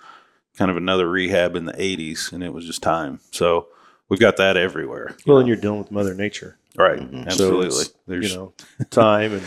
kind 0.58 0.72
of 0.72 0.78
another 0.78 1.10
rehab 1.10 1.56
in 1.56 1.66
the 1.66 1.74
'80s, 1.74 2.32
and 2.32 2.44
it 2.44 2.54
was 2.54 2.66
just 2.66 2.82
time. 2.84 3.20
So 3.32 3.68
we've 4.10 4.20
got 4.20 4.38
that 4.38 4.58
everywhere. 4.58 5.16
Well, 5.26 5.40
and 5.40 5.48
you're 5.48 5.58
dealing 5.58 5.80
with 5.80 5.92
Mother 5.92 6.14
Nature, 6.14 6.58
right? 6.76 7.00
Mhm. 7.00 7.26
Absolutely. 7.28 7.86
So 7.86 7.92
There's 8.08 8.32
you 8.32 8.38
know 8.38 8.54
time 8.90 9.34
and 9.34 9.44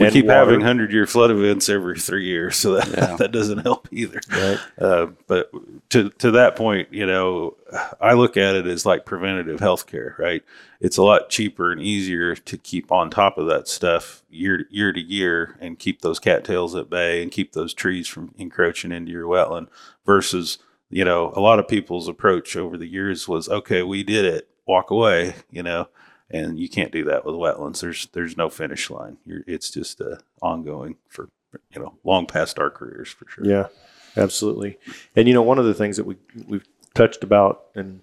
we 0.00 0.06
and 0.06 0.12
keep 0.12 0.26
water, 0.26 0.38
having 0.38 0.60
hundred 0.60 0.92
year 0.92 1.06
flood 1.06 1.30
events 1.30 1.68
every 1.68 1.98
three 1.98 2.26
years, 2.26 2.56
so 2.56 2.74
that 2.74 2.88
Yeah. 2.88 3.16
that 3.18 3.32
doesn't 3.32 3.58
help 3.58 3.88
either. 3.92 4.20
right? 4.30 4.58
Uh, 4.78 5.06
but 5.26 5.50
to 5.90 6.10
to 6.10 6.30
that 6.32 6.56
point, 6.56 6.92
you 6.92 7.06
know, 7.06 7.56
I 8.00 8.14
look 8.14 8.36
at 8.36 8.54
it 8.56 8.66
as 8.66 8.84
like 8.84 9.04
preventative 9.04 9.60
health 9.60 9.86
care, 9.86 10.16
right? 10.18 10.42
It's 10.80 10.96
a 10.96 11.02
lot 11.02 11.28
cheaper 11.28 11.70
and 11.72 11.80
easier 11.80 12.34
to 12.34 12.56
keep 12.56 12.90
on 12.90 13.10
top 13.10 13.36
of 13.38 13.46
that 13.48 13.68
stuff 13.68 14.22
year 14.30 14.66
year 14.70 14.92
to 14.92 15.00
year 15.00 15.56
and 15.60 15.78
keep 15.78 16.00
those 16.00 16.18
cattails 16.18 16.74
at 16.74 16.90
bay 16.90 17.22
and 17.22 17.30
keep 17.30 17.52
those 17.52 17.74
trees 17.74 18.08
from 18.08 18.34
encroaching 18.38 18.92
into 18.92 19.12
your 19.12 19.26
wetland 19.26 19.68
versus, 20.06 20.58
you 20.88 21.04
know, 21.04 21.32
a 21.36 21.40
lot 21.40 21.58
of 21.58 21.68
people's 21.68 22.08
approach 22.08 22.56
over 22.56 22.76
the 22.78 22.86
years 22.88 23.28
was, 23.28 23.48
okay, 23.48 23.82
we 23.82 24.02
did 24.02 24.24
it, 24.24 24.48
walk 24.66 24.90
away, 24.90 25.34
you 25.50 25.62
know, 25.62 25.88
and 26.30 26.58
you 26.58 26.68
can't 26.68 26.92
do 26.92 27.04
that 27.04 27.24
with 27.24 27.34
wetlands. 27.34 27.80
There's 27.80 28.06
there's 28.12 28.36
no 28.36 28.48
finish 28.48 28.90
line. 28.90 29.18
You're, 29.24 29.42
it's 29.46 29.70
just 29.70 30.00
uh, 30.00 30.16
ongoing 30.40 30.96
for 31.08 31.28
you 31.74 31.80
know 31.80 31.94
long 32.04 32.26
past 32.26 32.58
our 32.58 32.70
careers 32.70 33.08
for 33.08 33.28
sure. 33.28 33.46
Yeah, 33.46 33.66
absolutely. 34.16 34.78
And 35.16 35.26
you 35.26 35.34
know, 35.34 35.42
one 35.42 35.58
of 35.58 35.64
the 35.64 35.74
things 35.74 35.96
that 35.96 36.06
we 36.06 36.16
we've 36.46 36.66
touched 36.94 37.24
about 37.24 37.64
and 37.74 38.00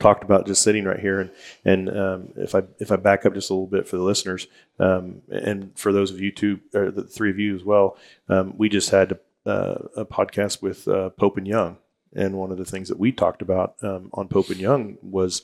talked 0.00 0.24
about 0.24 0.46
just 0.46 0.62
sitting 0.62 0.84
right 0.84 1.00
here, 1.00 1.20
and 1.20 1.30
and 1.64 1.96
um, 1.96 2.32
if 2.36 2.54
I 2.54 2.62
if 2.78 2.92
I 2.92 2.96
back 2.96 3.24
up 3.24 3.34
just 3.34 3.50
a 3.50 3.54
little 3.54 3.66
bit 3.66 3.88
for 3.88 3.96
the 3.96 4.02
listeners, 4.02 4.46
um, 4.78 5.22
and 5.30 5.76
for 5.78 5.92
those 5.92 6.10
of 6.10 6.20
you 6.20 6.30
two 6.30 6.60
or 6.74 6.90
the 6.90 7.04
three 7.04 7.30
of 7.30 7.38
you 7.38 7.54
as 7.54 7.64
well, 7.64 7.96
um, 8.28 8.54
we 8.56 8.68
just 8.68 8.90
had 8.90 9.18
uh, 9.46 9.76
a 9.96 10.04
podcast 10.04 10.62
with 10.62 10.86
uh, 10.88 11.10
Pope 11.10 11.38
and 11.38 11.46
Young, 11.46 11.78
and 12.14 12.34
one 12.34 12.50
of 12.50 12.58
the 12.58 12.64
things 12.64 12.88
that 12.88 12.98
we 12.98 13.12
talked 13.12 13.42
about 13.42 13.76
um, 13.82 14.10
on 14.12 14.28
Pope 14.28 14.50
and 14.50 14.60
Young 14.60 14.98
was 15.02 15.42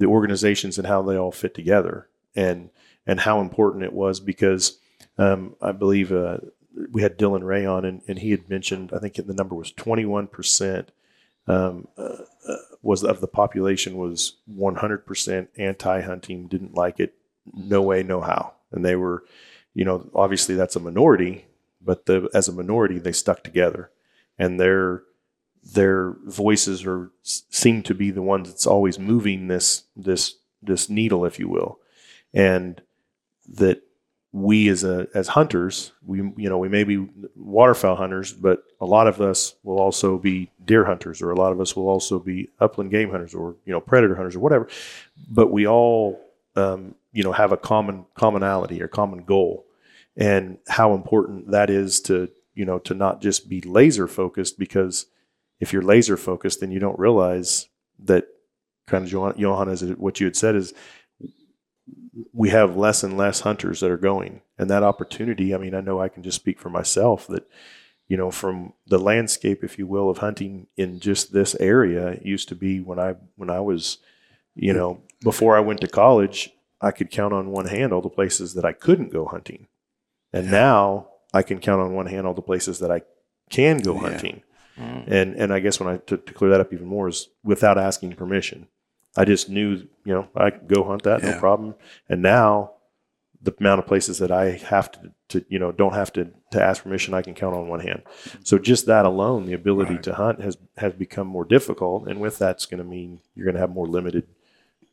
the 0.00 0.06
organizations 0.06 0.78
and 0.78 0.88
how 0.88 1.02
they 1.02 1.16
all 1.16 1.30
fit 1.30 1.54
together, 1.54 2.08
and 2.34 2.70
and 3.06 3.20
how 3.20 3.40
important 3.40 3.84
it 3.84 3.92
was 3.92 4.18
because 4.18 4.78
um, 5.18 5.54
I 5.60 5.72
believe 5.72 6.10
uh, 6.12 6.38
we 6.90 7.02
had 7.02 7.18
Dylan 7.18 7.44
Ray 7.44 7.66
on, 7.66 7.84
and, 7.84 8.02
and 8.08 8.18
he 8.18 8.30
had 8.30 8.48
mentioned, 8.48 8.90
I 8.94 8.98
think 8.98 9.14
the 9.14 9.34
number 9.34 9.54
was 9.54 9.72
21% 9.72 10.88
um, 11.46 11.88
uh, 11.96 12.02
uh, 12.48 12.56
was 12.82 13.02
of 13.02 13.20
the 13.20 13.26
population 13.26 13.96
was 13.96 14.36
100% 14.50 15.48
anti-hunting, 15.56 16.46
didn't 16.46 16.74
like 16.74 17.00
it, 17.00 17.14
no 17.52 17.82
way, 17.82 18.02
no 18.02 18.20
how. 18.20 18.54
And 18.72 18.84
they 18.84 18.96
were, 18.96 19.24
you 19.74 19.84
know, 19.84 20.08
obviously 20.14 20.54
that's 20.54 20.76
a 20.76 20.80
minority, 20.80 21.46
but 21.82 22.06
the, 22.06 22.28
as 22.34 22.48
a 22.48 22.52
minority, 22.52 22.98
they 22.98 23.12
stuck 23.12 23.42
together 23.42 23.90
and 24.38 24.60
their, 24.60 25.02
their 25.62 26.14
voices 26.24 26.84
are 26.86 27.10
seem 27.22 27.82
to 27.82 27.94
be 27.94 28.10
the 28.10 28.22
ones 28.22 28.48
that's 28.48 28.66
always 28.66 28.98
moving 28.98 29.48
this, 29.48 29.84
this, 29.96 30.36
this 30.62 30.88
needle, 30.88 31.24
if 31.24 31.38
you 31.38 31.48
will. 31.48 31.78
And 32.32 32.80
that 33.48 33.82
we 34.32 34.68
as 34.68 34.84
a 34.84 35.08
as 35.14 35.28
hunters, 35.28 35.92
we 36.06 36.18
you 36.36 36.48
know 36.48 36.58
we 36.58 36.68
may 36.68 36.84
be 36.84 37.08
waterfowl 37.34 37.96
hunters, 37.96 38.32
but 38.32 38.62
a 38.80 38.86
lot 38.86 39.08
of 39.08 39.20
us 39.20 39.54
will 39.64 39.80
also 39.80 40.18
be 40.18 40.50
deer 40.64 40.84
hunters, 40.84 41.20
or 41.20 41.30
a 41.30 41.36
lot 41.36 41.52
of 41.52 41.60
us 41.60 41.74
will 41.74 41.88
also 41.88 42.18
be 42.18 42.48
upland 42.60 42.90
game 42.90 43.10
hunters, 43.10 43.34
or 43.34 43.56
you 43.64 43.72
know 43.72 43.80
predator 43.80 44.14
hunters, 44.14 44.36
or 44.36 44.40
whatever. 44.40 44.68
But 45.28 45.50
we 45.50 45.66
all 45.66 46.20
um, 46.54 46.94
you 47.12 47.24
know 47.24 47.32
have 47.32 47.50
a 47.50 47.56
common 47.56 48.06
commonality 48.14 48.80
or 48.80 48.86
common 48.86 49.24
goal, 49.24 49.64
and 50.16 50.58
how 50.68 50.94
important 50.94 51.50
that 51.50 51.68
is 51.68 52.00
to 52.02 52.30
you 52.54 52.64
know 52.64 52.78
to 52.80 52.94
not 52.94 53.20
just 53.20 53.48
be 53.48 53.60
laser 53.62 54.06
focused 54.06 54.60
because 54.60 55.06
if 55.60 55.72
you're 55.72 55.82
laser 55.82 56.16
focused, 56.16 56.60
then 56.60 56.70
you 56.72 56.80
don't 56.80 56.98
realize 56.98 57.68
that 58.00 58.26
kind 58.86 59.04
of 59.04 59.12
Johann, 59.12 59.34
Johann 59.38 59.68
as 59.68 59.82
what 59.82 60.18
you 60.18 60.26
had 60.26 60.34
said 60.36 60.56
is 60.56 60.72
we 62.32 62.50
have 62.50 62.76
less 62.76 63.02
and 63.02 63.16
less 63.16 63.40
hunters 63.40 63.80
that 63.80 63.90
are 63.90 63.96
going. 63.96 64.42
And 64.58 64.68
that 64.68 64.82
opportunity 64.82 65.54
i 65.54 65.58
mean 65.58 65.74
i 65.74 65.80
know 65.80 66.00
i 66.02 66.08
can 66.10 66.22
just 66.22 66.36
speak 66.36 66.60
for 66.60 66.68
myself 66.68 67.26
that 67.28 67.48
you 68.08 68.16
know 68.18 68.30
from 68.30 68.74
the 68.86 68.98
landscape 68.98 69.64
if 69.64 69.78
you 69.78 69.86
will 69.86 70.10
of 70.10 70.18
hunting 70.18 70.66
in 70.76 71.00
just 71.00 71.32
this 71.32 71.54
area 71.54 72.08
it 72.08 72.26
used 72.26 72.48
to 72.50 72.54
be 72.54 72.78
when 72.80 72.98
i 72.98 73.14
when 73.36 73.48
i 73.48 73.58
was 73.58 73.98
you 74.54 74.74
know 74.74 75.00
before 75.22 75.56
i 75.56 75.60
went 75.60 75.80
to 75.80 75.88
college 75.88 76.50
i 76.82 76.90
could 76.90 77.10
count 77.10 77.32
on 77.32 77.50
one 77.50 77.68
hand 77.68 77.90
all 77.94 78.02
the 78.02 78.10
places 78.10 78.52
that 78.52 78.66
i 78.66 78.72
couldn't 78.72 79.10
go 79.12 79.24
hunting. 79.24 79.66
And 80.30 80.50
now 80.50 81.08
i 81.32 81.40
can 81.42 81.58
count 81.58 81.80
on 81.80 81.94
one 81.94 82.06
hand 82.06 82.26
all 82.26 82.34
the 82.34 82.42
places 82.42 82.80
that 82.80 82.90
i 82.90 83.00
can 83.48 83.78
go 83.78 83.94
Yeah. 83.94 84.00
hunting 84.10 84.42
Mm. 84.80 85.04
and 85.08 85.34
and 85.36 85.52
i 85.52 85.60
guess 85.60 85.78
when 85.78 85.88
i 85.88 85.96
to, 85.98 86.16
to 86.16 86.32
clear 86.32 86.50
that 86.50 86.60
up 86.60 86.72
even 86.72 86.86
more 86.86 87.08
is 87.08 87.28
without 87.44 87.76
asking 87.78 88.14
permission 88.14 88.66
i 89.16 89.24
just 89.24 89.48
knew 89.48 89.86
you 90.04 90.14
know 90.14 90.28
i 90.34 90.50
could 90.50 90.68
go 90.68 90.84
hunt 90.84 91.02
that 91.02 91.22
no 91.22 91.38
problem 91.38 91.74
and 92.08 92.22
now 92.22 92.72
the 93.42 93.54
amount 93.58 93.78
of 93.78 93.86
places 93.86 94.18
that 94.18 94.30
I 94.30 94.50
have 94.50 94.92
to, 94.92 95.12
to 95.30 95.44
you 95.48 95.58
know, 95.58 95.72
don't 95.72 95.94
have 95.94 96.12
to, 96.12 96.30
to 96.50 96.62
ask 96.62 96.82
permission, 96.82 97.14
I 97.14 97.22
can 97.22 97.32
count 97.34 97.56
on 97.56 97.68
one 97.68 97.80
hand. 97.80 98.02
So 98.44 98.58
just 98.58 98.84
that 98.84 99.06
alone, 99.06 99.46
the 99.46 99.54
ability 99.54 99.94
Right. 99.94 100.02
to 100.02 100.14
hunt 100.14 100.42
has, 100.42 100.58
has 100.76 100.92
become 100.92 101.26
more 101.26 101.46
difficult. 101.46 102.06
And 102.06 102.20
with 102.20 102.36
that's 102.36 102.66
going 102.66 102.82
to 102.82 102.84
mean 102.84 103.20
you're 103.34 103.46
going 103.46 103.54
to 103.54 103.60
have 103.60 103.70
more 103.70 103.86
limited, 103.86 104.26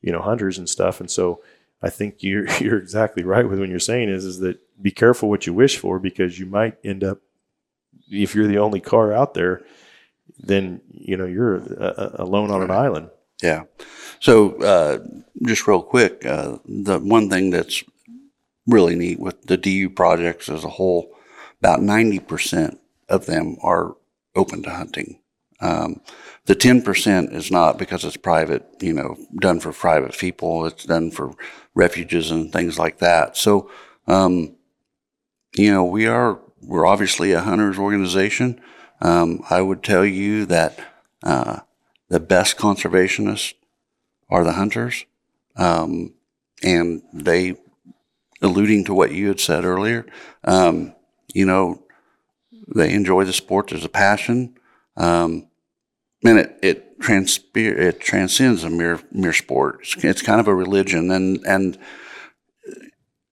you 0.02 0.14
know, 0.14 0.22
hunters 0.22 0.58
and 0.58 0.70
stuff. 0.70 1.02
And 1.02 1.12
so 1.12 1.42
I 1.82 1.90
think 1.90 2.24
you're, 2.24 2.48
you're 2.62 2.78
exactly 2.80 3.24
right 3.24 3.48
with 3.50 3.60
when 3.60 3.70
you're 3.70 3.80
saying 3.80 4.08
is, 4.08 4.24
is 4.24 4.40
that 4.40 4.60
be 4.82 4.92
careful 4.92 5.30
what 5.30 5.46
you 5.46 5.54
wish 5.54 5.76
for, 5.78 6.00
because 6.00 6.40
you 6.40 6.46
might 6.46 6.78
end 6.86 7.04
up, 7.04 7.20
if 8.10 8.36
you're 8.36 8.48
the 8.48 8.60
only 8.60 8.80
car 8.80 9.14
out 9.14 9.34
there, 9.34 9.64
then, 10.40 10.82
you 10.90 11.18
know, 11.18 11.26
you're 11.26 11.62
uh, 11.82 12.12
alone 12.16 12.52
on 12.52 12.62
an 12.62 12.72
island. 12.72 13.10
Yeah. 13.42 13.64
So, 14.20 14.62
uh, 14.62 15.00
just 15.44 15.68
real 15.68 15.82
quick, 15.82 16.26
uh, 16.26 16.58
the 16.66 17.00
one 17.00 17.30
thing 17.30 17.52
that's 17.52 17.84
really 18.66 18.96
neat 18.96 19.20
with 19.20 19.44
the 19.44 19.58
DU 19.58 19.90
projects 19.90 20.50
as 20.50 20.64
a 20.64 20.70
whole, 20.70 21.16
about 21.60 21.80
90% 21.80 22.78
of 23.10 23.26
them 23.26 23.58
are 23.62 23.96
open 24.36 24.64
to 24.64 24.70
hunting. 24.70 25.20
Um, 25.60 26.02
the 26.46 26.56
10% 26.56 27.34
is 27.34 27.52
not 27.52 27.78
because 27.78 28.06
it's 28.06 28.18
private, 28.18 28.66
you 28.82 28.94
know, 28.94 29.18
done 29.40 29.60
for 29.60 29.72
private 29.72 30.18
people. 30.18 30.66
It's 30.66 30.86
done 30.86 31.12
for 31.12 31.34
refuges 31.74 32.32
and 32.32 32.52
things 32.52 32.78
like 32.78 33.00
that. 33.00 33.38
So, 33.38 33.72
um, 34.08 34.56
you 35.56 35.72
know, 35.72 35.84
we 35.84 36.06
are, 36.06 36.40
we're 36.68 36.86
obviously 36.86 37.32
a 37.32 37.42
hunters 37.42 37.80
organization. 37.80 38.62
Um, 39.02 39.42
I 39.50 39.62
would 39.62 39.84
tell 39.84 40.06
you 40.06 40.46
that, 40.46 40.80
uh, 41.24 41.60
the 42.10 42.20
best 42.20 42.58
conservationists 42.58 43.54
are 44.30 44.44
the 44.44 44.54
hunters. 44.54 45.06
Um, 45.56 46.14
and 46.64 47.02
they, 47.14 47.58
alluding 48.42 48.86
to 48.86 48.94
what 48.94 49.12
you 49.12 49.28
had 49.28 49.40
said 49.40 49.66
earlier, 49.66 50.06
um, 50.44 50.94
you 51.34 51.46
know, 51.46 51.84
they 52.76 52.94
enjoy 52.94 53.24
the 53.24 53.34
sport. 53.34 53.70
There's 53.70 53.86
a 53.86 53.90
passion. 53.90 54.58
Um, 54.96 55.48
and 56.24 56.40
it, 56.40 56.58
it, 56.62 57.00
transpe- 57.00 57.56
it 57.56 58.00
transcends 58.00 58.64
a 58.64 58.70
mere, 58.70 59.00
mere 59.12 59.34
sport. 59.34 59.80
It's, 59.82 60.04
it's 60.04 60.22
kind 60.22 60.40
of 60.40 60.48
a 60.48 60.56
religion 60.56 61.12
and, 61.12 61.40
and 61.46 61.78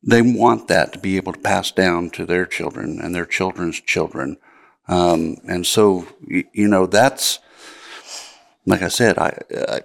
they 0.06 0.22
want 0.22 0.68
that 0.68 0.94
to 0.94 1.00
be 1.00 1.18
able 1.18 1.34
to 1.34 1.40
pass 1.40 1.72
down 1.72 2.12
to 2.12 2.26
their 2.26 2.46
children 2.46 3.00
and 3.02 3.14
their 3.14 3.26
children's 3.26 3.82
children. 3.82 4.38
Um, 4.88 5.38
and 5.48 5.66
so, 5.66 6.08
you, 6.28 6.68
know, 6.68 6.86
that's, 6.86 7.40
like 8.68 8.84
I 8.84 8.88
said, 8.88 9.18
I, 9.18 9.40
I 9.68 9.82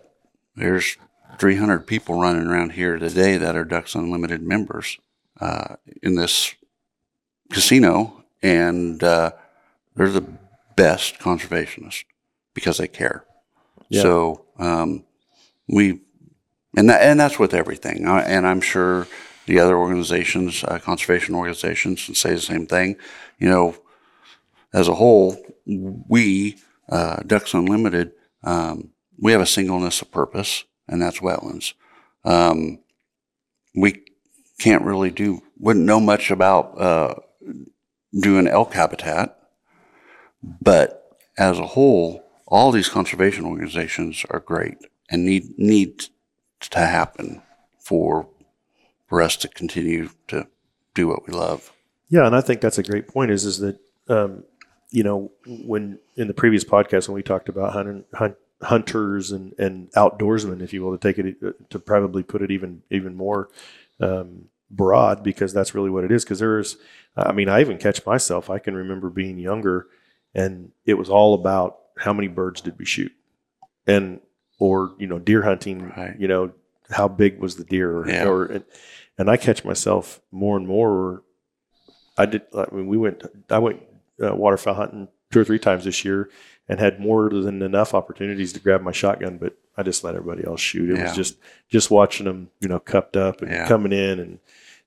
there's 0.57 0.99
300 1.39 1.87
people 1.87 2.21
running 2.21 2.47
around 2.47 2.73
here 2.73 2.99
today 2.99 3.39
that 3.39 3.57
are 3.57 3.65
Ducks 3.65 3.95
Unlimited 3.95 4.43
members 4.43 4.99
uh, 5.41 5.77
in 6.03 6.17
this 6.17 6.55
casino, 7.51 8.25
and 8.43 9.03
uh, 9.03 9.33
they're 9.97 10.11
the 10.11 10.27
best 10.77 11.19
conservationists 11.19 12.05
because 12.53 12.77
they 12.77 12.89
care. 12.89 13.25
Yeah. 13.89 14.03
So 14.03 14.45
um, 14.59 15.05
we, 15.67 16.01
and 16.77 16.91
that, 16.91 17.01
and 17.01 17.19
that's 17.19 17.39
with 17.39 17.55
everything. 17.55 18.07
I, 18.07 18.21
and 18.21 18.47
I'm 18.47 18.61
sure 18.61 19.07
the 19.51 19.59
other 19.59 19.77
organizations, 19.77 20.63
uh, 20.63 20.79
conservation 20.79 21.35
organizations, 21.35 22.07
and 22.07 22.17
say 22.17 22.33
the 22.33 22.41
same 22.41 22.69
thing. 22.69 22.95
You 23.41 23.49
know, 23.49 23.77
as 24.73 24.87
a 24.87 24.95
whole, 24.95 25.45
we, 25.67 26.57
uh, 26.89 27.17
Ducks 27.27 27.53
Unlimited, 27.53 28.13
um, 28.45 28.91
we 29.19 29.33
have 29.33 29.41
a 29.41 29.47
singleness 29.47 30.03
of 30.03 30.13
purpose, 30.13 30.65
and 30.87 31.03
that's 31.03 31.19
wetlands. 31.19 31.73
Um, 32.25 32.79
we 33.75 34.05
can't 34.61 34.85
really 34.85 35.11
do, 35.11 35.43
wouldn't 35.59 35.85
know 35.85 35.99
much 35.99 36.31
about 36.31 36.81
uh, 36.81 37.15
doing 38.17 38.47
elk 38.47 38.75
habitat, 38.75 39.37
but 40.63 41.19
as 41.37 41.59
a 41.59 41.67
whole, 41.67 42.25
all 42.47 42.71
these 42.71 42.89
conservation 42.89 43.45
organizations 43.45 44.25
are 44.31 44.39
great 44.41 44.79
and 45.11 45.25
need 45.25 45.59
need 45.59 46.05
to 46.61 46.79
happen 46.79 47.43
for 47.81 48.29
for 49.11 49.21
us 49.21 49.37
to 49.37 49.49
continue 49.49 50.09
to 50.29 50.47
do 50.95 51.09
what 51.09 51.27
we 51.27 51.35
love. 51.35 51.73
Yeah, 52.09 52.27
and 52.27 52.35
I 52.35 52.41
think 52.41 52.63
that's 52.63 52.79
a 52.79 52.83
great 52.83 53.07
point. 53.09 53.31
Is 53.31 53.45
is 53.45 53.59
that 53.59 53.79
um, 54.09 54.45
you 54.91 55.03
know 55.03 55.31
when 55.47 55.99
in 56.17 56.29
the 56.29 56.35
previous 56.35 56.65
podcast 56.65 57.09
when 57.09 57.15
we 57.17 57.23
talked 57.23 57.49
about 57.51 57.73
hunting, 57.75 58.05
hunt, 58.15 58.37
hunters 58.63 59.31
and 59.33 59.53
and 59.59 59.91
outdoorsmen, 59.93 60.63
if 60.63 60.73
you 60.73 60.83
will, 60.83 60.97
to 60.97 60.99
take 60.99 61.19
it 61.19 61.71
to 61.71 61.79
probably 61.79 62.23
put 62.23 62.41
it 62.41 62.51
even 62.51 62.83
even 62.91 63.15
more 63.15 63.49
um, 64.01 64.47
broad 64.71 65.23
because 65.23 65.53
that's 65.53 65.75
really 65.75 65.91
what 65.91 66.05
it 66.05 66.11
is. 66.13 66.25
Because 66.25 66.39
there's, 66.39 66.77
I 67.17 67.33
mean, 67.33 67.49
I 67.49 67.61
even 67.61 67.79
catch 67.79 68.05
myself. 68.07 68.49
I 68.49 68.59
can 68.59 68.75
remember 68.75 69.11
being 69.11 69.39
younger, 69.39 69.87
and 70.35 70.73
it 70.87 70.95
was 70.95 71.11
all 71.11 71.35
about 71.35 71.79
how 71.99 72.13
many 72.13 72.29
birds 72.29 72.61
did 72.61 72.79
we 72.79 72.85
shoot, 72.85 73.13
and 73.87 74.21
or 74.59 74.95
you 74.99 75.07
know 75.07 75.19
deer 75.19 75.43
hunting. 75.43 75.91
Right. 75.97 76.19
You 76.19 76.27
know 76.29 76.53
how 76.91 77.07
big 77.07 77.39
was 77.39 77.55
the 77.55 77.65
deer, 77.65 77.99
or, 77.99 78.09
Yeah. 78.09 78.27
or 78.27 78.45
and, 78.47 78.65
and 79.21 79.31
I 79.31 79.37
catch 79.37 79.65
myself 79.65 80.21
more 80.33 80.57
and 80.57 80.67
more. 80.67 81.23
I 82.17 82.27
did. 82.27 82.43
I 82.55 82.67
mean, 82.73 82.87
we 82.87 82.97
went. 82.97 83.23
I 83.51 83.59
went 83.59 83.83
uh, 84.23 84.35
waterfowl 84.35 84.75
hunting 84.75 85.09
two 85.31 85.41
or 85.41 85.45
three 85.45 85.59
times 85.59 85.85
this 85.85 86.05
year, 86.05 86.31
and 86.69 86.81
had 86.81 87.01
more 87.01 87.29
than 87.29 87.63
enough 87.63 87.95
opportunities 87.95 88.53
to 88.55 88.61
grab 88.61 88.83
my 88.83 88.93
shotgun. 88.93 89.39
But 89.39 89.57
I 89.77 89.83
just 89.83 90.03
let 90.05 90.15
everybody 90.15 90.47
else 90.47 90.61
shoot. 90.61 90.91
It 90.91 90.97
Yeah. 90.97 91.05
was 91.05 91.17
just 91.17 91.37
just 91.69 91.91
watching 91.91 92.25
them, 92.27 92.51
you 92.61 92.69
know, 92.69 92.81
cupped 92.81 93.17
up 93.17 93.43
and 93.43 93.51
Yeah. 93.51 93.69
coming 93.69 93.93
in, 93.93 94.19
and 94.19 94.39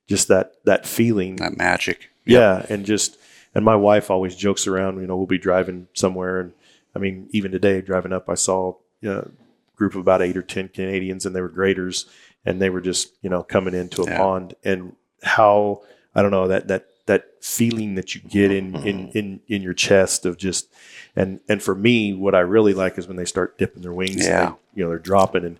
just 0.08 0.28
that 0.28 0.54
that 0.64 0.86
feeling. 0.86 1.36
That 1.36 1.56
magic. 1.56 2.10
Yeah, 2.26 2.66
and 2.68 2.84
just 2.84 3.18
and 3.54 3.64
my 3.64 3.76
wife 3.76 4.10
always 4.10 4.34
jokes 4.36 4.66
around. 4.66 5.00
You 5.00 5.06
know, 5.06 5.16
we'll 5.16 5.26
be 5.26 5.38
driving 5.38 5.86
somewhere, 5.94 6.40
and 6.40 6.52
I 6.94 6.98
mean, 6.98 7.28
even 7.30 7.52
today 7.52 7.80
driving 7.80 8.12
up, 8.12 8.28
I 8.28 8.34
saw 8.34 8.74
a 9.04 9.28
group 9.76 9.94
of 9.94 10.00
about 10.00 10.22
eight 10.22 10.36
or 10.36 10.42
ten 10.42 10.68
Canadians, 10.68 11.26
and 11.26 11.34
they 11.34 11.40
were 11.40 11.48
graders, 11.48 12.06
and 12.44 12.60
they 12.60 12.70
were 12.70 12.80
just 12.80 13.12
you 13.22 13.30
know 13.30 13.42
coming 13.42 13.74
into 13.74 14.02
a 14.02 14.06
Yeah. 14.06 14.16
pond, 14.18 14.54
and 14.64 14.96
how 15.22 15.82
I 16.14 16.22
don't 16.22 16.30
know 16.30 16.48
that 16.48 16.68
that 16.68 16.86
that 17.06 17.24
feeling 17.42 17.94
that 17.96 18.14
you 18.14 18.20
get 18.22 18.50
in 18.50 18.74
in 18.86 19.08
in 19.10 19.40
in 19.48 19.62
your 19.62 19.74
chest 19.74 20.24
of 20.26 20.36
just 20.38 20.68
and 21.16 21.40
and 21.48 21.62
for 21.62 21.74
me, 21.74 22.12
what 22.14 22.34
I 22.34 22.40
really 22.40 22.74
like 22.74 22.96
is 22.98 23.06
when 23.06 23.16
they 23.16 23.24
start 23.26 23.58
dipping 23.58 23.82
their 23.82 23.92
wings, 23.92 24.16
and 24.16 24.22
Yeah. 24.24 24.46
they, 24.50 24.56
you 24.80 24.84
know, 24.84 24.90
they're 24.90 24.98
dropping, 24.98 25.44
and 25.44 25.58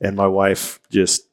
and 0.00 0.16
my 0.16 0.26
wife 0.26 0.80
just 0.90 1.26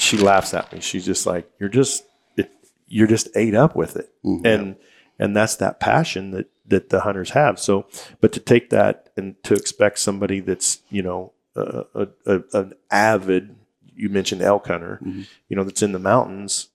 she 0.00 0.16
laughs 0.16 0.54
at 0.54 0.72
me. 0.72 0.80
She's 0.80 1.06
just 1.06 1.26
like, 1.26 1.48
"You're 1.60 1.68
just 1.68 2.04
it, 2.36 2.50
you're 2.88 3.06
just 3.06 3.28
ate 3.36 3.54
up 3.54 3.76
with 3.76 3.96
it," 3.96 4.10
Mhm. 4.24 4.44
and 4.44 4.76
and 5.20 5.36
that's 5.36 5.56
that 5.56 5.78
passion 5.80 6.32
that 6.32 6.46
that 6.66 6.90
the 6.90 7.00
hunters 7.00 7.30
have. 7.30 7.58
So, 7.60 7.86
but 8.20 8.32
to 8.32 8.40
take 8.40 8.70
that 8.70 9.08
and 9.16 9.42
to 9.44 9.54
expect 9.54 10.00
somebody 10.00 10.40
that's 10.40 10.80
you 10.90 11.02
know 11.02 11.32
a, 11.56 11.84
a, 11.94 12.08
a, 12.26 12.42
an 12.52 12.72
avid, 12.90 13.54
you 13.98 14.08
mentioned 14.08 14.40
elk 14.42 14.66
hunter, 14.68 14.98
Mhm. 15.04 15.26
you 15.48 15.56
know, 15.56 15.64
that's 15.64 15.82
in 15.82 15.92
the 15.92 15.98
mountains. 15.98 16.68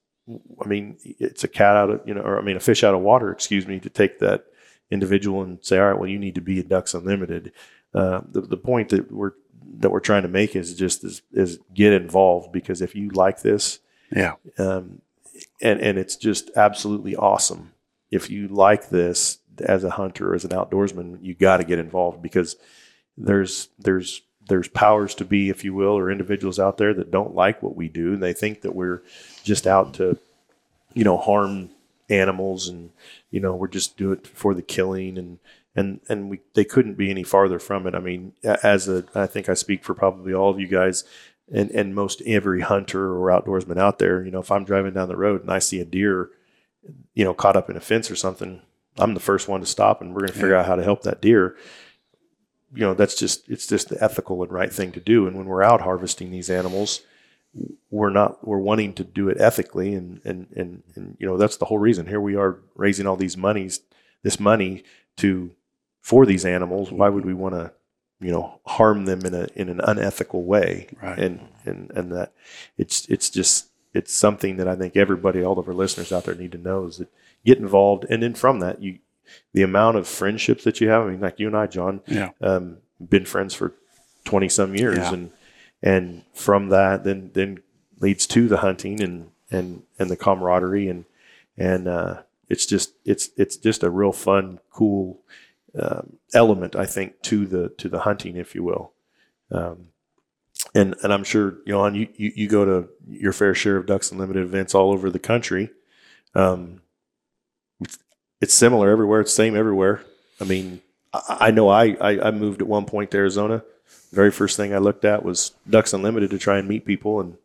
I 0.64 0.68
mean, 0.68 0.96
it's 1.04 1.44
a 1.44 1.48
cat 1.48 1.76
out 1.76 1.90
of 1.90 2.00
you 2.06 2.14
know, 2.14 2.22
or 2.22 2.38
I 2.38 2.42
mean, 2.42 2.56
a 2.56 2.60
fish 2.60 2.84
out 2.84 2.94
of 2.94 3.00
water. 3.00 3.30
Excuse 3.32 3.66
me, 3.66 3.80
to 3.80 3.90
take 3.90 4.18
that 4.20 4.44
individual 4.90 5.42
and 5.42 5.58
say, 5.62 5.78
all 5.78 5.86
right, 5.88 5.98
well, 5.98 6.08
you 6.08 6.18
need 6.18 6.34
to 6.36 6.40
be 6.40 6.60
a 6.60 6.62
Ducks 6.62 6.94
Unlimited. 6.94 7.52
Uh, 7.92 8.20
the 8.30 8.40
the 8.42 8.56
point 8.56 8.88
that 8.90 9.10
we're 9.12 9.32
that 9.80 9.90
we're 9.90 10.00
trying 10.00 10.22
to 10.22 10.28
make 10.28 10.54
is 10.54 10.74
just 10.76 11.04
is, 11.04 11.22
is 11.32 11.58
get 11.74 11.92
involved 11.92 12.52
because 12.52 12.80
if 12.82 12.94
you 12.94 13.08
like 13.10 13.42
this, 13.42 13.80
Yeah. 14.14 14.34
um, 14.58 15.00
and 15.60 15.80
and 15.80 15.98
it's 15.98 16.16
just 16.16 16.50
absolutely 16.56 17.16
awesome. 17.16 17.72
If 18.10 18.30
you 18.30 18.46
like 18.48 18.90
this 18.90 19.38
as 19.60 19.84
a 19.84 19.90
hunter, 19.90 20.34
as 20.34 20.44
an 20.44 20.50
outdoorsman, 20.52 21.18
you 21.22 21.34
got 21.34 21.56
to 21.58 21.64
get 21.64 21.78
involved 21.78 22.22
because 22.22 22.56
there's 23.16 23.68
there's 23.78 24.22
there's 24.48 24.68
powers 24.68 25.14
to 25.16 25.24
be, 25.24 25.48
if 25.48 25.64
you 25.64 25.74
will, 25.74 25.96
or 25.96 26.10
individuals 26.10 26.58
out 26.58 26.76
there 26.76 26.94
that 26.94 27.10
don't 27.10 27.34
like 27.34 27.62
what 27.62 27.76
we 27.76 27.88
do, 27.88 28.14
and 28.14 28.22
they 28.22 28.32
think 28.32 28.60
that 28.62 28.74
we're 28.74 29.02
just 29.42 29.66
out 29.66 29.94
to, 29.94 30.18
you 30.92 31.04
know, 31.04 31.16
harm 31.16 31.70
animals, 32.10 32.68
and 32.68 32.90
you 33.30 33.40
know, 33.40 33.54
we're 33.54 33.68
just 33.68 33.96
do 33.96 34.12
it 34.12 34.26
for 34.26 34.54
the 34.54 34.62
killing, 34.62 35.16
and 35.18 35.38
and 35.74 36.00
and 36.08 36.30
we 36.30 36.40
they 36.54 36.64
couldn't 36.64 36.94
be 36.94 37.10
any 37.10 37.22
farther 37.22 37.58
from 37.58 37.86
it. 37.86 37.94
I 37.94 38.00
mean, 38.00 38.32
as 38.42 38.88
a, 38.88 39.04
I 39.14 39.26
think 39.26 39.48
I 39.48 39.54
speak 39.54 39.84
for 39.84 39.94
probably 39.94 40.34
all 40.34 40.50
of 40.50 40.60
you 40.60 40.68
guys, 40.68 41.04
and 41.52 41.70
and 41.70 41.94
most 41.94 42.22
every 42.26 42.60
hunter 42.60 43.16
or 43.16 43.28
outdoorsman 43.28 43.78
out 43.78 43.98
there. 43.98 44.24
You 44.24 44.30
know, 44.30 44.40
if 44.40 44.50
I'm 44.50 44.64
driving 44.64 44.94
down 44.94 45.08
the 45.08 45.16
road 45.16 45.42
and 45.42 45.50
I 45.50 45.58
see 45.58 45.80
a 45.80 45.84
deer, 45.84 46.30
you 47.14 47.24
know, 47.24 47.34
caught 47.34 47.56
up 47.56 47.70
in 47.70 47.76
a 47.76 47.80
fence 47.80 48.10
or 48.10 48.16
something, 48.16 48.60
I'm 48.98 49.14
the 49.14 49.20
first 49.20 49.48
one 49.48 49.60
to 49.60 49.66
stop, 49.66 50.00
and 50.00 50.14
we're 50.14 50.20
going 50.20 50.32
to 50.32 50.38
figure 50.38 50.56
out 50.56 50.66
how 50.66 50.76
to 50.76 50.84
help 50.84 51.02
that 51.02 51.22
deer 51.22 51.56
you 52.74 52.80
know 52.80 52.94
that's 52.94 53.14
just 53.14 53.48
it's 53.48 53.66
just 53.66 53.88
the 53.88 54.02
ethical 54.02 54.42
and 54.42 54.52
right 54.52 54.72
thing 54.72 54.92
to 54.92 55.00
do. 55.00 55.26
And 55.26 55.36
when 55.36 55.46
we're 55.46 55.62
out 55.62 55.80
harvesting 55.80 56.30
these 56.30 56.50
animals 56.50 57.02
we're 57.90 58.10
not 58.10 58.46
we're 58.46 58.58
wanting 58.58 58.92
to 58.94 59.04
do 59.04 59.28
it 59.28 59.40
ethically. 59.40 59.94
And 59.94 60.20
and 60.24 60.46
and, 60.56 60.82
and 60.94 61.16
you 61.18 61.26
know 61.26 61.36
that's 61.36 61.56
the 61.56 61.66
whole 61.66 61.78
reason. 61.78 62.06
Here 62.06 62.20
we 62.20 62.36
are 62.36 62.58
raising 62.74 63.06
all 63.06 63.16
these 63.16 63.36
monies 63.36 63.80
this 64.22 64.40
money 64.40 64.84
to 65.18 65.52
for 66.00 66.26
these 66.26 66.44
animals. 66.44 66.90
Why 66.90 67.08
would 67.08 67.24
we 67.24 67.34
want 67.34 67.54
to 67.54 67.72
you 68.20 68.32
know 68.32 68.60
harm 68.66 69.04
them 69.04 69.24
in 69.24 69.34
a 69.34 69.48
in 69.54 69.68
an 69.68 69.80
unethical 69.80 70.44
way? 70.44 70.88
Right. 71.00 71.18
and 71.18 71.48
and 71.64 71.90
and 71.94 72.12
that 72.12 72.32
it's 72.76 73.06
it's 73.06 73.30
just 73.30 73.68
it's 73.92 74.12
something 74.12 74.56
that 74.56 74.66
I 74.66 74.74
think 74.74 74.96
everybody 74.96 75.42
all 75.44 75.58
of 75.58 75.68
our 75.68 75.74
listeners 75.74 76.12
out 76.12 76.24
there 76.24 76.34
need 76.34 76.52
to 76.52 76.58
know 76.58 76.86
is 76.86 76.98
that 76.98 77.12
get 77.44 77.58
involved. 77.58 78.04
And 78.10 78.22
then 78.22 78.34
from 78.34 78.60
that 78.60 78.82
you 78.82 78.98
the 79.52 79.62
amount 79.62 79.96
of 79.96 80.06
friendships 80.08 80.64
that 80.64 80.80
you 80.80 80.88
have 80.88 81.02
I 81.04 81.10
mean 81.10 81.20
like 81.20 81.38
you 81.40 81.46
and 81.46 81.56
I 81.56 81.66
John 81.66 82.00
Yeah. 82.06 82.30
um, 82.40 82.78
been 83.00 83.24
friends 83.24 83.54
for 83.54 83.74
20 84.24 84.48
some 84.48 84.74
years 84.74 84.98
Yeah. 84.98 85.12
and 85.12 85.30
and 85.82 86.22
from 86.34 86.68
that 86.70 87.04
then 87.04 87.30
then 87.34 87.58
leads 88.00 88.26
to 88.28 88.48
the 88.48 88.58
hunting 88.58 89.02
and 89.02 89.30
and 89.50 89.82
and 89.98 90.10
the 90.10 90.16
camaraderie 90.16 90.88
and 90.88 91.04
and 91.56 91.86
uh, 91.88 92.22
it's 92.48 92.66
just 92.66 92.94
it's 93.04 93.30
it's 93.36 93.56
just 93.56 93.82
a 93.82 93.90
real 93.90 94.12
fun 94.12 94.58
cool 94.70 95.20
um, 95.78 96.18
element 96.32 96.74
I 96.76 96.86
think 96.86 97.20
to 97.22 97.46
the 97.46 97.68
to 97.78 97.88
the 97.88 98.00
hunting 98.00 98.36
if 98.36 98.54
you 98.54 98.62
will 98.64 98.92
um, 99.50 99.88
and 100.74 100.94
and 101.02 101.12
I'm 101.12 101.24
sure 101.24 101.58
Johann 101.66 101.94
you, 101.94 102.08
you 102.16 102.32
you 102.34 102.48
go 102.48 102.64
to 102.64 102.88
your 103.08 103.32
fair 103.32 103.54
share 103.54 103.76
of 103.76 103.86
Ducks 103.86 104.10
Unlimited 104.12 104.42
events 104.42 104.74
all 104.74 104.90
over 104.92 105.10
the 105.10 105.18
country 105.18 105.70
um, 106.34 106.80
it's, 108.44 108.54
similar 108.54 108.90
everywhere 108.90 109.20
it's 109.20 109.32
same 109.32 109.56
everywhere 109.56 110.02
I 110.40 110.44
mean 110.44 110.80
I, 111.12 111.36
I 111.40 111.50
know 111.50 111.68
I, 111.68 111.96
I 112.00 112.28
I 112.28 112.30
moved 112.30 112.62
at 112.62 112.68
one 112.68 112.84
point 112.86 113.10
to 113.10 113.16
Arizona 113.18 113.62
very 114.14 114.30
first 114.30 114.56
thing 114.56 114.72
I 114.72 114.78
looked 114.78 115.04
at 115.04 115.24
was 115.24 115.52
Ducks 115.68 115.92
Unlimited 115.92 116.30
to 116.30 116.38
try 116.38 116.58
and 116.58 116.68
meet 116.68 116.86
people 116.86 117.20
and 117.20 117.36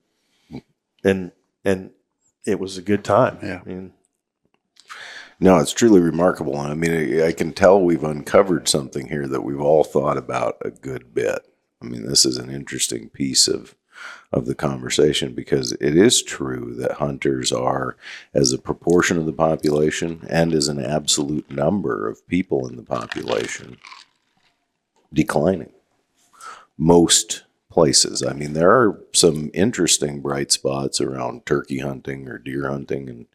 and 1.04 1.32
and 1.66 1.92
it 2.46 2.60
was 2.60 2.78
a 2.78 2.82
good 2.82 3.04
time. 3.04 3.38
Yeah. 3.42 3.62
I 3.66 3.68
mean, 3.68 3.94
No, 5.40 5.58
it's 5.60 5.74
truly 5.74 6.00
remarkable. 6.00 6.58
I 6.58 6.74
mean, 6.74 7.22
I 7.22 7.32
can 7.32 7.54
tell 7.54 7.82
we've 7.82 8.04
uncovered 8.04 8.68
something 8.68 9.08
here 9.08 9.28
that 9.28 9.42
we've 9.42 9.60
all 9.60 9.84
thought 9.84 10.18
about 10.18 10.58
a 10.64 10.70
good 10.72 11.14
bit. 11.14 11.40
I 11.82 11.86
mean, 11.86 12.06
this 12.06 12.26
is 12.26 12.38
an 12.38 12.50
interesting 12.50 13.10
piece 13.10 13.48
of 13.48 13.76
of 14.32 14.46
the 14.46 14.56
conversation 14.56 15.34
because 15.34 15.72
it 15.74 15.96
is 15.98 16.22
true 16.22 16.76
that 16.76 16.94
hunters 16.94 17.52
are, 17.52 17.98
as 18.34 18.54
a 18.54 18.60
proportion 18.60 19.18
of 19.18 19.26
the 19.26 19.34
population 19.34 20.26
and 20.30 20.54
as 20.54 20.68
an 20.68 20.84
absolute 20.84 21.50
number 21.50 22.08
of 22.08 22.28
people 22.28 22.68
in 22.68 22.76
the 22.76 22.84
population, 22.84 23.78
declining. 25.12 25.72
Most 26.78 27.44
places. 27.70 28.24
I 28.24 28.34
mean, 28.34 28.54
there 28.54 28.72
are 28.72 29.00
some 29.14 29.52
interesting 29.54 30.22
bright 30.22 30.52
spots 30.52 31.00
around 31.00 31.46
turkey 31.46 31.80
hunting 31.80 32.28
or 32.28 32.38
deer 32.38 32.70
hunting 32.70 33.08
and 33.10 33.26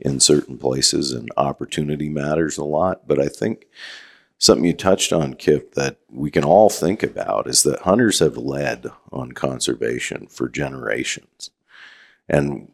in 0.00 0.20
certain 0.20 0.58
places, 0.58 1.12
and 1.12 1.28
opportunity 1.36 2.08
matters 2.08 2.58
a 2.58 2.64
lot. 2.64 3.06
But 3.06 3.20
I 3.20 3.28
think 3.28 3.66
something 4.44 4.64
you 4.64 4.74
touched 4.74 5.12
on, 5.12 5.34
Kip, 5.34 5.74
that 5.74 5.98
we 6.10 6.30
can 6.30 6.44
all 6.44 6.70
think 6.70 7.02
about 7.02 7.46
is 7.48 7.62
that 7.62 7.80
hunters 7.80 8.18
have 8.18 8.36
led 8.36 8.86
on 9.12 9.32
conservation 9.32 10.26
for 10.26 10.48
generations. 10.48 11.50
And 12.28 12.70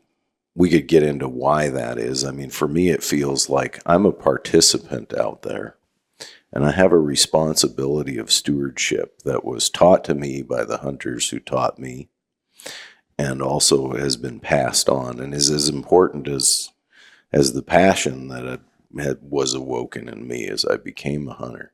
we 0.54 0.70
could 0.70 0.88
get 0.88 1.02
into 1.02 1.28
why 1.28 1.68
that 1.68 1.98
is. 1.98 2.24
I 2.24 2.32
mean, 2.32 2.50
for 2.50 2.68
me, 2.68 2.90
it 2.90 3.02
feels 3.02 3.48
like 3.48 3.80
I'm 3.86 4.04
a 4.04 4.12
participant 4.12 5.14
out 5.14 5.42
there 5.42 5.76
and 6.52 6.64
I 6.64 6.72
have 6.72 6.92
a 6.92 6.98
responsibility 6.98 8.18
of 8.18 8.32
stewardship 8.32 9.22
that 9.22 9.44
was 9.44 9.70
taught 9.70 10.04
to 10.04 10.14
me 10.14 10.42
by 10.42 10.64
the 10.64 10.78
hunters 10.78 11.30
who 11.30 11.38
taught 11.38 11.78
me 11.78 12.08
and 13.16 13.40
also 13.40 13.92
has 13.92 14.16
been 14.16 14.40
passed 14.40 14.88
on 14.88 15.20
and 15.20 15.32
is 15.32 15.50
as 15.50 15.68
important 15.68 16.26
as 16.26 16.70
as 17.32 17.52
the 17.52 17.62
passion 17.62 18.26
that 18.26 18.44
had, 18.44 18.60
had 18.98 19.18
was 19.22 19.54
awoken 19.54 20.08
in 20.08 20.26
me 20.26 20.46
as 20.48 20.64
I 20.64 20.76
became 20.76 21.28
a 21.28 21.34
hunter. 21.34 21.72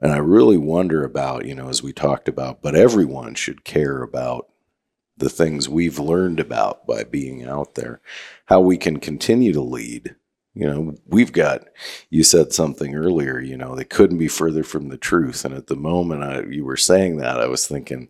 And 0.00 0.12
I 0.12 0.18
really 0.18 0.58
wonder 0.58 1.04
about, 1.04 1.46
you 1.46 1.54
know, 1.54 1.68
as 1.68 1.82
we 1.82 1.92
talked 1.92 2.28
about, 2.28 2.62
but 2.62 2.74
everyone 2.74 3.34
should 3.34 3.64
care 3.64 4.02
about 4.02 4.48
the 5.16 5.30
things 5.30 5.68
we've 5.68 5.98
learned 5.98 6.38
about 6.38 6.86
by 6.86 7.02
being 7.02 7.44
out 7.44 7.74
there, 7.74 8.00
how 8.46 8.60
we 8.60 8.76
can 8.76 8.98
continue 8.98 9.52
to 9.54 9.62
lead. 9.62 10.14
You 10.54 10.66
know, 10.66 10.94
we've 11.06 11.32
got, 11.32 11.64
you 12.10 12.22
said 12.22 12.52
something 12.52 12.94
earlier, 12.94 13.40
you 13.40 13.56
know, 13.56 13.74
they 13.74 13.84
couldn't 13.84 14.18
be 14.18 14.28
further 14.28 14.62
from 14.62 14.88
the 14.88 14.98
truth. 14.98 15.44
And 15.44 15.54
at 15.54 15.66
the 15.66 15.76
moment 15.76 16.22
I, 16.22 16.42
you 16.42 16.64
were 16.64 16.76
saying 16.76 17.16
that, 17.16 17.40
I 17.40 17.46
was 17.46 17.66
thinking, 17.66 18.08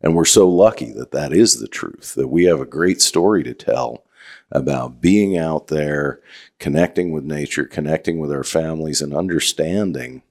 and 0.00 0.16
we're 0.16 0.24
so 0.24 0.48
lucky 0.48 0.92
that 0.92 1.12
that 1.12 1.32
is 1.32 1.60
the 1.60 1.68
truth, 1.68 2.14
that 2.14 2.28
we 2.28 2.44
have 2.44 2.60
a 2.60 2.66
great 2.66 3.00
story 3.00 3.42
to 3.44 3.54
tell 3.54 4.04
about 4.52 5.00
being 5.00 5.36
out 5.36 5.68
there, 5.68 6.20
connecting 6.58 7.12
with 7.12 7.24
nature, 7.24 7.64
connecting 7.64 8.18
with 8.18 8.32
our 8.32 8.44
families, 8.44 9.00
and 9.00 9.14
understanding 9.14 10.22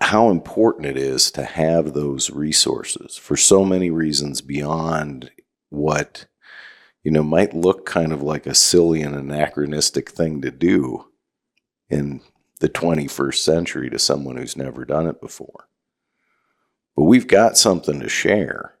how 0.00 0.30
important 0.30 0.86
it 0.86 0.96
is 0.96 1.30
to 1.30 1.44
have 1.44 1.92
those 1.92 2.30
resources 2.30 3.16
for 3.16 3.36
so 3.36 3.64
many 3.64 3.90
reasons 3.90 4.40
beyond 4.40 5.30
what 5.70 6.26
you 7.04 7.10
know 7.10 7.22
might 7.22 7.54
look 7.54 7.86
kind 7.86 8.12
of 8.12 8.22
like 8.22 8.46
a 8.46 8.54
silly 8.54 9.02
and 9.02 9.14
anachronistic 9.14 10.10
thing 10.10 10.40
to 10.40 10.50
do 10.50 11.06
in 11.88 12.20
the 12.60 12.68
21st 12.68 13.36
century 13.36 13.90
to 13.90 13.98
someone 13.98 14.36
who's 14.36 14.56
never 14.56 14.84
done 14.84 15.06
it 15.06 15.20
before. 15.20 15.68
But 16.96 17.04
we've 17.04 17.26
got 17.26 17.58
something 17.58 18.00
to 18.00 18.08
share 18.08 18.74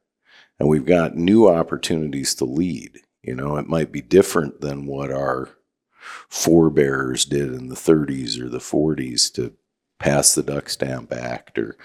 and 0.58 0.68
we've 0.68 0.86
got 0.86 1.16
new 1.16 1.48
opportunities 1.48 2.34
to 2.36 2.44
lead 2.44 3.01
you 3.22 3.34
know 3.34 3.56
it 3.56 3.68
might 3.68 3.92
be 3.92 4.00
different 4.00 4.60
than 4.60 4.86
what 4.86 5.10
our 5.10 5.50
forebears 6.28 7.24
did 7.24 7.52
in 7.52 7.68
the 7.68 7.76
30s 7.76 8.40
or 8.40 8.48
the 8.48 8.58
40s 8.58 9.32
to 9.32 9.52
pass 9.98 10.34
the 10.34 10.42
Duck 10.42 10.68
Stamp 10.68 11.12
Act 11.12 11.58
or 11.58 11.76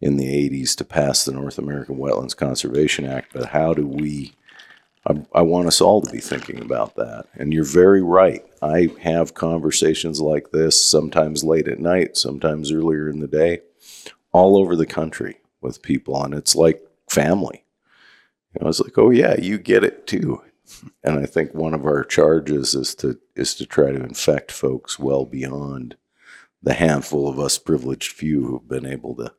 in 0.00 0.16
the 0.16 0.48
80s 0.48 0.76
to 0.76 0.84
pass 0.84 1.24
the 1.24 1.32
North 1.32 1.58
American 1.58 1.96
Wetlands 1.96 2.36
Conservation 2.36 3.04
Act, 3.04 3.32
but 3.32 3.46
how 3.46 3.74
do 3.74 3.86
we? 3.86 4.32
I, 5.06 5.24
I 5.34 5.42
want 5.42 5.66
us 5.66 5.80
all 5.80 6.00
to 6.02 6.10
be 6.10 6.18
thinking 6.18 6.60
about 6.60 6.96
that. 6.96 7.26
And 7.34 7.52
you're 7.52 7.64
very 7.64 8.02
right. 8.02 8.44
I 8.60 8.88
have 9.00 9.34
conversations 9.34 10.20
like 10.20 10.50
this, 10.50 10.84
sometimes 10.84 11.44
late 11.44 11.68
at 11.68 11.78
night, 11.78 12.16
sometimes 12.16 12.72
earlier 12.72 13.08
in 13.08 13.20
the 13.20 13.28
day, 13.28 13.60
all 14.32 14.56
over 14.58 14.76
the 14.76 14.86
country 14.86 15.38
with 15.60 15.82
people, 15.82 16.22
and 16.22 16.34
it's 16.34 16.54
like 16.54 16.82
family. 17.08 17.64
You 18.54 18.64
know, 18.64 18.68
it's 18.68 18.80
like, 18.80 18.98
oh 18.98 19.10
yeah, 19.10 19.36
you 19.40 19.58
get 19.58 19.84
it 19.84 20.06
too. 20.06 20.42
And 21.02 21.18
I 21.18 21.26
think 21.26 21.54
one 21.54 21.74
of 21.74 21.84
our 21.84 22.04
charges 22.04 22.74
is 22.74 22.94
to 22.96 23.18
is 23.34 23.54
to 23.56 23.66
try 23.66 23.92
to 23.92 24.02
infect 24.02 24.52
folks 24.52 24.98
well 24.98 25.24
beyond 25.24 25.96
the 26.62 26.74
handful 26.74 27.28
of 27.28 27.38
us 27.38 27.58
privileged 27.58 28.12
few 28.12 28.46
who've 28.46 28.68
been 28.68 28.86
able 28.86 29.14
to 29.16 29.32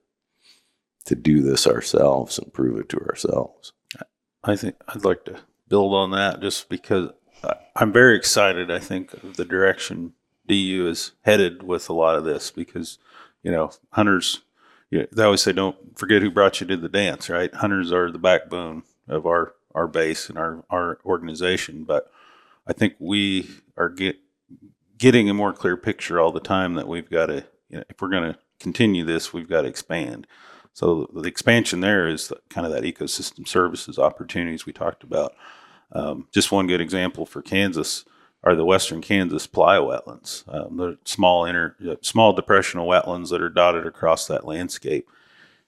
to 1.05 1.15
do 1.15 1.41
this 1.41 1.65
ourselves 1.65 2.37
and 2.37 2.53
prove 2.53 2.79
it 2.79 2.89
to 2.89 2.99
ourselves. 2.99 3.73
I 4.43 4.55
think 4.55 4.75
I'd 4.87 5.05
like 5.05 5.25
to 5.25 5.39
build 5.67 5.93
on 5.93 6.11
that 6.11 6.41
just 6.41 6.69
because 6.69 7.11
I'm 7.75 7.91
very 7.91 8.15
excited. 8.15 8.71
I 8.71 8.79
think 8.79 9.13
of 9.13 9.37
the 9.37 9.45
direction 9.45 10.13
DU 10.47 10.87
is 10.87 11.13
headed 11.21 11.63
with 11.63 11.89
a 11.89 11.93
lot 11.93 12.15
of 12.15 12.25
this 12.25 12.51
because, 12.51 12.97
you 13.43 13.51
know, 13.51 13.71
hunters, 13.91 14.41
you 14.89 14.99
know, 14.99 15.07
they 15.11 15.23
always 15.23 15.41
say, 15.41 15.53
don't 15.53 15.97
forget 15.97 16.21
who 16.21 16.31
brought 16.31 16.59
you 16.59 16.67
to 16.67 16.77
the 16.77 16.89
dance, 16.89 17.29
right? 17.29 17.53
Hunters 17.53 17.91
are 17.91 18.11
the 18.11 18.17
backbone 18.17 18.83
of 19.07 19.25
our, 19.25 19.53
our 19.79 19.87
base 19.87 20.29
and 20.29 20.37
our, 20.37 20.63
our 20.69 20.99
organization. 21.05 21.85
But 21.85 22.11
I 22.67 22.73
think 22.73 22.95
we 22.99 23.49
are 23.77 23.89
get, 23.89 24.17
getting 24.97 25.29
a 25.29 25.33
more 25.33 25.53
clear 25.53 25.77
picture 25.77 26.19
all 26.19 26.31
the 26.31 26.39
time 26.39 26.73
that 26.75 26.87
we've 26.87 27.09
got 27.09 27.27
to, 27.27 27.45
you 27.69 27.77
know, 27.77 27.83
if 27.89 28.01
we're 28.01 28.09
going 28.09 28.33
to 28.33 28.39
continue 28.59 29.05
this, 29.05 29.33
we've 29.33 29.49
got 29.49 29.61
to 29.61 29.67
expand. 29.67 30.27
So 30.73 31.09
the 31.13 31.27
expansion 31.27 31.79
there 31.79 32.07
is 32.07 32.31
kind 32.49 32.67
of 32.67 32.73
that 32.73 32.83
ecosystem 32.83 33.47
services 33.47 33.97
opportunities 33.97 34.65
we 34.65 34.73
talked 34.73 35.03
about. 35.03 35.33
Um, 35.91 36.27
just 36.33 36.51
one 36.51 36.67
good 36.67 36.81
example 36.81 37.25
for 37.25 37.41
Kansas 37.41 38.05
are 38.43 38.55
the 38.55 38.65
western 38.65 39.01
Kansas 39.01 39.47
playa 39.47 39.81
wetlands. 39.81 40.43
Um, 40.53 40.77
they're 40.77 40.97
small 41.05 41.45
inner, 41.45 41.75
uh, 41.89 41.95
small 42.01 42.33
depressional 42.33 42.87
wetlands 42.87 43.29
that 43.29 43.41
are 43.41 43.49
dotted 43.49 43.85
across 43.85 44.27
that 44.27 44.45
landscape. 44.45 45.09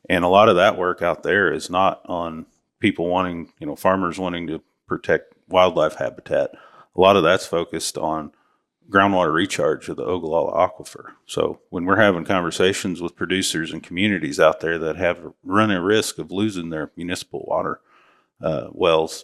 And 0.09 0.23
a 0.23 0.29
lot 0.29 0.49
of 0.49 0.55
that 0.57 0.77
work 0.77 1.01
out 1.01 1.23
there 1.23 1.51
is 1.51 1.69
not 1.69 2.01
on 2.05 2.45
people 2.81 3.07
wanting, 3.07 3.53
you 3.59 3.67
know, 3.67 3.75
farmers 3.75 4.19
wanting 4.19 4.47
to 4.47 4.61
protect 4.87 5.33
wildlife 5.47 5.95
habitat. 5.95 6.51
A 6.95 6.99
lot 6.99 7.15
of 7.15 7.23
that's 7.23 7.45
focused 7.45 7.97
on 7.97 8.33
groundwater 8.89 9.33
recharge 9.33 9.87
of 9.87 9.95
the 9.95 10.03
Ogallala 10.03 10.51
Aquifer. 10.51 11.13
So 11.25 11.61
when 11.69 11.85
we're 11.85 12.01
having 12.01 12.25
conversations 12.25 13.01
with 13.01 13.15
producers 13.15 13.71
and 13.71 13.81
communities 13.81 14.39
out 14.39 14.59
there 14.59 14.77
that 14.79 14.97
have 14.97 15.31
run 15.43 15.71
a 15.71 15.81
risk 15.81 16.17
of 16.17 16.31
losing 16.31 16.69
their 16.69 16.91
municipal 16.97 17.45
water 17.47 17.79
uh, 18.41 18.67
wells, 18.73 19.23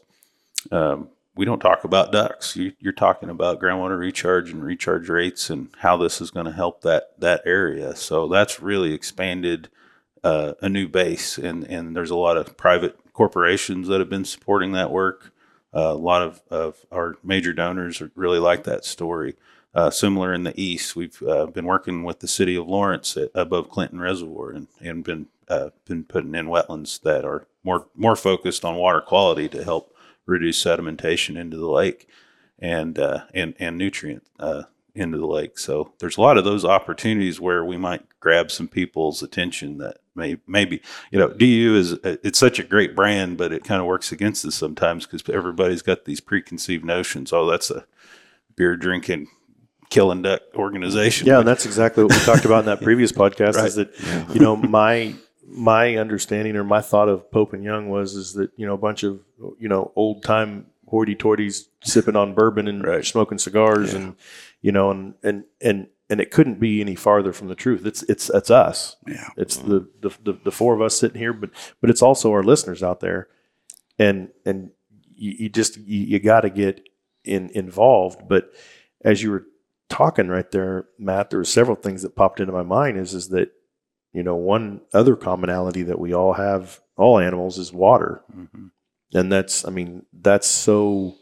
um, 0.72 1.10
we 1.36 1.46
don't 1.46 1.60
talk 1.60 1.84
about 1.84 2.12
ducks. 2.12 2.56
You, 2.56 2.74
you're 2.80 2.94
talking 2.94 3.30
about 3.30 3.60
groundwater 3.60 4.00
recharge 4.00 4.52
and 4.52 4.64
recharge 4.64 5.10
rates 5.10 5.50
and 5.50 5.70
how 5.80 5.98
this 5.98 6.22
is 6.22 6.32
going 6.32 6.46
to 6.46 6.52
help 6.52 6.82
that 6.82 7.20
that 7.20 7.42
area. 7.46 7.96
So 7.96 8.28
that's 8.28 8.62
really 8.62 8.94
expanded 8.94 9.70
uh, 10.24 10.54
a 10.62 10.70
new 10.70 10.88
base, 10.88 11.38
and 11.38 11.64
and 11.66 11.96
there's 11.96 12.10
a 12.10 12.16
lot 12.16 12.38
of 12.38 12.58
private 12.58 12.98
corporations 13.18 13.88
that 13.88 14.00
have 14.00 14.12
been 14.12 14.24
supporting 14.24 14.74
that 14.74 14.92
work. 14.92 15.34
Uh, 15.76 15.92
a 15.92 15.94
lot 15.94 16.22
of, 16.22 16.40
of 16.52 16.86
our 16.92 17.16
major 17.24 17.52
donors 17.52 18.00
really 18.16 18.38
like 18.38 18.64
that 18.64 18.86
story. 18.86 19.36
Uh, 19.74 19.90
similar 19.90 20.36
in 20.36 20.44
the 20.44 20.60
east, 20.60 20.96
we've 20.96 21.22
uh, 21.24 21.48
been 21.48 21.66
working 21.66 22.04
with 22.04 22.20
the 22.20 22.28
city 22.28 22.56
of 22.56 22.68
Lawrence 22.68 23.18
at, 23.18 23.32
above 23.34 23.70
Clinton 23.70 24.00
Reservoir 24.00 24.52
and, 24.52 24.68
and 24.80 25.04
been 25.04 25.26
uh, 25.50 25.70
been 25.86 26.04
putting 26.04 26.36
in 26.36 26.46
wetlands 26.46 27.02
that 27.02 27.26
are 27.26 27.48
more 27.64 27.88
more 27.96 28.16
focused 28.16 28.64
on 28.64 28.76
water 28.76 29.02
quality 29.02 29.50
to 29.50 29.64
help 29.64 29.96
reduce 30.28 30.64
sedimentation 30.64 31.38
into 31.38 31.58
the 31.58 31.70
lake 31.70 32.08
and 32.60 33.00
uh, 33.00 33.22
and 33.34 33.56
and 33.60 33.78
nutrient 33.78 34.24
uh, 34.40 34.64
into 34.98 35.18
the 35.18 35.28
lake. 35.28 35.58
So 35.60 35.94
there's 36.00 36.18
a 36.18 36.22
lot 36.22 36.38
of 36.38 36.44
those 36.44 36.66
opportunities 36.66 37.40
where 37.40 37.64
we 37.64 37.78
might 37.78 38.04
grab 38.20 38.52
some 38.52 38.68
people's 38.68 39.22
attention 39.24 39.78
that 39.78 39.98
may 40.16 40.38
maybe 40.48 40.82
you 41.12 41.20
know 41.20 41.30
DU 41.30 41.76
is 41.76 41.94
uh, 41.94 42.18
it's 42.24 42.40
such 42.40 42.60
a 42.60 42.64
great 42.64 42.96
brand, 42.96 43.38
but 43.38 43.52
it 43.52 43.64
kind 43.64 43.80
of 43.80 43.88
works 43.88 44.12
against 44.12 44.46
us 44.46 44.56
sometimes 44.56 45.06
because 45.06 45.28
everybody's 45.34 45.82
got 45.82 46.06
these 46.06 46.20
preconceived 46.20 46.84
notions. 46.86 47.32
Oh, 47.32 47.50
that's 47.50 47.70
a 47.72 47.86
beer 48.56 48.76
drinking 48.76 49.28
killing 49.90 50.22
duck 50.22 50.42
organization. 50.56 51.28
Yeah, 51.28 51.40
and 51.40 51.48
that's 51.48 51.66
exactly 51.66 52.04
what 52.04 52.14
we 52.14 52.20
talked 52.20 52.46
about 52.46 52.60
in 52.60 52.66
that 52.66 52.82
previous 52.84 53.12
podcast. 53.12 53.56
Right. 53.56 53.66
Is 53.68 53.76
that 53.76 53.94
you 54.34 54.40
know 54.40 54.56
my 54.56 55.14
my 55.50 55.96
understanding 55.96 56.58
or 56.58 56.64
my 56.66 56.82
thought 56.82 57.08
of 57.08 57.32
Pope 57.32 57.54
and 57.54 57.64
Young 57.64 57.88
was 57.90 58.16
is 58.16 58.34
that 58.34 58.52
you 58.58 58.66
know 58.66 58.74
a 58.74 58.78
bunch 58.78 59.04
of 59.04 59.20
you 59.60 59.70
know 59.70 59.92
old 59.96 60.24
time 60.24 60.66
hoity-toities 60.90 61.66
sipping 61.84 62.16
on 62.16 62.34
bourbon 62.34 62.66
and 62.68 62.82
Right. 62.84 63.06
smoking 63.06 63.38
cigars 63.38 63.94
and 63.94 64.16
you 64.62 64.72
know 64.72 64.92
and 64.92 65.14
and 65.24 65.44
and 65.62 65.88
and 66.10 66.22
it 66.22 66.32
couldn't 66.32 66.60
be 66.60 66.80
any 66.82 66.96
farther 66.96 67.34
from 67.34 67.48
the 67.50 67.56
truth. 67.56 67.86
It's 67.86 68.04
it's 68.04 68.30
it's 68.30 68.50
us. 68.50 68.96
Yeah. 69.08 69.28
It's 69.38 69.58
the, 69.58 69.88
the 70.02 70.10
the 70.24 70.34
the 70.46 70.52
four 70.52 70.74
of 70.74 70.82
us 70.82 70.98
sitting 70.98 71.20
here, 71.20 71.34
but 71.34 71.50
but 71.82 71.90
it's 71.90 72.02
also 72.02 72.32
our 72.32 72.44
listeners 72.44 72.82
out 72.84 73.00
there, 73.02 73.28
and 74.00 74.30
and 74.46 74.72
you, 75.16 75.34
you 75.40 75.50
just 75.50 75.78
you, 75.78 76.00
you 76.06 76.20
got 76.20 76.42
to 76.42 76.50
get 76.50 76.82
in 77.24 77.50
involved. 77.54 78.28
But 78.30 78.52
as 79.04 79.22
you 79.22 79.32
were 79.32 79.46
talking 79.90 80.28
right 80.30 80.50
there, 80.52 80.88
Matt, 80.98 81.30
there 81.30 81.40
were 81.40 81.46
several 81.46 81.76
things 81.76 82.02
that 82.04 82.16
popped 82.16 82.40
into 82.40 82.54
my 82.54 82.64
mind. 82.64 82.98
Is 82.98 83.14
is 83.14 83.30
that 83.30 83.52
you 84.14 84.24
know 84.24 84.36
one 84.36 84.82
other 84.94 85.16
commonality 85.18 85.84
that 85.84 86.00
we 86.00 86.14
all 86.14 86.34
have, 86.34 86.80
all 86.96 87.20
animals, 87.20 87.58
is 87.58 87.74
water, 87.74 88.24
Mhm. 88.34 88.72
and 89.14 89.32
that's 89.32 89.66
I 89.68 89.72
mean 89.72 90.06
that's 90.14 90.48
so. 90.48 91.16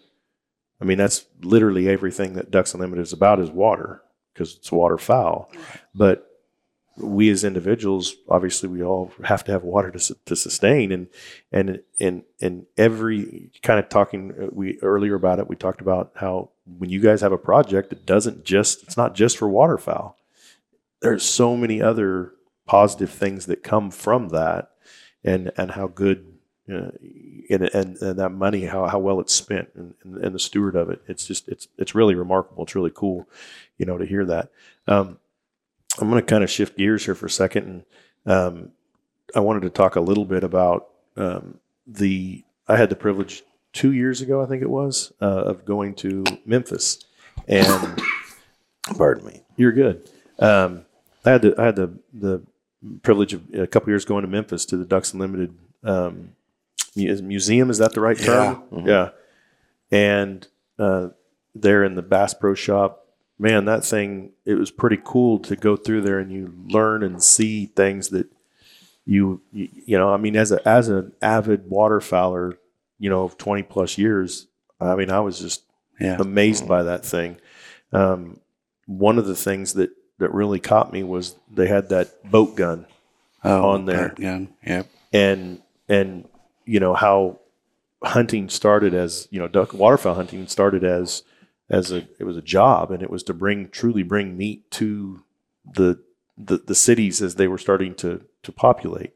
I 0.82 0.86
mean 0.86 0.98
that's 0.98 1.26
literally 1.42 1.90
everything 1.90 2.34
that 2.34 2.52
Ducks 2.52 2.74
Unlimited 2.74 3.04
is 3.04 3.14
about 3.14 3.40
is 3.40 3.50
water 3.50 4.02
because 4.34 4.56
it's 4.56 4.72
waterfowl, 4.72 5.50
but 5.94 6.30
we 6.98 7.30
as 7.30 7.44
individuals, 7.44 8.16
obviously, 8.30 8.70
we 8.70 8.84
all 8.84 9.12
have 9.24 9.44
to 9.46 9.52
have 9.52 9.64
water 9.64 9.92
to, 9.92 10.16
to 10.26 10.36
sustain, 10.36 10.92
and 10.92 11.08
and 11.52 11.82
and 12.00 12.24
and 12.42 12.66
every 12.78 13.52
kind 13.62 13.80
of 13.80 13.90
talking 13.90 14.32
uh, 14.32 14.48
we 14.52 14.80
earlier 14.82 15.16
about 15.16 15.40
it, 15.40 15.50
we 15.50 15.56
talked 15.56 15.82
about 15.82 16.12
how 16.16 16.52
when 16.66 16.90
you 16.90 17.02
guys 17.02 17.22
have 17.22 17.34
a 17.34 17.38
project, 17.38 17.92
it 17.92 18.06
doesn't 18.06 18.46
just 18.46 18.84
it's 18.84 18.98
not 18.98 19.14
just 19.14 19.38
for 19.38 19.50
waterfowl. 19.50 20.18
There's 21.02 21.24
so 21.24 21.58
many 21.58 21.82
other 21.82 22.32
positive 22.66 23.12
things 23.12 23.46
that 23.48 23.64
come 23.64 23.92
from 23.92 24.30
that, 24.30 24.72
and 25.24 25.52
and 25.58 25.72
how 25.72 25.88
good. 25.88 26.32
Uh, 26.68 26.90
and, 27.50 27.70
and, 27.74 27.98
and 28.02 28.20
that 28.20 28.32
money, 28.32 28.66
how, 28.66 28.88
how 28.88 28.98
well 28.98 29.20
it's 29.20 29.34
spent, 29.34 29.70
and, 29.76 29.94
and, 30.04 30.18
and 30.18 30.34
the 30.34 30.40
steward 30.40 30.76
of 30.76 30.90
it, 30.90 31.00
it's 31.08 31.28
just 31.28 31.48
it's 31.48 31.68
it's 31.78 31.94
really 31.94 32.16
remarkable. 32.16 32.64
It's 32.64 32.74
really 32.74 32.92
cool, 32.94 33.30
you 33.78 33.86
know, 33.86 34.00
to 34.00 34.06
hear 34.06 34.26
that. 34.26 34.50
Um, 34.88 35.20
I'm 36.00 36.10
going 36.10 36.22
to 36.22 36.26
kind 36.26 36.44
of 36.44 36.50
shift 36.50 36.76
gears 36.76 37.06
here 37.06 37.14
for 37.14 37.28
a 37.28 37.30
second, 37.30 37.84
and 38.26 38.32
um, 38.34 38.72
I 39.36 39.42
wanted 39.42 39.62
to 39.62 39.70
talk 39.70 39.96
a 39.96 40.02
little 40.02 40.26
bit 40.26 40.44
about 40.44 40.90
um, 41.18 41.60
the. 41.86 42.44
I 42.68 42.78
had 42.78 42.90
the 42.90 42.96
privilege 42.96 43.44
two 43.72 43.94
years 43.94 44.22
ago, 44.22 44.42
I 44.42 44.48
think 44.48 44.64
it 44.64 44.70
was, 44.70 45.14
uh, 45.22 45.26
of 45.26 45.66
going 45.66 45.94
to 45.96 46.24
Memphis, 46.48 46.98
and 47.48 48.02
Pardon 48.98 49.26
me. 49.28 49.42
you're 49.56 49.72
good. 49.72 50.10
Um, 50.40 50.86
I 51.24 51.32
had 51.32 51.42
the 51.44 51.56
I 51.60 51.66
had 51.66 51.76
the 51.76 52.00
the 52.12 52.42
privilege 53.04 53.34
of 53.34 53.54
a 53.54 53.68
couple 53.68 53.90
years 53.90 54.06
going 54.06 54.24
to 54.24 54.28
Memphis 54.28 54.66
to 54.68 54.78
the 54.78 54.86
Ducks 54.86 55.14
Unlimited 55.14 55.54
um, 55.84 56.30
museum. 56.96 57.70
Is 57.70 57.78
that 57.80 57.94
the 57.94 58.02
right 58.02 58.18
term? 58.18 58.64
Yeah. 58.86 59.10
And 59.92 60.48
uh, 60.80 61.10
there 61.54 61.84
in 61.84 61.96
the 61.96 62.02
Bass 62.02 62.34
Pro 62.34 62.54
Shop, 62.54 63.08
man, 63.38 63.66
that 63.66 63.84
thing 63.86 64.32
it 64.46 64.56
was 64.56 64.72
pretty 64.72 65.00
cool 65.04 65.40
to 65.40 65.56
go 65.56 65.76
through 65.76 66.02
there 66.02 66.20
and 66.20 66.32
you 66.32 66.54
learn 66.68 67.04
and 67.04 67.22
see 67.24 67.66
things 67.68 68.10
that 68.10 68.28
you 69.06 69.42
you, 69.52 69.70
you 69.86 69.98
know. 69.98 70.14
I 70.14 70.18
mean, 70.18 70.36
as 70.36 70.52
a 70.52 70.68
as 70.68 70.90
an 70.90 71.14
avid 71.22 71.70
waterfowler, 71.70 72.58
you 73.00 73.10
know, 73.10 73.24
of 73.24 73.38
twenty 73.38 73.64
plus 73.64 73.98
years, 73.98 74.48
I 74.82 74.96
mean, 74.96 75.12
I 75.12 75.20
was 75.20 75.40
just 75.40 75.64
Yeah. 76.00 76.18
amazed 76.20 76.68
by 76.68 76.84
that 76.84 77.06
thing. 77.06 77.38
Um, 77.94 78.40
one 78.88 79.18
of 79.20 79.28
the 79.28 79.36
things 79.36 79.74
that 79.74 79.92
that 80.18 80.34
really 80.34 80.60
caught 80.60 80.92
me 80.92 81.04
was 81.04 81.36
they 81.52 81.68
had 81.68 81.90
that 81.90 82.30
boat 82.30 82.56
gun 82.56 82.86
Oh, 83.44 83.70
on 83.70 83.86
there. 83.86 84.10
Gun. 84.18 84.50
Yep. 84.66 84.88
and 85.14 85.62
and 85.88 86.28
you 86.66 86.80
know 86.80 86.94
how 86.94 87.40
hunting 88.04 88.50
started 88.50 88.94
as 88.94 89.28
you 89.32 89.40
know 89.40 89.48
duck 89.48 89.74
waterfowl 89.74 90.16
hunting 90.16 90.48
started 90.48 90.84
as 90.84 91.24
as 91.70 91.92
a 91.92 92.08
it 92.20 92.24
was 92.24 92.38
a 92.38 92.42
job 92.42 92.92
and 92.92 93.02
it 93.02 93.10
was 93.10 93.24
to 93.24 93.34
bring 93.34 93.70
truly 93.70 94.04
bring 94.04 94.38
meat 94.38 94.70
to 94.72 95.24
the 95.66 96.00
the, 96.38 96.58
the 96.58 96.76
cities 96.76 97.22
as 97.22 97.36
they 97.36 97.48
were 97.48 97.58
starting 97.58 97.96
to 97.96 98.24
to 98.44 98.52
populate 98.52 99.14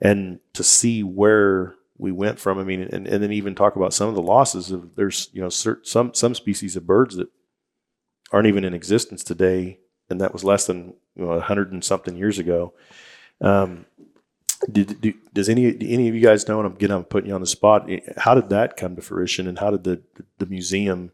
and 0.00 0.40
to 0.52 0.62
see 0.62 1.02
where 1.02 1.74
we 1.98 2.10
went 2.10 2.38
from. 2.38 2.58
I 2.58 2.64
mean 2.64 2.82
and, 2.82 3.06
and 3.06 3.22
then 3.22 3.32
even 3.32 3.54
talk 3.54 3.76
about 3.76 3.92
some 3.92 4.08
of 4.08 4.14
the 4.14 4.22
losses 4.22 4.70
of 4.70 4.94
there's 4.96 5.28
you 5.32 5.42
know 5.42 5.48
cer- 5.48 5.80
some 5.82 6.14
some 6.14 6.34
species 6.34 6.76
of 6.76 6.86
birds 6.86 7.16
that 7.16 7.28
aren't 8.32 8.48
even 8.48 8.64
in 8.64 8.74
existence 8.74 9.22
today 9.22 9.78
and 10.08 10.20
that 10.20 10.32
was 10.32 10.44
less 10.44 10.66
than 10.66 10.94
you 11.16 11.24
know, 11.24 11.28
100 11.28 11.72
and 11.72 11.84
something 11.84 12.16
years 12.16 12.38
ago. 12.38 12.72
Um, 13.40 13.86
did, 14.70 15.00
do, 15.00 15.12
does 15.32 15.48
any 15.48 15.72
do 15.72 15.86
any 15.88 16.08
of 16.08 16.14
you 16.14 16.20
guys 16.20 16.48
know? 16.48 16.58
And 16.60 16.66
I'm 16.66 16.74
getting 16.74 16.96
I'm 16.96 17.04
putting 17.04 17.28
you 17.28 17.34
on 17.34 17.40
the 17.40 17.46
spot. 17.46 17.88
How 18.18 18.34
did 18.34 18.48
that 18.50 18.76
come 18.76 18.96
to 18.96 19.02
fruition, 19.02 19.46
and 19.48 19.58
how 19.58 19.70
did 19.70 19.84
the 19.84 20.02
the 20.38 20.46
museum 20.46 21.12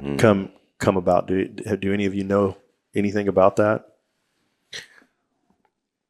Mm. 0.00 0.18
come 0.18 0.52
come 0.78 0.96
about? 0.96 1.26
Do 1.26 1.46
do 1.48 1.92
any 1.92 2.06
of 2.06 2.14
you 2.14 2.22
know 2.24 2.56
anything 2.94 3.26
about 3.28 3.56
that? 3.56 3.84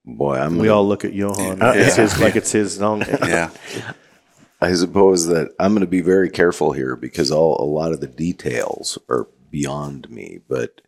Boy, 0.05 0.37
I'm 0.39 0.53
We 0.59 0.69
gonna- 0.69 0.75
all 0.79 0.87
look 0.89 1.05
at 1.05 1.13
Johann 1.13 1.61
Uh, 1.63 1.73
it's 1.77 1.97
yeah. 1.97 2.03
his, 2.05 2.21
like 2.21 2.37
it's 2.37 2.53
his 2.53 2.81
own. 2.81 3.01
Yeah. 3.23 3.51
I 4.61 4.73
suppose 4.75 5.27
that 5.29 5.55
I'm 5.61 5.73
going 5.73 5.83
to 5.83 5.87
be 5.87 6.01
very 6.01 6.29
careful 6.31 6.73
here 6.73 6.97
because 6.97 7.31
all 7.31 7.63
a 7.63 7.69
lot 7.69 7.93
of 7.93 8.01
the 8.01 8.09
details 8.09 8.99
are 9.09 9.29
beyond 9.51 10.11
me. 10.11 10.41
But 10.49 10.81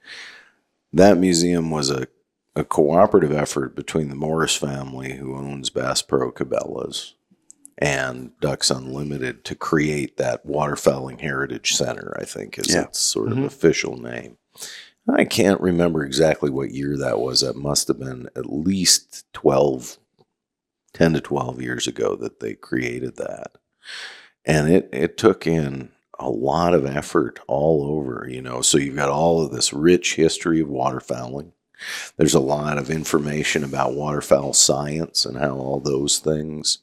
that 0.93 1.19
museum 1.19 1.71
was 1.71 1.89
a, 1.91 2.09
a 2.57 2.65
cooperative 2.65 3.33
effort 3.33 3.75
between 3.77 4.09
the 4.09 4.15
Morris 4.17 4.57
family, 4.57 5.15
who 5.15 5.37
owns 5.37 5.71
Bass 5.71 6.03
Pro 6.03 6.33
Cabela's, 6.33 7.15
and 7.79 8.33
Ducks 8.41 8.71
Unlimited 8.71 9.45
to 9.45 9.55
create 9.55 10.17
that 10.19 10.47
waterfowling 10.47 11.21
heritage 11.21 11.75
center. 11.75 12.15
I 12.21 12.25
think 12.25 12.59
is 12.59 12.75
Yeah. 12.75 12.85
its 12.85 12.99
sort 13.01 13.33
of 13.33 13.39
Mhm. 13.39 13.47
official 13.47 13.97
name. 13.97 14.37
I 15.09 15.25
can't 15.25 15.61
remember 15.61 16.05
exactly 16.05 16.51
what 16.51 16.73
year 16.73 16.97
that 16.99 17.19
was. 17.21 17.41
That 17.41 17.57
must 17.57 17.89
have 17.89 17.99
been 17.99 18.29
at 18.37 18.47
least 18.53 19.25
12, 19.33 19.99
10 20.93 21.15
to 21.15 21.21
12 21.21 21.63
years 21.63 21.87
ago 21.87 22.17
that 22.17 22.41
they 22.41 22.55
created 22.55 23.17
that. 23.17 23.57
And 24.45 24.71
it, 24.71 24.89
it 24.93 25.17
took 25.17 25.47
in 25.47 25.91
a 26.19 26.29
lot 26.29 26.75
of 26.75 26.85
effort 26.85 27.41
all 27.49 27.83
over, 27.85 28.27
you 28.29 28.43
know. 28.43 28.61
So 28.61 28.77
you've 28.77 28.97
got 28.97 29.09
all 29.09 29.41
of 29.41 29.53
this 29.53 29.73
rich 29.73 30.17
history 30.17 30.61
of 30.61 30.69
waterfowling. 30.69 31.53
There's 32.17 32.35
a 32.35 32.41
lot 32.41 32.79
of 32.79 32.91
information 32.91 33.65
about 33.65 33.95
waterfowl 33.95 34.53
science 34.53 35.25
and 35.25 35.39
how 35.39 35.57
all 35.57 35.81
those 35.81 36.19
things 36.19 36.79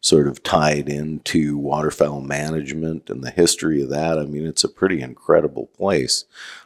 sort 0.00 0.26
of 0.26 0.42
tied 0.42 0.88
into 0.88 1.56
waterfowl 1.58 2.20
management 2.20 3.10
and 3.10 3.22
the 3.22 3.30
history 3.30 3.82
of 3.82 3.90
that. 3.90 4.18
I 4.18 4.24
mean, 4.24 4.46
it's 4.46 4.64
a 4.64 4.68
pretty 4.68 5.00
incredible 5.00 5.66
place. 5.66 6.24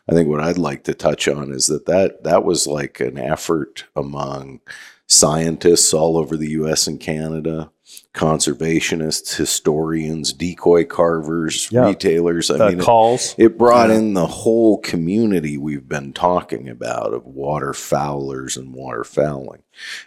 I 0.09 0.13
think 0.13 0.29
what 0.29 0.41
I'd 0.41 0.59
like 0.59 0.85
to 0.85 0.95
touch 0.95 1.29
on 1.29 1.53
is 1.53 1.67
that 1.67 1.87
that, 1.87 2.25
that 2.25 2.45
was 2.45 2.67
like 2.67 3.01
an 3.01 3.19
effort 3.19 3.85
among 3.97 4.61
scientists 5.07 5.93
all 5.93 6.17
over 6.17 6.37
the 6.37 6.51
US 6.51 6.87
and 6.87 6.99
Canada, 6.99 7.71
conservationists, 8.15 9.37
historians, 9.37 10.33
decoy 10.33 10.85
carvers, 10.85 11.69
Yeah. 11.71 11.87
retailers. 11.87 12.51
I 12.51 12.55
Uh, 12.55 12.69
mean, 12.71 12.79
it- 12.79 12.85
calls. 12.85 13.35
it 13.39 13.59
brought 13.59 13.91
in 13.91 14.15
the 14.15 14.27
whole 14.27 14.79
community 14.79 15.59
we've 15.59 15.89
been 15.89 16.13
talking 16.13 16.69
about 16.69 17.13
of 17.13 17.25
waterfowlers 17.27 18.57
and 18.57 18.75
waterfowling. 18.75 19.63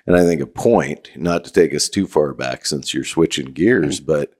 And 0.05 0.15
I 0.15 0.23
think 0.25 0.39
a 0.41 0.45
point, 0.47 1.09
not 1.17 1.43
to 1.45 1.51
take 1.51 1.75
us 1.75 1.89
too 1.89 2.07
far 2.07 2.33
back 2.33 2.65
since 2.65 2.93
you're 2.93 3.03
switching 3.03 3.47
gears, 3.51 3.99
but 3.99 4.31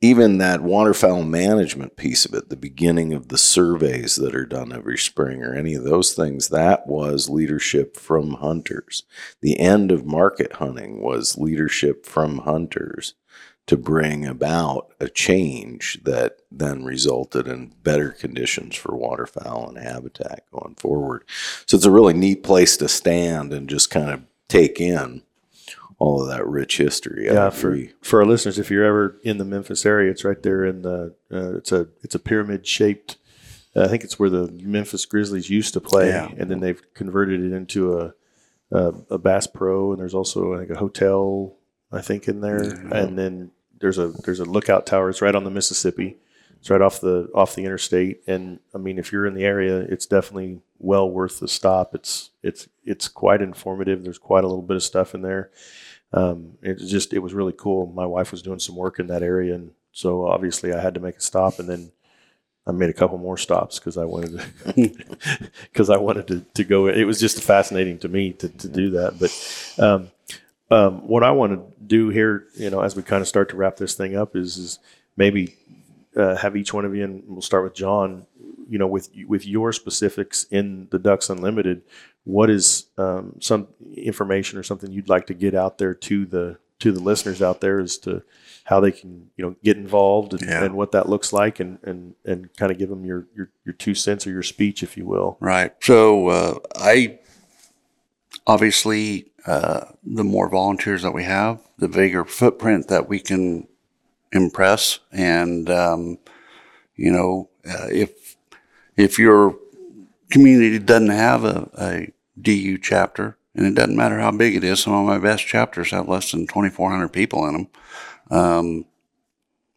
even 0.00 0.38
that 0.38 0.62
waterfowl 0.62 1.24
management 1.24 1.96
piece 1.96 2.24
of 2.24 2.32
it, 2.32 2.48
the 2.48 2.56
beginning 2.56 3.12
of 3.12 3.28
the 3.28 3.38
surveys 3.38 4.16
that 4.16 4.34
are 4.34 4.46
done 4.46 4.72
every 4.72 4.96
spring 4.96 5.42
or 5.42 5.54
any 5.54 5.74
of 5.74 5.82
those 5.82 6.12
things, 6.12 6.48
that 6.48 6.86
was 6.86 7.28
leadership 7.28 7.96
from 7.96 8.34
hunters. 8.34 9.02
The 9.40 9.58
end 9.58 9.90
of 9.90 10.06
market 10.06 10.54
hunting 10.54 11.02
was 11.02 11.36
leadership 11.36 12.06
from 12.06 12.38
hunters 12.38 13.14
to 13.66 13.76
bring 13.76 14.24
about 14.24 14.94
a 14.98 15.08
change 15.08 16.00
that 16.04 16.38
then 16.50 16.84
resulted 16.84 17.46
in 17.46 17.74
better 17.82 18.10
conditions 18.10 18.76
for 18.76 18.96
waterfowl 18.96 19.68
and 19.68 19.78
habitat 19.78 20.44
going 20.52 20.74
forward. 20.76 21.22
So 21.66 21.76
it's 21.76 21.84
a 21.84 21.90
really 21.90 22.14
neat 22.14 22.42
place 22.42 22.76
to 22.78 22.88
stand 22.88 23.52
and 23.52 23.68
just 23.68 23.90
kind 23.90 24.10
of 24.10 24.22
take 24.48 24.80
in 24.80 25.22
all 25.98 26.22
of 26.22 26.28
that 26.28 26.46
rich 26.46 26.76
history. 26.78 27.28
I 27.28 27.34
Yeah, 27.34 27.50
for, 27.50 27.76
for 28.02 28.20
our 28.20 28.26
listeners, 28.26 28.58
if 28.58 28.70
you're 28.70 28.84
ever 28.84 29.16
in 29.24 29.38
the 29.38 29.44
Memphis 29.44 29.84
area, 29.84 30.10
it's 30.10 30.24
right 30.24 30.40
there 30.42 30.64
in 30.64 30.82
the. 30.82 31.14
Uh, 31.32 31.56
it's 31.56 31.72
a 31.72 31.88
it's 32.02 32.14
a 32.14 32.18
pyramid 32.20 32.66
shaped. 32.66 33.16
Uh, 33.76 33.82
I 33.84 33.88
think 33.88 34.04
it's 34.04 34.18
where 34.18 34.30
the 34.30 34.48
Memphis 34.62 35.04
Grizzlies 35.06 35.50
used 35.50 35.74
to 35.74 35.80
play, 35.80 36.08
Yeah. 36.08 36.28
and 36.38 36.50
then 36.50 36.60
they've 36.60 36.80
converted 36.94 37.40
it 37.42 37.52
into 37.52 37.98
a, 37.98 38.14
a 38.70 38.94
a 39.10 39.18
Bass 39.18 39.46
Pro, 39.46 39.92
and 39.92 40.00
there's 40.00 40.14
also 40.14 40.54
like 40.54 40.70
a 40.70 40.78
hotel, 40.78 41.54
I 41.92 42.00
think, 42.00 42.28
in 42.28 42.40
there, 42.40 42.62
and 42.62 43.18
then 43.18 43.50
there's 43.80 43.98
a 43.98 44.08
there's 44.08 44.40
a 44.40 44.44
lookout 44.44 44.86
tower. 44.86 45.10
It's 45.10 45.20
right 45.22 45.34
on 45.34 45.44
the 45.44 45.50
Mississippi. 45.50 46.16
It's 46.60 46.70
right 46.70 46.80
off 46.80 47.00
the 47.00 47.28
off 47.34 47.54
the 47.54 47.64
interstate, 47.64 48.22
and 48.26 48.58
I 48.74 48.78
mean, 48.78 48.98
if 48.98 49.12
you're 49.12 49.26
in 49.26 49.34
the 49.34 49.44
area, 49.44 49.78
it's 49.78 50.06
definitely 50.06 50.60
well 50.80 51.08
worth 51.10 51.38
the 51.40 51.46
stop. 51.48 51.94
It's 51.94 52.30
it's 52.42 52.68
it's 52.84 53.06
quite 53.08 53.42
informative. 53.42 54.02
There's 54.02 54.18
quite 54.18 54.42
a 54.44 54.48
little 54.48 54.62
bit 54.62 54.76
of 54.76 54.82
stuff 54.82 55.14
in 55.14 55.22
there 55.22 55.50
um, 56.12 56.56
it 56.62 56.78
was 56.78 56.90
just 56.90 57.12
it 57.12 57.18
was 57.18 57.34
really 57.34 57.54
cool. 57.56 57.86
My 57.86 58.06
wife 58.06 58.30
was 58.32 58.42
doing 58.42 58.58
some 58.58 58.76
work 58.76 58.98
in 58.98 59.08
that 59.08 59.22
area, 59.22 59.54
and 59.54 59.72
so 59.92 60.26
obviously 60.26 60.72
I 60.72 60.80
had 60.80 60.94
to 60.94 61.00
make 61.00 61.16
a 61.16 61.20
stop, 61.20 61.58
and 61.58 61.68
then 61.68 61.92
I 62.66 62.72
made 62.72 62.90
a 62.90 62.94
couple 62.94 63.18
more 63.18 63.36
stops 63.36 63.78
because 63.78 63.96
I 63.96 64.04
wanted 64.04 64.40
to 64.74 64.90
because 65.72 65.90
I 65.90 65.98
wanted 65.98 66.26
to, 66.28 66.40
to 66.54 66.64
go. 66.64 66.86
It 66.86 67.04
was 67.04 67.20
just 67.20 67.42
fascinating 67.42 67.98
to 68.00 68.08
me 68.08 68.32
to, 68.34 68.48
to 68.48 68.68
do 68.68 68.90
that. 68.90 69.18
But 69.18 69.82
um, 69.84 70.10
um, 70.70 71.06
what 71.06 71.22
I 71.22 71.30
want 71.30 71.52
to 71.52 71.84
do 71.84 72.08
here, 72.08 72.46
you 72.54 72.70
know, 72.70 72.80
as 72.80 72.96
we 72.96 73.02
kind 73.02 73.20
of 73.20 73.28
start 73.28 73.50
to 73.50 73.56
wrap 73.56 73.76
this 73.76 73.94
thing 73.94 74.16
up, 74.16 74.34
is 74.34 74.56
is 74.56 74.78
maybe 75.16 75.56
uh, 76.16 76.36
have 76.36 76.56
each 76.56 76.72
one 76.72 76.86
of 76.86 76.94
you, 76.96 77.04
and 77.04 77.22
we'll 77.26 77.42
start 77.42 77.64
with 77.64 77.74
John. 77.74 78.26
You 78.70 78.78
know, 78.78 78.86
with 78.86 79.10
with 79.26 79.46
your 79.46 79.72
specifics 79.72 80.44
in 80.44 80.88
the 80.90 80.98
Ducks 80.98 81.30
Unlimited, 81.30 81.82
what 82.28 82.50
is 82.50 82.86
um, 82.98 83.32
some 83.40 83.66
information 83.96 84.58
or 84.58 84.62
something 84.62 84.92
you'd 84.92 85.08
like 85.08 85.26
to 85.26 85.34
get 85.34 85.54
out 85.54 85.78
there 85.78 85.94
to 85.94 86.26
the 86.26 86.58
to 86.78 86.92
the 86.92 87.00
listeners 87.00 87.40
out 87.42 87.60
there 87.60 87.80
as 87.80 87.96
to 87.98 88.22
how 88.64 88.78
they 88.80 88.92
can 88.92 89.30
you 89.36 89.44
know 89.44 89.56
get 89.64 89.76
involved 89.78 90.34
and, 90.34 90.42
Yeah. 90.42 90.64
and 90.64 90.74
what 90.74 90.92
that 90.92 91.08
looks 91.08 91.32
like 91.32 91.58
and 91.58 91.78
and 91.82 92.14
and 92.24 92.54
kind 92.56 92.70
of 92.70 92.76
give 92.78 92.90
them 92.90 93.04
your 93.04 93.26
your 93.34 93.50
your 93.64 93.72
two 93.72 93.94
cents 93.94 94.26
or 94.26 94.30
your 94.30 94.42
speech 94.42 94.82
if 94.82 94.96
you 94.96 95.06
will 95.06 95.38
Right. 95.40 95.72
So 95.80 96.28
uh, 96.28 96.58
I 96.76 97.18
obviously 98.46 99.30
uh, 99.46 99.86
the 100.04 100.24
more 100.24 100.48
volunteers 100.48 101.02
that 101.02 101.12
we 101.12 101.24
have, 101.24 101.60
the 101.78 101.88
bigger 101.88 102.24
footprint 102.24 102.88
that 102.88 103.08
we 103.08 103.18
can 103.20 103.66
impress, 104.32 104.98
and 105.12 105.70
um, 105.70 106.18
you 106.96 107.10
know, 107.10 107.48
uh, 107.66 107.86
if 107.90 108.36
if 108.96 109.18
your 109.18 109.56
community 110.30 110.78
doesn't 110.78 111.08
have 111.08 111.44
a, 111.44 111.70
a 111.78 112.12
DU 112.40 112.78
chapter, 112.78 113.38
and 113.54 113.66
it 113.66 113.74
doesn't 113.74 113.96
matter 113.96 114.18
how 114.18 114.30
big 114.30 114.56
it 114.56 114.64
is, 114.64 114.80
some 114.80 114.92
of 114.92 115.06
my 115.06 115.18
best 115.18 115.46
chapters 115.46 115.90
have 115.90 116.08
less 116.08 116.30
than 116.30 116.46
2,400 116.46 117.08
people 117.08 117.46
in 117.46 117.52
them. 117.52 117.68
Um, 118.30 118.84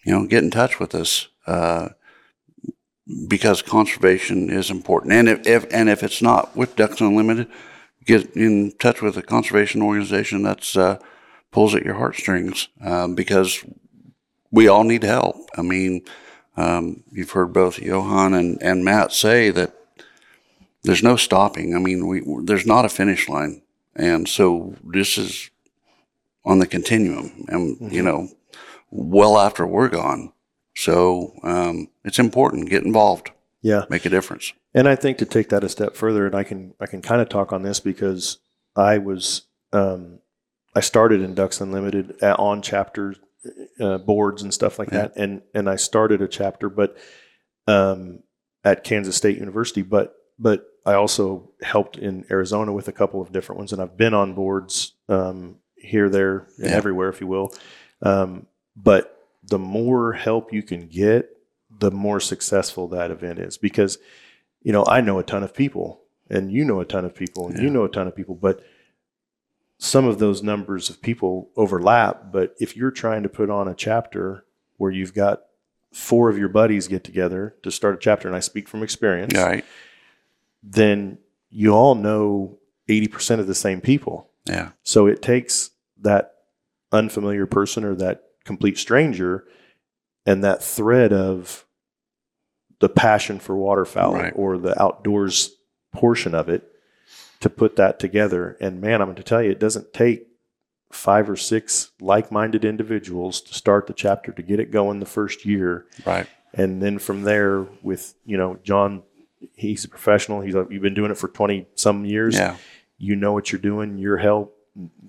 you 0.04 0.12
know, 0.12 0.26
get 0.26 0.44
in 0.44 0.52
touch 0.52 0.80
with 0.80 0.96
us. 0.96 1.28
Uh, 1.46 1.90
because 3.28 3.62
conservation 3.62 4.50
is 4.50 4.70
important. 4.70 5.14
And 5.14 5.28
if, 5.28 5.46
if 5.48 5.74
and 5.74 5.90
if 5.90 6.04
it's 6.04 6.22
not 6.22 6.56
with 6.56 6.76
Ducks 6.76 7.02
Unlimited, 7.02 7.48
get 8.06 8.36
in 8.36 8.72
touch 8.80 9.02
with 9.02 9.18
a 9.18 9.22
conservation 9.22 9.82
organization 9.82 10.44
that's 10.44 10.76
uh, 10.76 10.98
pulls 11.52 11.76
at 11.76 11.84
your 11.84 11.96
heartstrings 11.96 12.70
um, 12.82 13.16
because 13.16 13.64
we 14.52 14.68
all 14.68 14.84
need 14.84 15.04
help. 15.04 15.36
I 15.58 15.62
mean, 15.62 16.04
um, 16.58 17.04
you've 17.12 17.32
heard 17.32 17.54
both 17.54 17.80
Johann 17.80 18.34
and, 18.34 18.62
and 18.62 18.86
Matt 18.86 19.12
say 19.12 19.50
that 19.52 19.74
there's 20.84 21.04
no 21.04 21.16
stopping. 21.16 21.76
I 21.76 21.80
mean, 21.80 22.08
we 22.08 22.22
there's 22.44 22.66
not 22.66 22.86
a 22.86 22.90
finish 22.90 23.30
line, 23.30 23.62
and 23.96 24.28
so 24.28 24.76
this 24.84 25.18
is 25.18 25.50
on 26.46 26.60
the 26.60 26.68
continuum, 26.68 27.46
and 27.48 27.92
you 27.94 28.02
know, 28.02 28.30
well 28.90 29.38
after 29.38 29.66
we're 29.66 29.90
gone. 29.90 30.34
So 30.76 31.34
um, 31.44 31.90
it's 32.04 32.20
important. 32.20 32.70
Get 32.70 32.84
involved. 32.84 33.32
yeah 33.62 33.84
Make 33.90 34.06
a 34.06 34.10
difference. 34.10 34.54
And 34.74 34.88
I 34.88 34.96
think 34.96 35.18
to 35.18 35.26
take 35.26 35.50
that 35.50 35.64
a 35.66 35.70
step 35.70 35.96
further, 35.96 36.26
and 36.26 36.34
I 36.36 36.44
can 36.44 36.74
I 36.80 36.86
can 36.88 37.02
kind 37.02 37.22
of 37.22 37.30
talk 37.30 37.52
on 37.54 37.62
this 37.64 37.80
because 37.80 38.40
I 38.76 38.98
was 38.98 39.44
um, 39.74 40.20
I 40.74 40.80
started 40.80 41.22
in 41.22 41.36
Ducks 41.36 41.60
Unlimited 41.62 42.16
at, 42.22 42.40
on 42.40 42.62
chapter 42.62 43.16
uh, 43.80 43.98
boards 43.98 44.42
and 44.42 44.54
stuff 44.54 44.80
like 44.80 44.90
Yeah. 44.92 45.00
that, 45.08 45.18
and 45.18 45.42
and 45.54 45.70
I 45.70 45.76
started 45.76 46.22
a 46.22 46.28
chapter, 46.28 46.70
but 46.70 46.98
um, 47.68 48.24
at 48.64 48.84
Kansas 48.84 49.16
State 49.18 49.38
University, 49.38 49.82
but 49.82 50.16
but 50.42 50.66
I 50.86 50.94
also 50.96 51.52
helped 51.62 51.98
in 51.98 52.26
Arizona 52.32 52.74
with 52.74 52.88
a 52.88 52.92
couple 52.92 53.22
of 53.22 53.32
different 53.32 53.60
ones, 53.60 53.72
and 53.72 53.82
I've 53.82 53.96
been 53.96 54.16
on 54.16 54.34
boards 54.34 54.94
um, 55.08 55.58
here, 55.76 56.10
there, 56.10 56.48
and 56.58 56.70
Yeah. 56.72 56.76
everywhere, 56.76 57.10
if 57.10 57.22
you 57.22 57.28
will. 57.28 57.54
Um, 58.02 58.48
but 58.76 59.28
the 59.44 59.60
more 59.60 60.14
help 60.14 60.52
you 60.52 60.64
can 60.64 60.88
get, 60.88 61.38
the 61.80 61.92
more 61.92 62.20
successful 62.20 62.88
that 62.90 63.12
event 63.12 63.40
is 63.40 63.58
because 63.58 63.98
you 64.64 64.72
know, 64.72 64.86
I 64.86 65.02
know 65.02 65.18
a 65.18 65.24
ton 65.24 65.42
of 65.44 65.54
people 65.56 66.02
and 66.30 66.52
you 66.52 66.64
know 66.64 66.80
a 66.80 66.86
ton 66.86 67.04
of 67.04 67.16
people 67.16 67.48
and 67.48 67.60
you 67.60 67.70
know 67.70 67.84
a 67.84 67.90
ton 67.90 68.08
of 68.08 68.16
people, 68.16 68.36
but 68.36 68.64
some 69.80 70.06
of 70.06 70.20
those 70.20 70.44
numbers 70.44 70.90
of 70.90 71.02
people 71.02 71.50
overlap. 71.56 72.32
But 72.32 72.56
if 72.60 72.78
you're 72.78 72.92
trying 72.92 73.24
to 73.24 73.30
put 73.30 73.50
on 73.50 73.68
a 73.68 73.74
chapter 73.74 74.46
where 74.78 74.92
you've 74.92 75.16
got 75.16 75.42
four 75.92 76.30
of 76.30 76.38
your 76.38 76.50
buddies 76.50 76.88
get 76.88 77.04
together 77.04 77.56
to 77.64 77.72
start 77.72 77.96
a 77.96 77.98
chapter, 77.98 78.28
and 78.28 78.38
I 78.38 78.40
speak 78.40 78.68
from 78.70 78.84
experience, 78.84 79.36
All 79.38 79.46
right. 79.46 79.66
Then 80.64 81.18
you 81.50 81.72
all 81.74 81.96
know 81.96 82.58
80% 82.90 83.40
of 83.40 83.48
the 83.48 83.56
same 83.56 83.82
people. 83.82 84.30
Yeah. 84.46 84.72
So 84.84 85.08
it 85.08 85.22
takes 85.22 85.72
that 86.02 86.34
unfamiliar 86.92 87.46
person 87.46 87.84
or 87.84 87.96
that 87.96 88.24
complete 88.46 88.78
stranger 88.78 89.46
and 90.26 90.44
that 90.44 90.64
thread 90.64 91.14
of 91.14 91.66
the 92.80 92.90
passion 92.90 93.40
for 93.40 93.56
waterfowl 93.56 94.14
Right. 94.14 94.34
or 94.36 94.58
the 94.58 94.80
outdoors 94.82 95.52
portion 95.94 96.34
of 96.34 96.50
it 96.50 96.68
to 97.40 97.50
put 97.50 97.76
that 97.76 98.00
together. 98.00 98.58
And 98.60 98.82
man, 98.82 99.02
I'm 99.02 99.08
going 99.08 99.16
to 99.18 99.24
tell 99.24 99.42
you, 99.42 99.52
it 99.52 99.60
doesn't 99.60 99.94
take 99.94 100.28
five 100.92 101.30
or 101.30 101.36
six 101.38 101.92
like 102.02 102.32
minded 102.32 102.66
individuals 102.66 103.40
to 103.42 103.54
start 103.54 103.88
the 103.88 103.94
chapter 103.94 104.32
to 104.34 104.42
get 104.42 104.60
it 104.60 104.72
going 104.72 105.00
the 105.00 105.06
first 105.06 105.46
year 105.46 105.86
Right. 106.06 106.28
and 106.54 106.82
then 106.84 107.00
from 107.00 107.22
there 107.22 107.62
with 107.82 108.14
you 108.26 108.36
know 108.36 108.60
john 108.62 109.02
he's 109.56 109.84
a 109.86 109.90
professional 109.90 110.42
he's 110.42 110.56
like, 110.56 110.68
you've 110.72 110.82
been 110.82 110.94
doing 110.94 111.12
it 111.12 111.18
for 111.18 111.28
20 111.28 111.68
some 111.76 112.06
years 112.06 112.36
Yeah. 112.36 112.58
you 112.98 113.16
know 113.16 113.34
what 113.34 113.52
you're 113.52 113.62
doing 113.62 113.98
your 113.98 114.18
help 114.18 114.58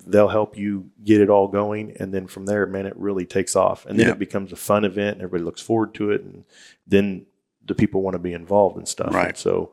they'll 0.07 0.27
help 0.27 0.57
you 0.57 0.89
get 1.03 1.21
it 1.21 1.29
all 1.29 1.47
going 1.47 1.95
and 1.99 2.13
then 2.13 2.27
from 2.27 2.45
there 2.45 2.65
man 2.67 2.85
it 2.85 2.95
really 2.97 3.25
takes 3.25 3.55
off 3.55 3.85
and 3.85 3.97
then 3.99 4.07
Yeah. 4.07 4.11
it 4.13 4.19
becomes 4.19 4.51
a 4.51 4.55
fun 4.57 4.83
event 4.85 5.15
and 5.15 5.21
everybody 5.23 5.43
looks 5.45 5.61
forward 5.61 5.93
to 5.95 6.11
it 6.11 6.21
and 6.21 6.43
then 6.87 7.25
the 7.65 7.75
people 7.75 8.01
want 8.01 8.15
to 8.15 8.19
be 8.19 8.33
involved 8.33 8.77
and 8.77 8.87
stuff 8.87 9.13
Right. 9.13 9.29
And 9.29 9.37
so 9.37 9.71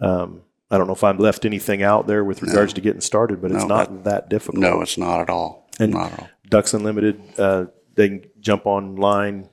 um, 0.00 0.42
i 0.70 0.76
don't 0.78 0.86
know 0.86 0.92
if 0.94 1.04
i've 1.04 1.20
left 1.20 1.44
anything 1.44 1.82
out 1.82 2.06
there 2.06 2.24
with 2.24 2.42
regards 2.42 2.72
to 2.74 2.80
getting 2.80 3.00
started 3.00 3.40
but 3.40 3.50
it's 3.52 3.62
No, 3.64 3.68
not 3.68 4.04
that, 4.04 4.28
difficult 4.28 4.60
No, 4.60 4.80
it's 4.82 4.98
not 4.98 5.20
at 5.20 5.30
all. 5.30 5.68
And- 5.80 5.92
not 5.92 6.12
at 6.12 6.18
all. 6.20 6.28
Ducks 6.50 6.74
Unlimited. 6.74 7.18
Uh, 7.38 7.64
they 7.94 8.08
can 8.10 8.24
jump 8.40 8.66
online 8.66 9.48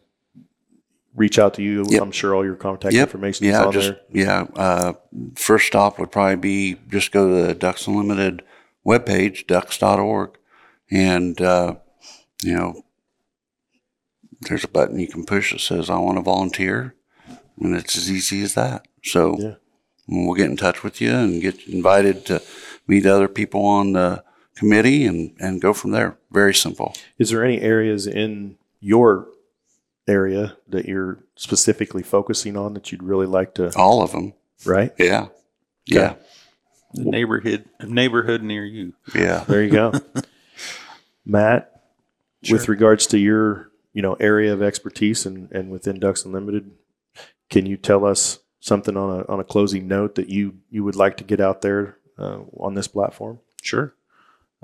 reach 1.19 1.37
out 1.37 1.53
to 1.55 1.61
you, 1.61 1.85
Yep. 1.89 2.01
I'm 2.01 2.11
sure 2.11 2.33
all 2.33 2.43
your 2.45 2.55
contact 2.55 2.95
Yep. 2.95 3.07
information 3.09 3.45
is 3.45 3.51
Yeah, 3.51 3.65
on 3.65 3.73
just 3.73 3.89
there. 3.89 3.99
yeah. 4.11 4.47
Uh, 4.55 4.93
first 5.35 5.67
stop 5.67 5.99
would 5.99 6.11
probably 6.11 6.37
be 6.37 6.77
just 6.89 7.11
go 7.11 7.27
to 7.27 7.47
the 7.47 7.53
Ducks 7.53 7.85
Unlimited 7.87 8.41
webpage, 8.87 9.45
ducks.org, 9.45 10.31
and 10.89 11.39
uh, 11.41 11.75
you 12.41 12.55
know, 12.55 12.83
there's 14.41 14.63
a 14.63 14.67
button 14.69 14.99
you 14.99 15.07
can 15.07 15.25
push 15.25 15.51
that 15.51 15.59
says 15.59 15.89
"I 15.89 15.97
want 15.99 16.17
to 16.17 16.21
volunteer," 16.23 16.95
and 17.59 17.75
it's 17.75 17.97
as 17.97 18.09
easy 18.09 18.41
as 18.41 18.53
that. 18.53 18.87
So 19.03 19.37
Yeah. 19.37 19.55
we'll 20.07 20.35
get 20.35 20.49
in 20.49 20.57
touch 20.57 20.83
with 20.83 21.01
you 21.01 21.11
and 21.11 21.41
get 21.41 21.67
invited 21.67 22.25
to 22.27 22.41
meet 22.87 23.05
other 23.05 23.27
people 23.27 23.65
on 23.65 23.91
the 23.93 24.23
committee 24.55 25.05
and 25.05 25.33
and 25.39 25.61
go 25.61 25.73
from 25.73 25.91
there. 25.91 26.17
Very 26.31 26.53
simple. 26.53 26.95
Is 27.17 27.29
there 27.31 27.43
any 27.43 27.59
areas 27.61 28.07
in 28.07 28.55
your 28.79 29.27
area 30.09 30.57
that 30.67 30.85
you're 30.85 31.23
specifically 31.35 32.03
focusing 32.03 32.57
on 32.57 32.73
that 32.73 32.91
you'd 32.91 33.03
really 33.03 33.27
like 33.27 33.53
to? 33.55 33.71
All 33.77 34.01
of 34.01 34.11
them. 34.11 34.33
Right. 34.65 34.93
Yeah. 34.97 35.27
Yeah. 35.85 36.15
The 36.93 37.05
neighborhood 37.05 37.65
neighborhood 37.85 38.41
near 38.41 38.65
you. 38.65 38.93
Yeah. 39.13 39.43
There 39.47 39.63
you 39.63 39.69
go, 39.69 39.93
Matt. 41.25 41.83
With 42.49 42.67
regards 42.67 43.05
to 43.07 43.17
your 43.19 43.69
you 43.93 44.01
know 44.01 44.13
area 44.15 44.53
of 44.53 44.61
expertise 44.61 45.25
and 45.25 45.51
and 45.51 45.69
within 45.69 45.99
Ducks 45.99 46.25
Unlimited, 46.25 46.71
can 47.49 47.65
you 47.65 47.77
tell 47.77 48.05
us 48.05 48.39
something 48.59 48.97
on 48.97 49.19
a 49.19 49.31
on 49.31 49.39
a 49.39 49.43
closing 49.43 49.87
note 49.87 50.15
that 50.15 50.29
you 50.29 50.55
you 50.69 50.83
would 50.83 50.95
like 50.95 51.17
to 51.17 51.23
get 51.23 51.39
out 51.39 51.61
there 51.61 51.97
uh, 52.17 52.39
on 52.57 52.73
this 52.73 52.87
platform? 52.87 53.39
Sure. 53.61 53.93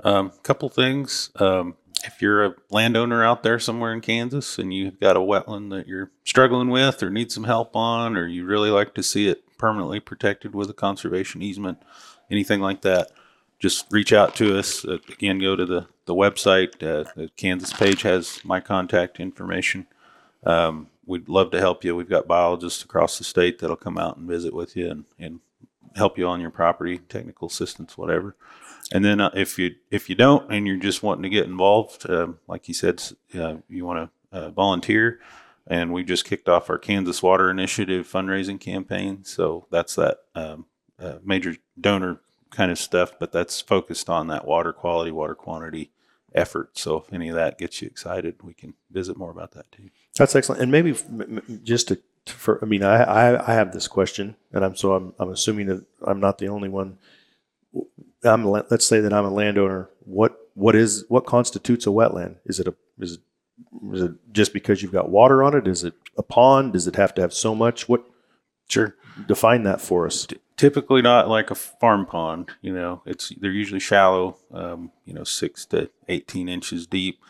Um, 0.02 0.32
couple 0.42 0.68
things. 0.68 1.30
Um, 1.36 1.76
if 2.04 2.20
you're 2.20 2.44
a 2.44 2.54
landowner 2.70 3.24
out 3.24 3.42
there 3.42 3.58
somewhere 3.58 3.92
in 3.92 4.00
Kansas 4.00 4.58
and 4.58 4.72
you've 4.72 5.00
got 5.00 5.16
a 5.16 5.20
wetland 5.20 5.70
that 5.70 5.86
you're 5.86 6.10
struggling 6.24 6.68
with 6.68 7.02
or 7.02 7.10
need 7.10 7.32
some 7.32 7.44
help 7.44 7.74
on, 7.74 8.16
or 8.16 8.26
you 8.26 8.44
really 8.44 8.70
like 8.70 8.94
to 8.94 9.02
see 9.02 9.28
it 9.28 9.44
permanently 9.58 10.00
protected 10.00 10.54
with 10.54 10.70
a 10.70 10.74
conservation 10.74 11.42
easement, 11.42 11.78
anything 12.30 12.60
like 12.60 12.82
that, 12.82 13.10
just 13.58 13.86
reach 13.90 14.12
out 14.12 14.34
to 14.36 14.58
us. 14.58 14.84
Uh, 14.84 14.98
again, 15.08 15.38
go 15.38 15.56
to 15.56 15.64
the, 15.64 15.86
the 16.04 16.14
website. 16.14 16.74
Uh, 16.82 17.10
the 17.16 17.30
Kansas 17.36 17.72
page 17.72 18.02
has 18.02 18.40
my 18.44 18.60
contact 18.60 19.18
information. 19.18 19.86
Um, 20.44 20.88
we'd 21.06 21.28
love 21.28 21.50
to 21.52 21.58
help 21.58 21.84
you. 21.84 21.96
We've 21.96 22.08
got 22.08 22.28
biologists 22.28 22.84
across 22.84 23.18
the 23.18 23.24
state 23.24 23.58
that'll 23.58 23.76
come 23.76 23.98
out 23.98 24.16
and 24.16 24.28
visit 24.28 24.52
with 24.52 24.76
you 24.76 24.90
and, 24.90 25.04
and 25.18 25.40
help 25.94 26.18
you 26.18 26.26
on 26.26 26.40
your 26.40 26.50
property, 26.50 26.98
technical 26.98 27.48
assistance, 27.48 27.96
whatever. 27.96 28.36
And 28.92 29.04
then 29.04 29.20
uh, 29.20 29.30
if 29.34 29.58
you 29.58 29.74
if 29.90 30.08
you 30.08 30.14
don't 30.14 30.50
and 30.52 30.66
you're 30.66 30.76
just 30.76 31.02
wanting 31.02 31.24
to 31.24 31.28
get 31.28 31.46
involved, 31.46 32.08
um, 32.08 32.38
like 32.46 32.68
you 32.68 32.74
said, 32.74 33.02
uh, 33.34 33.56
you 33.68 33.84
want 33.84 34.10
to 34.32 34.38
uh, 34.38 34.50
volunteer, 34.50 35.20
and 35.66 35.92
we 35.92 36.04
just 36.04 36.24
kicked 36.24 36.48
off 36.48 36.70
our 36.70 36.78
Kansas 36.78 37.22
Water 37.22 37.50
Initiative 37.50 38.06
fundraising 38.06 38.60
campaign. 38.60 39.24
So 39.24 39.66
that's 39.70 39.94
that 39.96 40.18
um, 40.34 40.66
uh, 40.98 41.18
major 41.24 41.56
donor 41.80 42.20
kind 42.50 42.70
of 42.70 42.78
stuff, 42.78 43.12
but 43.18 43.32
that's 43.32 43.60
focused 43.60 44.08
on 44.08 44.28
that 44.28 44.46
water 44.46 44.72
quality, 44.72 45.10
water 45.10 45.34
quantity 45.34 45.90
effort. 46.34 46.78
So 46.78 46.98
if 46.98 47.12
any 47.12 47.28
of 47.28 47.34
that 47.34 47.58
gets 47.58 47.82
you 47.82 47.88
excited, 47.88 48.36
we 48.42 48.54
can 48.54 48.74
visit 48.90 49.16
more 49.16 49.30
about 49.30 49.52
that 49.52 49.70
too. 49.72 49.90
That's 50.16 50.36
excellent. 50.36 50.62
And 50.62 50.70
maybe 50.70 50.94
just 51.64 51.88
to, 51.88 52.00
for, 52.26 52.58
I 52.62 52.66
mean, 52.66 52.82
I, 52.82 53.02
I, 53.02 53.50
I 53.50 53.54
have 53.54 53.72
this 53.72 53.88
question, 53.88 54.36
and 54.52 54.64
I'm 54.64 54.76
so 54.76 54.92
I'm, 54.92 55.14
I'm 55.18 55.30
assuming 55.30 55.66
that 55.66 55.84
I'm 56.06 56.20
not 56.20 56.38
the 56.38 56.48
only 56.48 56.68
one. 56.68 56.98
I'm 58.24 58.44
let's 58.44 58.86
say 58.86 59.00
that 59.00 59.12
I'm 59.12 59.24
a 59.24 59.30
landowner. 59.30 59.88
What 60.00 60.38
what 60.54 60.74
is 60.74 61.04
what 61.08 61.26
constitutes 61.26 61.86
a 61.86 61.90
wetland? 61.90 62.36
Is 62.44 62.60
it 62.60 62.68
a 62.68 62.74
is 62.98 63.12
it, 63.14 63.20
is 63.92 64.02
it 64.02 64.12
just 64.32 64.52
because 64.52 64.82
you've 64.82 64.92
got 64.92 65.10
water 65.10 65.42
on 65.42 65.54
it? 65.54 65.66
Is 65.68 65.84
it 65.84 65.94
a 66.16 66.22
pond? 66.22 66.72
Does 66.72 66.86
it 66.86 66.96
have 66.96 67.14
to 67.14 67.20
have 67.22 67.32
so 67.34 67.54
much? 67.54 67.88
What 67.88 68.04
Sure. 68.68 68.96
define 69.28 69.62
that 69.62 69.80
for 69.80 70.06
us? 70.06 70.26
typically 70.56 71.02
not 71.02 71.28
like 71.28 71.50
a 71.50 71.54
farm 71.54 72.06
pond. 72.06 72.50
You 72.62 72.72
know, 72.74 73.02
it's 73.06 73.32
they're 73.40 73.50
usually 73.50 73.80
shallow. 73.80 74.38
Um, 74.52 74.90
you 75.04 75.14
know, 75.14 75.24
six 75.24 75.64
to 75.66 75.90
eighteen 76.08 76.48
inches 76.48 76.86
deep. 76.86 77.20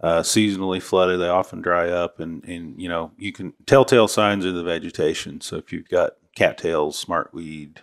Uh, 0.00 0.20
seasonally 0.20 0.80
flooded, 0.80 1.18
they 1.20 1.28
often 1.28 1.60
dry 1.62 1.88
up, 1.88 2.20
and 2.20 2.44
and 2.44 2.80
you 2.80 2.88
know 2.88 3.12
you 3.18 3.32
can 3.32 3.52
telltale 3.66 4.08
signs 4.08 4.44
of 4.44 4.54
the 4.54 4.62
vegetation. 4.62 5.40
So 5.40 5.56
if 5.56 5.72
you've 5.72 5.88
got 5.88 6.12
cattails, 6.34 7.02
smartweed, 7.02 7.78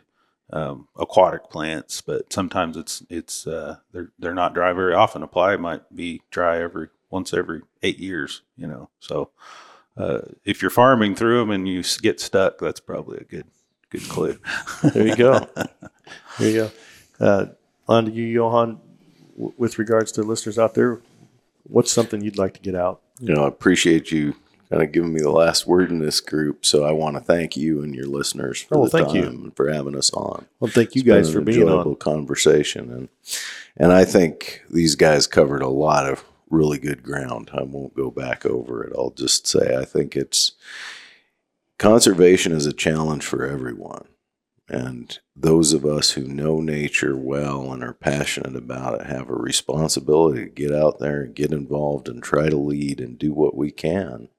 um, 0.51 0.87
aquatic 0.97 1.49
plants, 1.49 2.01
but 2.01 2.31
sometimes 2.31 2.77
it's 2.77 3.03
it's 3.09 3.47
uh, 3.47 3.77
they're 3.91 4.11
they're 4.19 4.33
not 4.33 4.53
dry 4.53 4.73
very 4.73 4.93
often. 4.93 5.23
A 5.23 5.27
playa 5.27 5.57
might 5.57 5.95
be 5.95 6.21
dry 6.29 6.61
every 6.61 6.89
once 7.09 7.33
every 7.33 7.61
eight 7.81 7.99
years. 7.99 8.41
You 8.57 8.67
know, 8.67 8.89
so 8.99 9.31
uh, 9.97 10.19
if 10.45 10.61
you're 10.61 10.71
farming 10.71 11.15
through 11.15 11.39
them 11.39 11.51
and 11.51 11.67
you 11.67 11.83
get 12.01 12.19
stuck, 12.19 12.59
that's 12.59 12.79
probably 12.79 13.19
a 13.19 13.23
good 13.23 13.45
good 13.89 14.07
clue. 14.09 14.37
There 14.83 15.07
you 15.07 15.15
go. 15.15 15.47
there 16.39 16.49
you 16.49 16.55
go. 16.55 16.71
Uh, 17.19 17.45
on 17.87 18.05
to 18.05 18.11
you, 18.11 18.25
Johann. 18.25 18.79
W- 19.35 19.53
with 19.57 19.79
regards 19.79 20.11
to 20.13 20.23
listeners 20.23 20.59
out 20.59 20.73
there, 20.73 20.99
what's 21.63 21.91
something 21.91 22.21
you'd 22.21 22.37
like 22.37 22.53
to 22.55 22.59
get 22.59 22.75
out? 22.75 23.01
You 23.19 23.33
know, 23.33 23.45
I 23.45 23.47
appreciate 23.47 24.11
you 24.11 24.35
kind 24.73 24.83
of 24.83 24.91
giving 24.91 25.13
me 25.13 25.21
the 25.21 25.29
last 25.29 25.67
word 25.67 25.91
in 25.91 25.99
this 25.99 26.19
group. 26.19 26.65
So 26.65 26.83
I 26.83 26.91
want 26.91 27.15
to 27.15 27.21
thank 27.21 27.55
you 27.55 27.83
and 27.83 27.93
your 27.93 28.07
listeners 28.07 28.59
for 28.61 28.77
Oh, 28.79 28.85
the 28.85 28.89
thank 28.89 29.07
time 29.09 29.15
you. 29.17 29.23
and 29.23 29.55
for 29.55 29.69
having 29.71 29.95
us 29.95 30.11
on. 30.13 30.45
Well, 30.59 30.71
thank 30.71 30.95
you 30.95 31.01
It's 31.01 31.07
guys 31.07 31.31
for 31.33 31.41
being 31.41 31.61
enjoyable 31.61 31.91
on. 31.91 31.95
conversation, 31.97 32.91
and 32.91 33.09
and 33.77 33.91
I 33.93 34.03
think 34.03 34.63
these 34.71 34.95
guys 34.95 35.27
covered 35.27 35.61
a 35.61 35.67
lot 35.69 36.09
of 36.09 36.23
really 36.49 36.79
good 36.79 37.03
ground. 37.03 37.51
I 37.53 37.61
won't 37.63 37.95
go 37.95 38.09
back 38.09 38.45
over 38.47 38.83
it. 38.83 38.93
I'll 38.97 39.11
just 39.11 39.45
say 39.45 39.75
I 39.77 39.85
think 39.85 40.15
it's 40.15 40.53
conservation 41.77 42.51
is 42.51 42.65
a 42.65 42.73
challenge 42.73 43.23
for 43.25 43.45
everyone, 43.45 44.05
and 44.69 45.19
those 45.35 45.73
of 45.73 45.85
us 45.85 46.11
who 46.11 46.23
know 46.23 46.61
nature 46.61 47.15
well 47.15 47.71
and 47.73 47.83
are 47.83 47.93
passionate 47.93 48.55
about 48.55 48.99
it 49.01 49.07
have 49.07 49.29
a 49.29 49.35
responsibility 49.35 50.45
to 50.45 50.49
get 50.49 50.71
out 50.73 50.97
there 50.99 51.21
and 51.21 51.35
get 51.35 51.51
involved 51.51 52.07
and 52.07 52.23
try 52.23 52.49
to 52.49 52.57
lead 52.57 52.99
and 52.99 53.19
do 53.19 53.33
what 53.33 53.55
we 53.55 53.69
can 53.71 54.29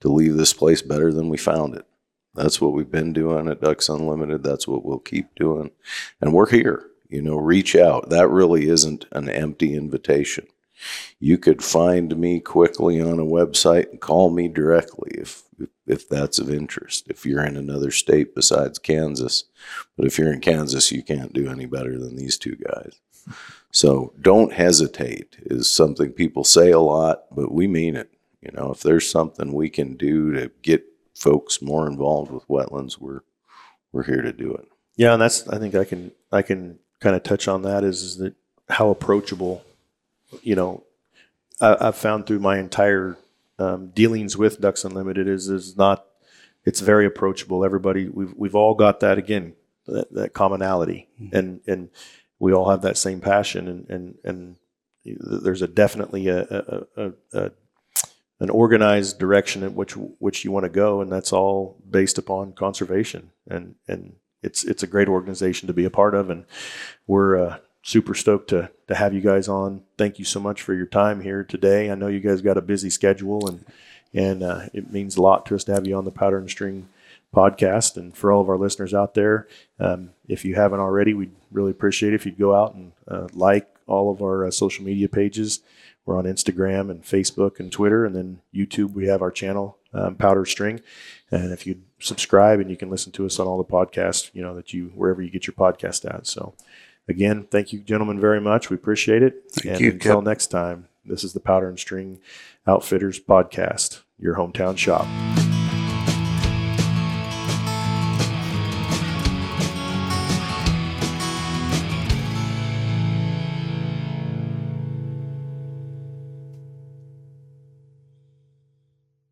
to 0.00 0.08
leave 0.08 0.36
this 0.36 0.52
place 0.52 0.82
better 0.82 1.12
than 1.12 1.28
we 1.28 1.36
found 1.36 1.74
it. 1.74 1.86
That's 2.34 2.60
what 2.60 2.72
we've 2.72 2.90
been 2.90 3.12
doing 3.12 3.48
at 3.48 3.62
Ducks 3.62 3.88
Unlimited. 3.88 4.42
That's 4.42 4.68
what 4.68 4.84
we'll 4.84 4.98
keep 4.98 5.34
doing. 5.34 5.70
And 6.20 6.32
we're 6.32 6.50
here. 6.50 6.90
You 7.08 7.22
know, 7.22 7.36
reach 7.36 7.74
out. 7.76 8.10
That 8.10 8.28
really 8.28 8.68
isn't 8.68 9.06
an 9.12 9.28
empty 9.30 9.74
invitation. 9.74 10.46
You 11.18 11.38
could 11.38 11.62
find 11.62 12.16
me 12.16 12.40
quickly 12.40 13.00
on 13.00 13.18
a 13.18 13.24
website 13.24 13.90
and 13.90 14.00
call 14.00 14.30
me 14.30 14.48
directly 14.48 15.12
if, 15.12 15.44
if 15.86 16.08
that's 16.08 16.38
of 16.38 16.50
interest. 16.50 17.06
If 17.08 17.24
you're 17.24 17.44
in 17.44 17.56
another 17.56 17.90
state 17.90 18.34
besides 18.34 18.78
Kansas, 18.78 19.44
but 19.96 20.06
if 20.06 20.18
you're 20.18 20.32
in 20.32 20.40
Kansas, 20.40 20.92
you 20.92 21.02
can't 21.02 21.32
do 21.32 21.48
any 21.48 21.64
better 21.64 21.98
than 21.98 22.16
these 22.16 22.36
two 22.36 22.56
guys. 22.56 23.00
So 23.70 24.12
don't 24.20 24.52
hesitate 24.52 25.36
is 25.40 25.70
something 25.70 26.12
people 26.12 26.44
say 26.44 26.70
a 26.70 26.80
lot, 26.80 27.24
but 27.34 27.52
we 27.52 27.66
mean 27.66 27.96
it. 27.96 28.10
You 28.46 28.56
know, 28.56 28.70
if 28.70 28.80
there's 28.80 29.10
something 29.10 29.52
we 29.52 29.70
can 29.70 29.96
do 29.96 30.32
to 30.32 30.50
get 30.62 30.84
folks 31.14 31.60
more 31.60 31.88
involved 31.88 32.30
with 32.30 32.46
wetlands, 32.48 32.98
we're 32.98 33.22
we're 33.92 34.04
here 34.04 34.22
to 34.22 34.32
do 34.32 34.52
it. 34.52 34.68
Yeah, 34.94 35.14
and 35.14 35.22
that's 35.22 35.48
I 35.48 35.58
think 35.58 35.74
I 35.74 35.84
can 35.84 36.12
I 36.30 36.42
can 36.42 36.78
kind 37.00 37.16
of 37.16 37.22
touch 37.22 37.48
on 37.48 37.62
that 37.62 37.82
is, 37.82 38.02
is 38.02 38.18
that 38.18 38.34
how 38.68 38.90
approachable, 38.90 39.64
you 40.42 40.54
know, 40.54 40.84
I, 41.60 41.76
I've 41.80 41.96
found 41.96 42.26
through 42.26 42.38
my 42.40 42.58
entire 42.58 43.16
um, 43.58 43.88
dealings 43.88 44.36
with 44.36 44.60
Ducks 44.60 44.84
Unlimited 44.84 45.26
is 45.26 45.48
is 45.48 45.76
not 45.76 46.06
it's 46.64 46.80
very 46.80 47.06
approachable. 47.06 47.64
Everybody 47.64 48.08
we've 48.08 48.34
we've 48.34 48.54
all 48.54 48.74
got 48.74 49.00
that 49.00 49.18
again 49.18 49.54
that, 49.86 50.12
that 50.12 50.34
commonality 50.34 51.08
and 51.32 51.60
and 51.66 51.90
we 52.38 52.52
all 52.52 52.70
have 52.70 52.82
that 52.82 52.96
same 52.96 53.20
passion 53.20 53.66
and 53.66 53.90
and 53.90 54.18
and 54.24 54.56
there's 55.04 55.62
a 55.62 55.68
definitely 55.68 56.28
a, 56.28 56.40
a, 56.42 56.86
a, 56.96 57.12
a 57.32 57.50
an 58.40 58.50
organized 58.50 59.18
direction 59.18 59.62
in 59.62 59.74
which 59.74 59.92
which 59.92 60.44
you 60.44 60.52
want 60.52 60.64
to 60.64 60.70
go, 60.70 61.00
and 61.00 61.10
that's 61.10 61.32
all 61.32 61.76
based 61.88 62.18
upon 62.18 62.52
conservation. 62.52 63.30
And 63.48 63.76
and 63.88 64.16
it's 64.42 64.64
it's 64.64 64.82
a 64.82 64.88
great 64.88 65.08
organization 65.08 65.66
to 65.66 65.72
be 65.72 65.84
a 65.84 65.90
part 65.90 66.14
of, 66.14 66.30
and 66.30 66.44
we're 67.06 67.36
uh, 67.36 67.58
super 67.82 68.14
stoked 68.14 68.48
to 68.50 68.70
to 68.88 68.94
have 68.94 69.14
you 69.14 69.20
guys 69.20 69.48
on. 69.48 69.82
Thank 69.96 70.18
you 70.18 70.24
so 70.24 70.40
much 70.40 70.60
for 70.60 70.74
your 70.74 70.86
time 70.86 71.22
here 71.22 71.44
today. 71.44 71.90
I 71.90 71.94
know 71.94 72.08
you 72.08 72.20
guys 72.20 72.42
got 72.42 72.58
a 72.58 72.62
busy 72.62 72.90
schedule, 72.90 73.48
and 73.48 73.64
and 74.12 74.42
uh, 74.42 74.60
it 74.72 74.92
means 74.92 75.16
a 75.16 75.22
lot 75.22 75.46
to 75.46 75.54
us 75.54 75.64
to 75.64 75.74
have 75.74 75.86
you 75.86 75.96
on 75.96 76.04
the 76.04 76.10
Powder 76.10 76.38
and 76.38 76.50
String 76.50 76.88
podcast. 77.34 77.96
And 77.96 78.16
for 78.16 78.32
all 78.32 78.40
of 78.40 78.48
our 78.48 78.58
listeners 78.58 78.94
out 78.94 79.14
there, 79.14 79.46
um, 79.78 80.10
if 80.28 80.44
you 80.44 80.54
haven't 80.54 80.80
already, 80.80 81.14
we'd 81.14 81.34
really 81.50 81.70
appreciate 81.70 82.12
it 82.12 82.16
if 82.16 82.26
you'd 82.26 82.38
go 82.38 82.54
out 82.54 82.74
and 82.74 82.92
uh, 83.08 83.28
like 83.32 83.68
all 83.86 84.10
of 84.10 84.22
our 84.22 84.46
uh, 84.46 84.50
social 84.50 84.84
media 84.84 85.08
pages. 85.08 85.60
We're 86.06 86.16
on 86.16 86.24
Instagram 86.24 86.90
and 86.90 87.02
Facebook 87.02 87.60
and 87.60 87.70
Twitter, 87.70 88.06
and 88.06 88.14
then 88.14 88.40
YouTube. 88.54 88.92
We 88.92 89.08
have 89.08 89.20
our 89.20 89.32
channel, 89.32 89.76
um, 89.92 90.14
Powder 90.14 90.46
String, 90.46 90.80
and 91.30 91.52
if 91.52 91.66
you 91.66 91.82
subscribe, 91.98 92.60
and 92.60 92.70
you 92.70 92.76
can 92.76 92.90
listen 92.90 93.12
to 93.12 93.26
us 93.26 93.38
on 93.40 93.46
all 93.46 93.58
the 93.58 93.64
podcasts, 93.64 94.30
you 94.32 94.40
know 94.40 94.54
that 94.54 94.72
you 94.72 94.92
wherever 94.94 95.20
you 95.20 95.30
get 95.30 95.46
your 95.46 95.54
podcast 95.54 96.08
at. 96.08 96.26
So, 96.26 96.54
again, 97.08 97.48
thank 97.50 97.72
you, 97.72 97.80
gentlemen, 97.80 98.20
very 98.20 98.40
much. 98.40 98.70
We 98.70 98.76
appreciate 98.76 99.22
it. 99.22 99.42
Thank 99.50 99.72
and 99.72 99.80
you, 99.80 99.90
until 99.90 100.20
Kip. 100.20 100.24
next 100.24 100.46
time, 100.46 100.88
this 101.04 101.24
is 101.24 101.32
the 101.32 101.40
Powder 101.40 101.68
and 101.68 101.78
String 101.78 102.20
Outfitters 102.66 103.20
podcast, 103.20 104.02
your 104.18 104.36
hometown 104.36 104.78
shop. 104.78 105.06